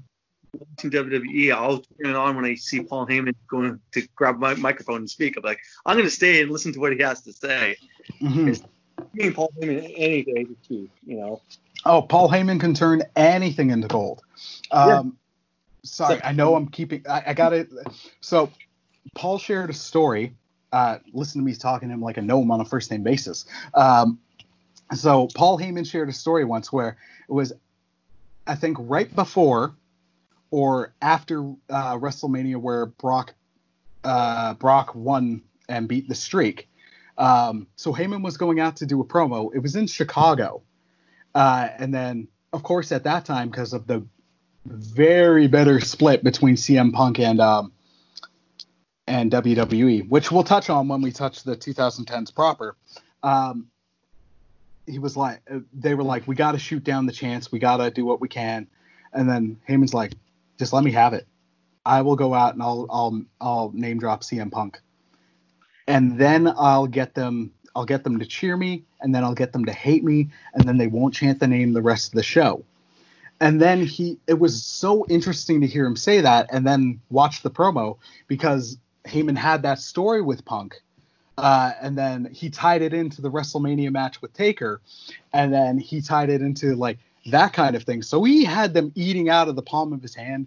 [0.53, 1.53] watching WWE.
[1.55, 5.11] I'll turn it on when I see Paul Heyman going to grab my microphone and
[5.11, 5.37] speak.
[5.37, 7.77] I'm like, I'm going to stay and listen to what he has to say.
[8.21, 8.63] mhm.
[9.21, 11.41] And Paul Heyman any day you know.
[11.85, 14.23] oh, Paul Heyman can turn anything into gold.
[14.71, 15.17] Um,
[15.85, 17.05] Sorry, I know I'm keeping.
[17.09, 17.71] I, I got it.
[18.21, 18.51] So
[19.15, 20.35] Paul shared a story.
[20.73, 23.47] Uh, listen to me talking to him like a gnome on a first name basis.
[23.75, 24.19] Um,
[24.95, 26.99] so Paul Heyman shared a story once where
[27.29, 27.53] it was,
[28.47, 29.75] I think, right before
[30.51, 33.35] or after uh, WrestleMania, where Brock
[34.05, 36.69] uh, Brock won and beat the streak.
[37.17, 39.51] Um, so Heyman was going out to do a promo.
[39.55, 40.63] It was in Chicago,
[41.35, 44.07] uh, and then of course at that time because of the
[44.65, 47.73] very bitter split between CM Punk and um,
[49.07, 52.77] and WWE, which we'll touch on when we touch the 2010s proper.
[53.23, 53.69] Um,
[54.87, 55.41] he was like,
[55.73, 58.21] they were like, we got to shoot down the chance, we got to do what
[58.21, 58.67] we can,
[59.13, 60.13] and then Heyman's like,
[60.59, 61.27] just let me have it.
[61.85, 64.81] I will go out and I'll I'll I'll name drop CM Punk,
[65.87, 69.53] and then I'll get them I'll get them to cheer me, and then I'll get
[69.53, 72.23] them to hate me, and then they won't chant the name the rest of the
[72.23, 72.65] show.
[73.41, 77.43] And then he, it was so interesting to hear him say that, and then watch
[77.43, 80.83] the promo because Heyman had that story with Punk,
[81.37, 84.81] uh, and then he tied it into the WrestleMania match with Taker,
[85.33, 86.99] and then he tied it into like
[87.31, 88.03] that kind of thing.
[88.03, 90.47] So he had them eating out of the palm of his hand,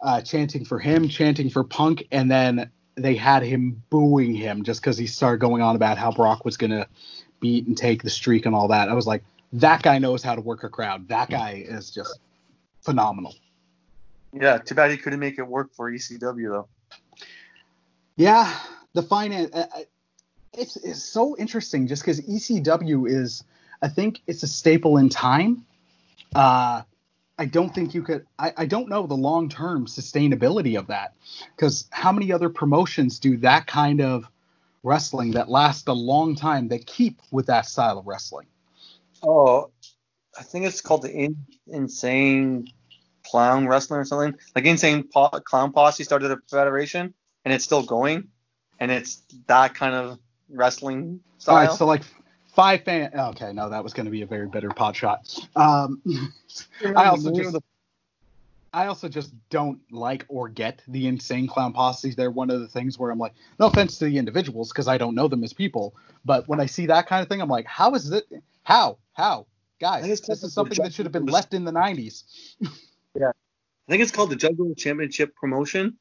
[0.00, 4.80] uh, chanting for him, chanting for Punk, and then they had him booing him just
[4.80, 6.86] because he started going on about how Brock was gonna
[7.40, 8.88] beat and take the streak and all that.
[8.88, 9.24] I was like,
[9.54, 11.08] that guy knows how to work a crowd.
[11.08, 12.18] That guy is just
[12.80, 13.34] phenomenal.
[14.32, 16.68] Yeah, too bad he couldn't make it work for ECW though.
[18.16, 18.52] Yeah,
[18.94, 19.50] the finance.
[19.54, 19.80] Uh, uh,
[20.54, 23.44] it's it's so interesting just because ECW is,
[23.80, 25.64] I think it's a staple in time.
[26.34, 26.82] Uh,
[27.38, 28.26] I don't think you could.
[28.38, 31.14] I, I don't know the long term sustainability of that
[31.56, 34.26] because how many other promotions do that kind of
[34.82, 38.46] wrestling that last a long time that keep with that style of wrestling?
[39.22, 39.70] Oh,
[40.38, 41.36] I think it's called the in,
[41.66, 42.68] Insane
[43.24, 44.38] Clown Wrestling or something.
[44.54, 47.14] Like Insane po- Clown Posse started a federation,
[47.44, 48.28] and it's still going,
[48.78, 50.18] and it's that kind of
[50.48, 51.56] wrestling style.
[51.56, 52.02] All right, so like
[52.52, 53.10] five fan.
[53.14, 55.38] Okay, no, that was going to be a very bitter pot shot.
[55.56, 56.02] Um,
[56.96, 57.56] I also just
[58.74, 62.12] I also just don't like or get the insane clown posse.
[62.12, 64.96] They're one of the things where I'm like, no offense to the individuals because I
[64.96, 67.66] don't know them as people, but when I see that kind of thing, I'm like,
[67.66, 68.24] how is it?
[68.62, 68.98] How?
[69.12, 69.46] How?
[69.78, 71.72] Guys, I think it's this is something the that should have been left in the
[71.72, 72.22] 90s.
[73.18, 73.28] yeah.
[73.88, 75.98] I think it's called the Juggalo Championship Promotion.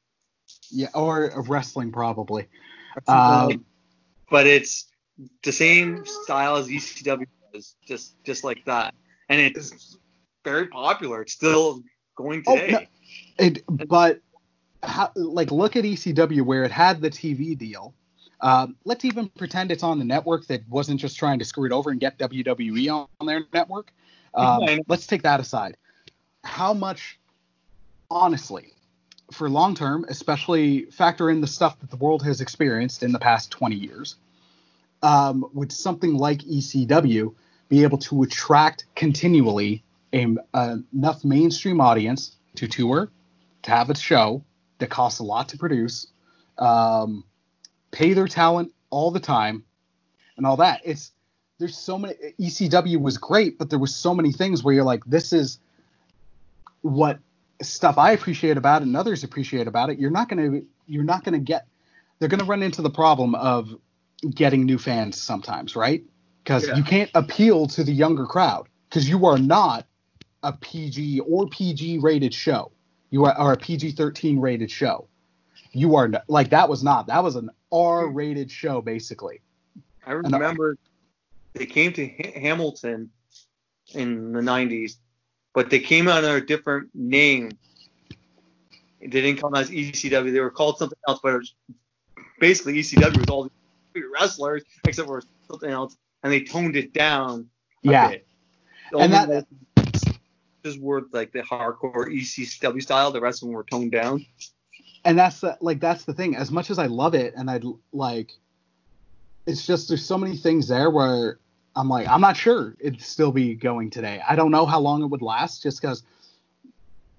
[0.70, 2.48] Yeah, or wrestling probably.
[3.08, 3.66] Um,
[4.30, 4.91] but it's
[5.44, 8.94] the same style as ECW was, just just like that,
[9.30, 9.98] and it's
[10.44, 11.22] very popular.
[11.22, 11.84] It's still
[12.16, 12.72] going Oh, today.
[12.72, 13.46] no.
[13.46, 14.22] It, but
[14.84, 17.94] how, like, look at ECW where it had the TV deal.
[18.40, 21.72] Um, let's even pretend it's on the network that wasn't just trying to screw it
[21.72, 23.94] over and get WWE on, on their network.
[24.34, 24.80] Um, know.
[24.88, 25.78] let's take that aside.
[26.44, 27.20] How much,
[28.10, 28.74] honestly,
[29.32, 33.20] for long term, especially factor in the stuff that the world has experienced in the
[33.20, 34.16] past 20 years,
[35.04, 37.34] um, would something like ECW
[37.70, 39.84] be able to attract continually
[40.14, 43.10] a, a- enough mainstream audience to tour,
[43.64, 44.44] to have a show
[44.80, 46.08] that costs a lot to produce,
[46.58, 47.24] um,
[47.92, 49.64] pay their talent all the time,
[50.38, 50.82] and all that.
[50.84, 51.12] It's
[51.60, 52.16] there's so many.
[52.40, 55.60] ECW was great, but there was so many things where you're like, this is
[56.82, 57.20] what
[57.62, 60.00] stuff I appreciate about it and others appreciate about it.
[60.00, 61.68] You're not gonna you're not gonna get.
[62.20, 63.76] They're gonna run into the problem of
[64.30, 66.04] getting new fans sometimes, right?
[66.44, 66.76] Because Yeah.
[66.76, 69.88] you can't appeal to the younger crowd because you are not
[70.44, 72.72] a PG or PG rated show.
[73.10, 75.08] You are, are a PG 13 rated show.
[75.74, 77.08] You are not, like that was not.
[77.08, 79.42] That was an R rated show basically.
[80.06, 80.78] I uh, remember
[81.54, 83.12] they came to Ha- Hamilton
[83.94, 84.96] in the 90s,
[85.54, 87.52] but they came under a different name.
[89.00, 90.32] They didn't come as ECW.
[90.32, 91.54] They were called something else, but it was
[92.40, 93.52] basically ECW was all the
[94.14, 97.48] wrestlers except for something else, and they toned it down.
[97.82, 98.16] Yeah.
[98.98, 99.48] And that-
[100.64, 103.12] just were like the hardcore ECW style.
[103.12, 104.26] The rest of them were toned down.
[105.06, 107.64] and that's the like that's the thing as much as i love it and i'd
[107.92, 108.30] like
[109.48, 111.40] it's just there's so many things there where
[111.76, 115.02] i'm like i'm not sure it'd still be going today i don't know how long
[115.02, 116.04] it would last just because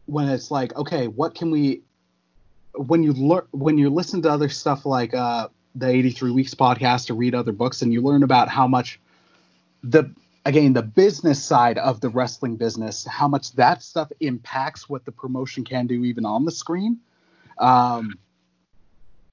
[0.06, 1.82] when it's like okay what can we
[2.74, 7.06] when you learn when you listen to other stuff like uh the 83 Weeks podcast
[7.06, 9.00] to read other books, and you learn about how much
[9.82, 10.10] the
[10.44, 15.12] again the business side of the wrestling business, how much that stuff impacts what the
[15.12, 16.98] promotion can do even on the screen,
[17.58, 18.18] um,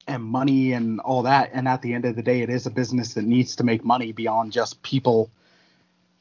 [0.07, 1.51] and money and all that.
[1.53, 3.83] And at the end of the day, it is a business that needs to make
[3.83, 5.29] money beyond just people.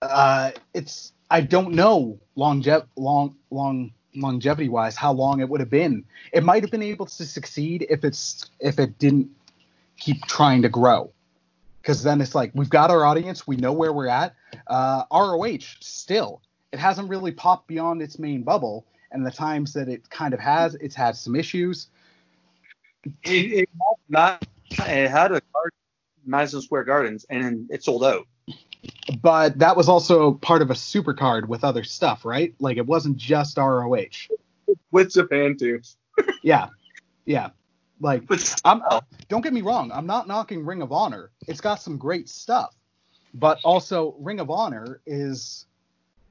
[0.03, 5.71] Uh, it's I don't know longev long long longevity wise how long it would have
[5.71, 6.05] been.
[6.33, 9.31] It might have been able to succeed if it's if it didn't
[9.99, 11.13] keep trying to grow.
[11.83, 14.35] Because then it's like we've got our audience, we know where we're at.
[14.67, 16.43] Uh, ROH still
[16.73, 20.41] it hasn't really popped beyond its main bubble, and the times that it kind of
[20.41, 21.89] has, it's had some issues.
[23.23, 23.69] It, it,
[24.09, 25.73] not, it had a card,
[26.27, 28.27] Madison Square Gardens, and it sold out.
[29.23, 32.55] But that was also part of a super card with other stuff, right?
[32.61, 34.29] Like it wasn't just ROH.
[34.91, 35.81] With Japan too.
[36.43, 36.69] yeah,
[37.25, 37.51] yeah.
[38.01, 38.83] Like But I'm
[39.29, 41.31] don't get me wrong, I'm not knocking Ring of Honor.
[41.47, 42.75] It's got some great stuff.
[43.35, 45.67] But also Ring of Honor is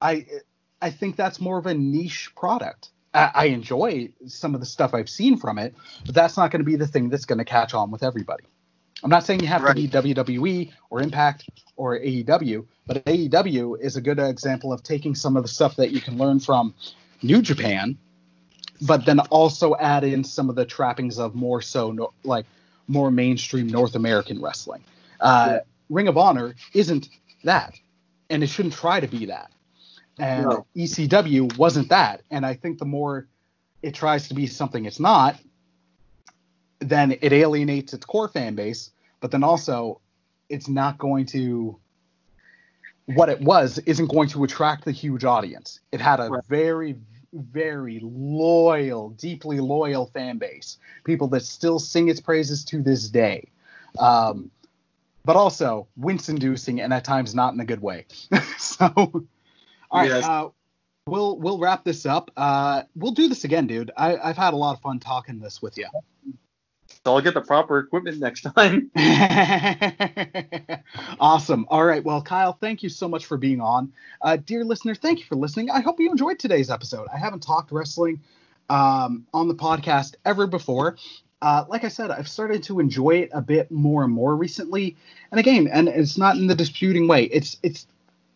[0.02, 0.26] I
[0.81, 2.89] I think that's more of a niche product.
[3.14, 5.73] I, I enjoy some of the stuff I've seen from it,
[6.06, 8.44] but that's not going to be the thing that's going to catch on with everybody.
[9.03, 9.76] I'm not saying you have Right.
[9.76, 15.15] to be WWE or Impact or AEW, but AEW is a good example of taking
[15.15, 16.73] some of the stuff that you can learn from
[17.22, 17.98] New Japan,
[18.82, 22.45] but then also add in some of the trappings of more so no, like
[22.88, 24.84] more mainstream North American wrestling.
[25.20, 25.60] Uh,
[25.90, 27.10] Ring of Honor isn't
[27.44, 27.80] that,
[28.30, 29.52] and it shouldn't try to be that.
[30.20, 30.66] And No.
[30.76, 33.28] ECW wasn't that, and I think the more
[33.82, 35.38] it tries to be something it's not,
[36.80, 40.02] then it alienates its core fan base, but then also
[40.49, 41.78] it's not going to
[43.06, 45.80] what it was isn't going to attract the huge audience.
[45.91, 46.44] It had a Right.
[46.48, 46.98] very
[47.38, 50.77] very loyal, deeply loyal fan base.
[51.03, 53.49] People that still sing its praises to this day.
[53.99, 54.51] Um,
[55.26, 58.05] but also wince-inducing and at times not in a good way.
[58.57, 59.22] so, all
[59.93, 60.23] right, Yes.
[60.23, 60.49] uh,
[61.07, 62.31] we'll we'll wrap this up.
[62.38, 63.91] Uh, we'll do this again, dude.
[63.97, 65.88] I, I've had a lot of fun talking this with you.
[67.08, 68.92] So I'll get the proper equipment next time.
[71.22, 71.66] awesome.
[71.70, 72.04] All right.
[72.04, 73.94] Well, Kyle, thank you so much for being on.
[74.22, 75.72] Uh, dear listener, thank you for listening.
[75.72, 77.08] I hope you enjoyed today's episode.
[77.14, 78.20] I haven't talked wrestling
[78.70, 80.98] um, on the podcast ever before.
[81.42, 84.98] Uh, like I said, I've started to enjoy it a bit more and more recently.
[85.32, 87.24] And again, and it's not in the disputing way.
[87.24, 87.88] It's it's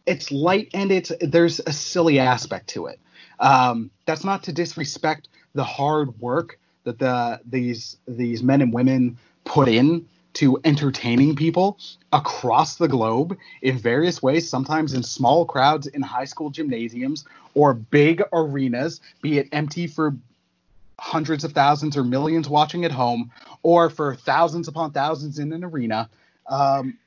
[0.06, 3.02] it's light and it's there's a silly aspect to it.
[3.38, 9.18] Um, that's not to disrespect the hard work that the these these men and women
[9.44, 11.78] put in to entertaining people
[12.14, 17.74] across the globe in various ways, sometimes in small crowds in high school gymnasiums or
[17.74, 20.16] big arenas, be it empty for
[21.00, 23.32] hundreds of thousands or millions watching at home,
[23.64, 26.10] or for thousands upon thousands in an arena.
[26.48, 26.98] Um,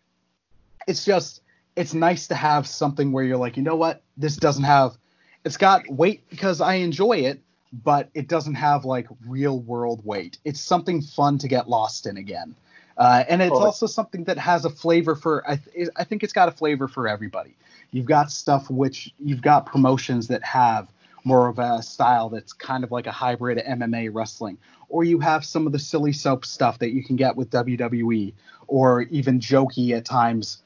[0.87, 1.41] it's just,
[1.77, 4.97] it's nice to have something where you're like, you know what, this doesn't have,
[5.45, 7.41] it's got weight because I enjoy it,
[7.83, 10.39] but it doesn't have like real world weight.
[10.45, 12.55] It's something fun to get lost in again.
[12.97, 13.67] Uh, and it's Totally.
[13.67, 16.87] also something that has a flavor for, I, th- I think it's got a flavor
[16.87, 17.57] for everybody.
[17.91, 20.89] You've got stuff which you've got promotions that have
[21.25, 25.45] more of a style that's kind of like a hybrid MMA wrestling, or you have
[25.45, 28.35] some of the silly soap stuff that you can get with WWE,
[28.67, 30.59] or even jokey at times.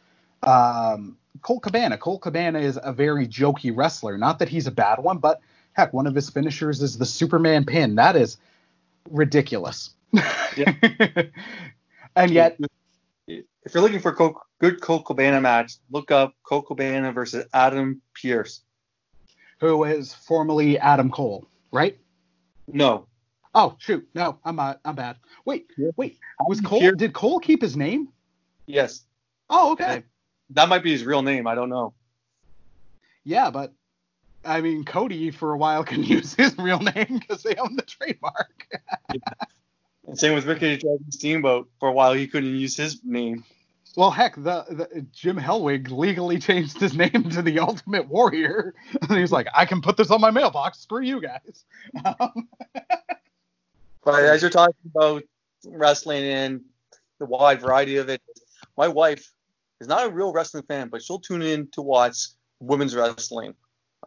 [0.43, 1.97] Um, Colt Cabana.
[1.97, 4.19] Colt Cabana is a very jokey wrestler.
[4.19, 5.41] Not that he's a bad one, but
[5.79, 7.95] heck, one of his finishers is the Superman pin.
[7.95, 8.37] That is
[9.11, 9.91] ridiculous.
[12.17, 12.59] and yet,
[13.27, 18.03] if you're looking for a good Colt Cabana match, look up Colt Cabana versus Adam
[18.15, 18.63] Pearce.
[19.61, 21.97] who is formerly Adam Cole, right?
[22.67, 23.07] No,
[23.55, 25.17] Oh shoot, no, I'm uh, I'm bad.
[25.45, 25.91] Wait, Yeah.
[25.97, 26.81] wait, was Cole?
[26.81, 28.09] Pearce- Did Cole keep his name?
[28.67, 29.05] yes,
[29.49, 30.03] Oh, okay.
[30.51, 31.47] that might be his real name.
[31.47, 31.95] I don't know.
[33.25, 33.73] Yeah, but
[34.45, 37.83] I mean, Cody for a while can use his real name because they own the
[37.83, 38.67] trademark.
[40.07, 41.69] And same with Ricky Dragon Steamboat.
[41.81, 43.45] For a while, he couldn't use his name.
[43.97, 49.19] Well, heck, the, the Jim Hellwig legally changed his name to the Ultimate Warrior, and
[49.19, 50.79] he's like, I can put this on my mailbox.
[50.79, 51.65] Screw you guys.
[52.05, 52.49] Um,
[54.09, 55.23] But as you're talking about
[55.67, 56.63] wrestling and
[57.19, 58.23] the wide variety of it,
[58.75, 59.35] my wife
[59.83, 62.29] is not a real wrestling fan, but she'll tune in to watch
[62.59, 63.53] women's wrestling.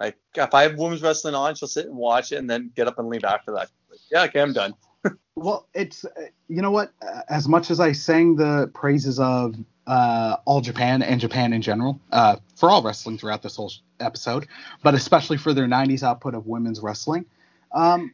[0.01, 2.87] Like if I have women's wrestling on, she'll sit and watch it and then get
[2.87, 3.69] up and leave after that.
[3.89, 4.73] Like, yeah, okay, I'm done.
[5.33, 6.09] Well, it's uh,
[6.49, 6.91] you know what?
[7.01, 9.55] Uh, As much as I sang the praises of
[9.87, 13.71] uh, all Japan and Japan in general uh, for all wrestling throughout this whole
[14.01, 14.45] episode,
[14.83, 17.25] but especially for their '90s output of women's wrestling,
[17.71, 18.13] um,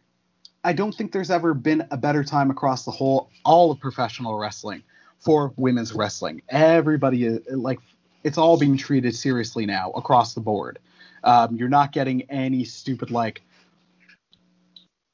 [0.64, 4.38] I don't think there's ever been a better time across the whole all of professional
[4.38, 4.84] wrestling
[5.19, 6.41] for women's wrestling.
[6.49, 7.80] Everybody is like,
[8.23, 10.80] it's all being treated seriously now across the board.
[11.23, 13.41] Um, you're not getting any stupid like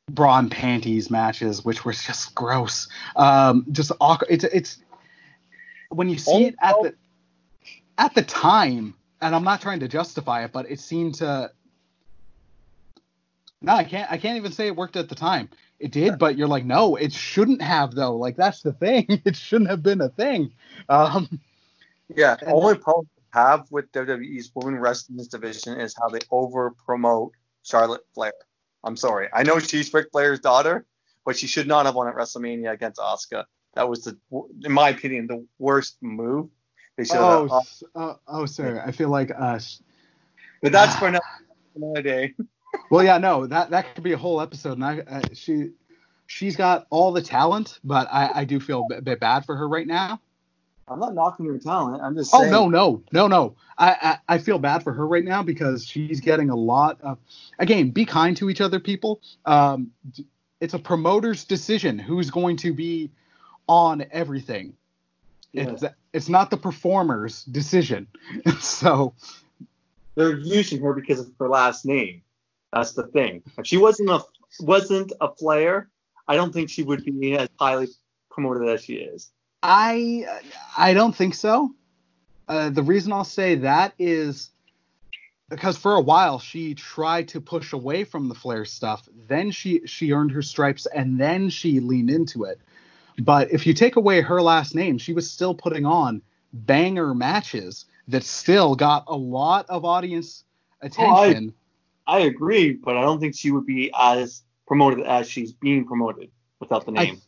[0.09, 2.87] bra and panties matches, which was just gross.
[3.15, 4.29] Um, just awkward.
[4.29, 4.77] It's it's
[5.89, 6.95] when you see it at the
[7.97, 11.51] at the time, and I'm not trying to justify it, but it seemed to.
[13.61, 14.11] No, I can't.
[14.11, 15.49] I can't even say it worked at the time.
[15.79, 18.15] It did, but you're like, no, it shouldn't have though.
[18.15, 19.05] Like that's the thing.
[19.25, 20.51] It shouldn't have been a thing.
[20.89, 21.39] Um,
[22.15, 27.33] Yeah, only problem have with WWE's women wrestling division is how they over promote
[27.63, 28.33] Charlotte Flair.
[28.83, 29.27] I'm sorry.
[29.33, 30.85] I know she's Ric Flair's daughter,
[31.25, 33.45] but she should not have won at WrestleMania against Asuka.
[33.73, 34.17] That was the,
[34.63, 36.49] in my opinion, the worst move.
[36.95, 37.49] They should have.
[37.51, 37.61] oh,
[37.95, 38.83] uh, oh, sir.
[38.85, 39.59] I feel like uh,
[40.61, 42.35] but that's for another, day.
[42.89, 44.73] Well, yeah, no, that that could be a whole episode.
[44.73, 45.73] And I, uh, she,
[46.25, 49.69] she's got all the talent, but I, I do feel a bit bad for her
[49.69, 50.19] right now.
[50.87, 52.01] I'm not knocking her talent.
[52.01, 52.51] I'm just Oh saying.
[52.51, 53.55] no, no, no, no.
[53.77, 57.17] I, I I feel bad for her right now because she's getting a lot of.
[57.59, 59.21] Again, be kind to each other, people.
[59.45, 59.91] Um,
[60.59, 63.11] it's a promoter's decision who's going to be
[63.67, 64.75] on everything.
[65.53, 65.83] It's
[66.13, 68.07] it's not the performer's decision.
[68.59, 69.13] so
[70.15, 72.23] They're using her because of her last name.
[72.71, 73.43] That's the thing.
[73.57, 74.21] If she wasn't a
[74.59, 75.89] wasn't a Flair,
[76.27, 77.87] I don't think she would be as highly
[78.31, 79.31] promoted as she is.
[79.63, 80.25] I
[80.77, 81.73] I don't think so.
[82.47, 84.51] Uh, the reason I'll say that is
[85.49, 89.07] because for a while she tried to push away from the Flair stuff.
[89.27, 92.59] Then she she earned her stripes and then she leaned into it.
[93.19, 96.21] But if you take away her last name, she was still putting on
[96.51, 100.43] banger matches that still got a lot of audience
[100.81, 101.53] attention.
[102.05, 106.31] I agree, but I don't think she would be as promoted as she's being promoted
[106.59, 107.21] without the I- name.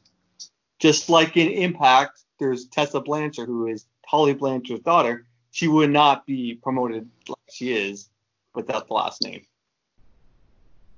[0.78, 5.26] Just like in Impact, there's Tessa Blanchard, who is Tully Blanchard's daughter.
[5.52, 8.10] She would not be promoted like she is
[8.53, 9.45] without the last name.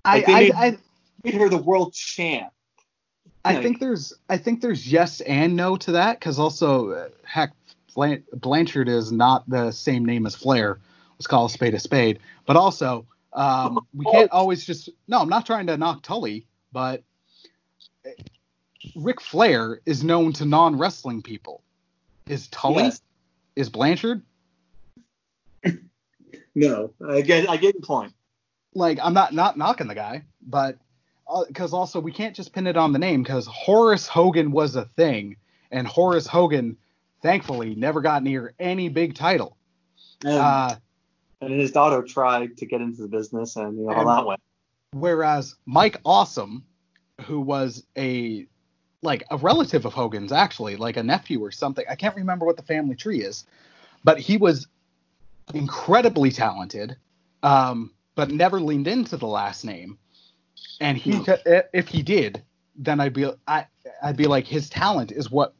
[0.05, 0.77] I, Like, I, made- I,
[1.23, 2.53] Made her the world champ.
[3.43, 7.09] I Like- think there's I think there's yes and no to that because also uh,
[7.23, 7.51] heck
[8.33, 10.79] Blanchard is not the same name as Flair.
[11.17, 12.19] Let's call a spade a spade.
[12.45, 15.19] But also um, we can't always just no.
[15.19, 17.03] I'm not trying to knock Tully, but
[18.95, 21.63] Ric Flair is known to non wrestling people.
[22.27, 22.83] Is Tully?
[22.85, 23.01] Yes.
[23.55, 24.21] Is Blanchard?
[26.55, 28.13] No, I get I get your point.
[28.73, 30.77] like I'm not not knocking the guy, but
[31.47, 34.85] because also we can't just pin it on the name because Horace Hogan was a
[34.85, 35.35] thing,
[35.71, 36.75] and Horace Hogan,
[37.21, 39.55] thankfully, never got near any big title.
[40.23, 40.75] And, Uh,
[41.41, 44.25] and his daughter tried to get into the business, and you know how And- that
[44.25, 44.41] went.
[44.93, 46.65] whereas Mike Awesome,
[47.25, 48.47] who was a
[49.01, 52.57] like a relative of Hogan's actually, like a nephew or something, I can't remember what
[52.57, 53.45] the family tree is,
[54.03, 54.67] but he was
[55.53, 56.97] incredibly talented,
[57.43, 59.97] um, but never leaned into the last name.
[60.79, 61.37] And he, No.
[61.73, 62.43] if he did,
[62.75, 63.67] then I'd be, I,
[64.03, 65.53] I'd be like, his talent is what,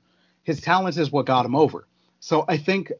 [0.43, 1.88] his talent is what got him over.
[2.19, 2.91] So I think,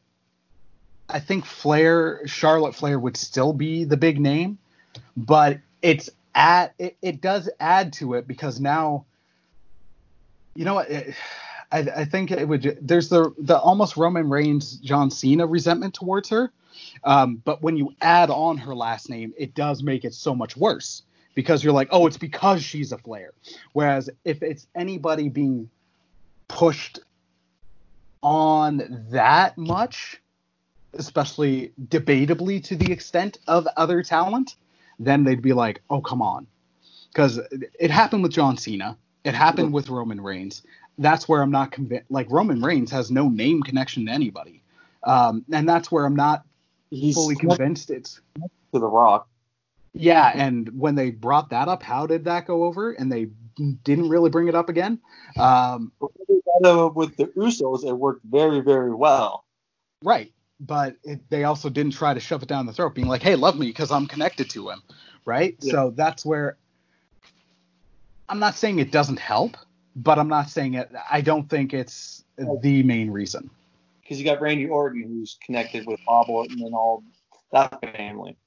[1.09, 4.59] I think Flair, Charlotte Flair would still be the big name,
[5.15, 9.05] but it's at, it, it does add to it because now,
[10.57, 10.91] you know what?
[11.71, 12.79] I, I think it would.
[12.81, 16.51] There's the the almost Roman Reigns John Cena resentment towards her,
[17.03, 20.57] um, but when you add on her last name, it does make it so much
[20.57, 21.03] worse
[21.35, 23.34] because you're like, oh, it's because she's a Flair.
[23.73, 25.69] Whereas if it's anybody being
[26.47, 27.01] pushed
[28.23, 30.19] on that much,
[30.93, 34.55] especially debatably to the extent of other talent,
[34.97, 36.47] then they'd be like, oh, come on.
[37.13, 37.39] Because
[37.79, 38.97] it happened with John Cena.
[39.28, 40.64] It happened with Roman Reigns.
[40.98, 42.10] That's where I'm not convinced.
[42.10, 44.64] Like, Roman Reigns has no name connection to anybody.
[45.04, 46.45] Um, and that's where I'm not
[46.90, 48.22] He's fully convinced it's.
[48.74, 49.28] to the Rock.
[49.94, 52.91] Yeah, and when they brought that up, how did that go over?
[52.91, 53.30] And they
[53.84, 54.99] didn't really bring it up again.
[55.38, 59.44] Um, But when they got it with the Usos, it worked very, very well.
[60.04, 60.32] Right.
[60.60, 63.36] But it, they also didn't try to shove it down the throat, being like, hey,
[63.36, 64.84] love me because I'm connected to him.
[65.26, 65.56] Right.
[65.62, 65.72] Yeah.
[65.72, 66.58] So that's where
[68.30, 69.58] I'm not saying it doesn't help,
[69.95, 70.91] but I'm not saying it.
[71.10, 73.49] I don't think it's the main reason.
[74.02, 77.04] Because you got Randy Orton, who's connected with Bob Orton and all
[77.52, 78.38] that family.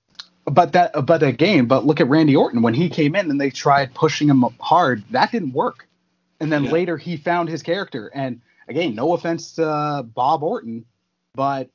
[0.47, 3.51] But that, but again, but look at Randy Orton when he came in and they
[3.51, 5.05] tried pushing him hard.
[5.11, 5.87] That didn't work.
[6.41, 6.73] And then Yeah.
[6.73, 8.11] later he found his character.
[8.15, 10.87] And again, no offense to Bob Orton,
[11.35, 11.69] but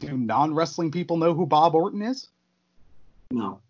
[0.00, 2.28] do non wrestling people know who Bob Orton is?
[3.30, 3.60] No.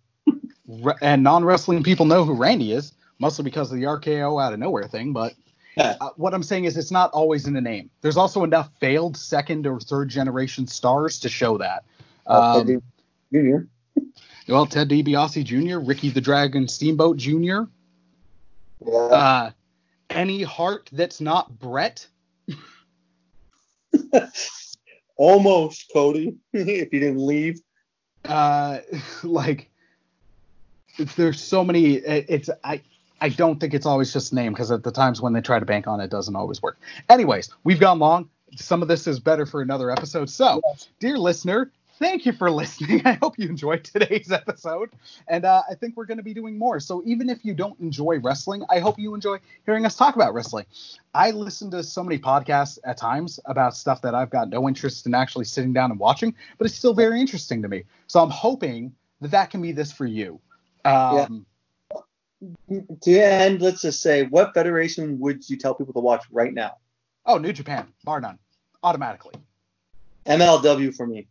[1.00, 4.58] And non wrestling people know who Randy is, mostly because of the RKO out of
[4.58, 5.12] nowhere thing.
[5.12, 5.34] But
[5.78, 7.90] Uh, what I'm saying is it's not always in the name.
[8.00, 11.84] There's also enough failed second or third generation stars to show that.
[12.26, 12.82] Uh, Um,
[13.30, 13.68] Junior.
[14.48, 17.64] well, Ted DiBiase Jr., Ricky the Dragon Steamboat Jr.,
[18.86, 18.96] Yeah.
[18.96, 19.50] uh,
[20.08, 22.06] any Hart that's not Bret.
[25.16, 26.36] Almost, Cody.
[26.52, 27.60] if you didn't leave.
[28.24, 28.78] uh
[29.22, 29.70] like
[31.16, 32.80] there's so many it, it's i
[33.20, 35.66] i don't think it's always just name because at the times when they try to
[35.66, 36.78] bank on it, it doesn't always work.
[37.08, 38.30] Anyways we've gone long.
[38.56, 40.30] Some of this is better for another episode.
[40.30, 40.60] So
[41.00, 43.02] dear listener thank you for listening.
[43.04, 44.90] I hope you enjoyed today's episode.
[45.28, 46.80] And uh, i think we're going to be doing more.
[46.80, 50.34] So even if you don't enjoy wrestling i hope you enjoy hearing us talk about
[50.34, 50.66] wrestling.
[51.14, 55.06] I listen to so many podcasts at times about stuff that i've got no interest
[55.06, 57.84] in actually sitting down and watching but it's still very interesting to me.
[58.06, 60.40] So I'm hoping that that can be this for you.
[60.84, 61.46] Um,
[63.02, 66.72] To end, let's just say, what federation would you tell people to watch right now?
[67.24, 68.38] Oh, New Japan, bar none,
[68.82, 69.34] automatically.
[70.26, 71.28] MLW for me.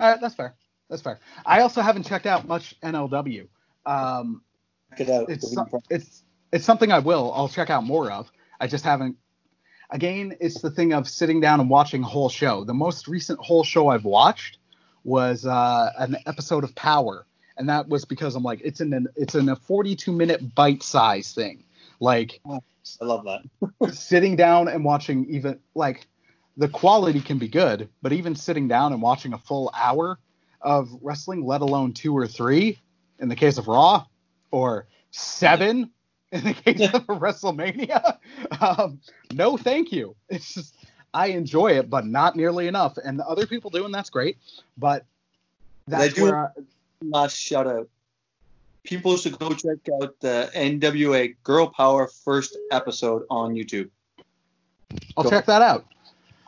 [0.00, 0.54] All right, that's fair.
[0.90, 1.18] That's fair.
[1.46, 3.46] I also haven't checked out much MLW.
[3.86, 4.42] Um,
[4.90, 5.30] Check it out.
[5.30, 6.22] it's some- it's
[6.52, 7.32] it's something I will.
[7.32, 8.30] I'll check out more of.
[8.60, 9.16] I just haven't.
[9.90, 12.64] Again, it's the thing of sitting down and watching a whole show.
[12.64, 14.58] The most recent whole show I've watched
[15.04, 17.26] was uh, an episode of Power,
[17.56, 20.82] and that was because I'm like, it's in an it's in a 42 minute bite
[20.82, 21.64] size thing.
[22.00, 23.92] Like I love that.
[23.94, 26.06] sitting down and watching even like
[26.56, 30.18] the quality can be good, but even sitting down and watching a full hour
[30.60, 32.78] of wrestling, let alone two or three
[33.18, 34.04] in the case of Raw,
[34.50, 35.90] or seven
[36.32, 38.18] in the case of WrestleMania,
[38.60, 39.00] um,
[39.32, 40.16] no, thank you.
[40.28, 40.74] It's just
[41.12, 42.98] I enjoy it, but not nearly enough.
[42.98, 44.36] And the other people do, and that's great,
[44.76, 45.04] but
[45.86, 46.48] that's do- where I,
[47.02, 47.88] Last shout out.
[48.82, 53.90] People should go check out the NWA Girl Power first episode on YouTube.
[55.16, 55.30] I'll Go.
[55.30, 55.86] check that out.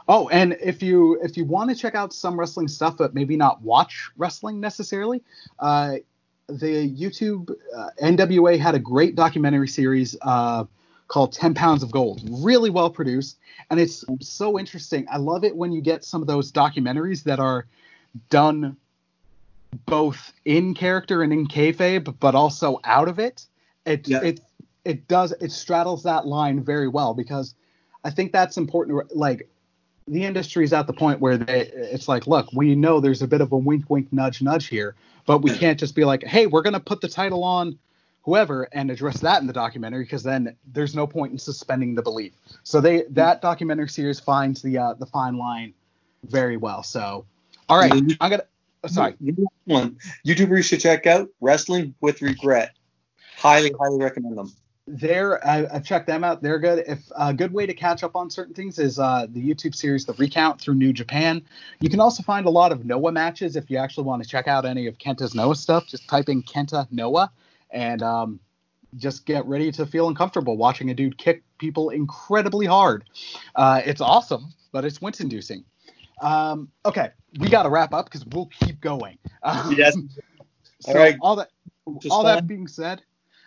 [0.08, 3.36] Oh, and if you if you want to check out some wrestling stuff, but maybe
[3.36, 5.22] not watch wrestling necessarily,
[5.58, 5.96] uh,
[6.48, 10.64] the YouTube uh, NWA had a great documentary series uh,
[11.08, 12.22] called 10 Pounds of Gold.
[12.30, 13.38] Really well produced,
[13.70, 15.06] and it's so interesting.
[15.10, 17.66] I love it when you get some of those documentaries that are
[18.30, 18.76] done
[19.86, 23.46] both in character and in kayfabe, but also out of it.
[23.84, 24.22] It Yeah.
[24.22, 24.40] it
[24.84, 27.54] it does it straddles that line very well because
[28.04, 29.16] I think that's important.
[29.16, 29.48] Like
[30.06, 33.40] the industry's at the point where they, it's like, look, we know there's a bit
[33.40, 34.94] of a wink, wink, nudge, nudge here,
[35.26, 37.78] but we can't just be like, hey, we're gonna put the title on
[38.22, 42.02] whoever and address that in the documentary because then there's no point in suspending the
[42.02, 42.32] belief.
[42.64, 45.74] So they that documentary series finds the uh, the fine line
[46.24, 46.82] very well.
[46.82, 47.24] So,
[47.68, 48.44] all right, I'm gonna.
[48.84, 49.14] Oh, sorry.
[49.64, 52.74] One YouTubers should check out Wrestling with Regret.
[53.36, 54.52] Highly, highly recommend them.
[54.88, 56.42] They're I, I've checked them out.
[56.42, 56.84] They're good.
[56.86, 60.04] If a good way to catch up on certain things is uh, the YouTube series,
[60.04, 61.42] The Recount through New Japan.
[61.80, 64.46] You can also find a lot of Noah matches if you actually want to check
[64.46, 65.88] out any of Kenta's Noah stuff.
[65.88, 67.32] Just type in Kenta Noah
[67.70, 68.40] and um,
[68.96, 73.04] just get ready to feel uncomfortable watching a dude kick people incredibly hard.
[73.56, 75.64] Uh, it's awesome, but it's wince-inducing.
[76.20, 79.18] Um, okay, we got to wrap up because we'll keep going.
[79.42, 79.96] Um, Yes.
[80.80, 81.16] So All right.
[81.20, 81.50] all that
[82.00, 82.34] Just all fun.
[82.34, 83.02] that being said,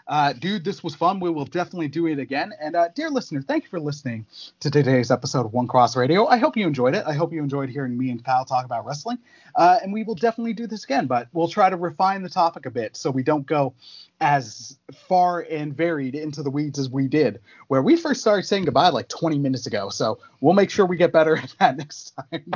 [0.08, 1.20] uh, dude, this was fun.
[1.20, 2.52] We will definitely do it again.
[2.60, 4.26] And uh, dear listener, thank you for listening
[4.62, 6.26] to today's episode of One Cross Radio.
[6.26, 7.04] I hope you enjoyed it.
[7.06, 9.20] I hope you enjoyed hearing me and Kyle talk about wrestling.
[9.56, 12.66] Uh, and we will definitely do this again, but we'll try to refine the topic
[12.66, 13.74] a bit so we don't go
[14.20, 18.66] as far and varied into the weeds as we did, where we first started saying
[18.66, 19.90] goodbye like 20 minutes ago.
[19.90, 22.52] So we'll make sure we get better at that next time.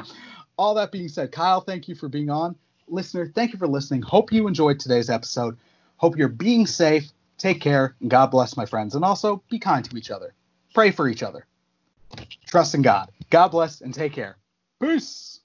[0.58, 2.56] All that being said, Kyle, thank you for being on.
[2.88, 4.02] Listener, thank you for listening.
[4.02, 5.58] Hope you enjoyed today's episode.
[5.98, 7.10] Hope you're being safe.
[7.38, 8.96] Take care, and God bless, my friends.
[8.96, 10.34] And also, be kind to each other.
[10.74, 11.46] Pray for each other.
[12.46, 13.10] Trust in God.
[13.30, 14.38] God bless, and take care.
[14.82, 15.40] Peace.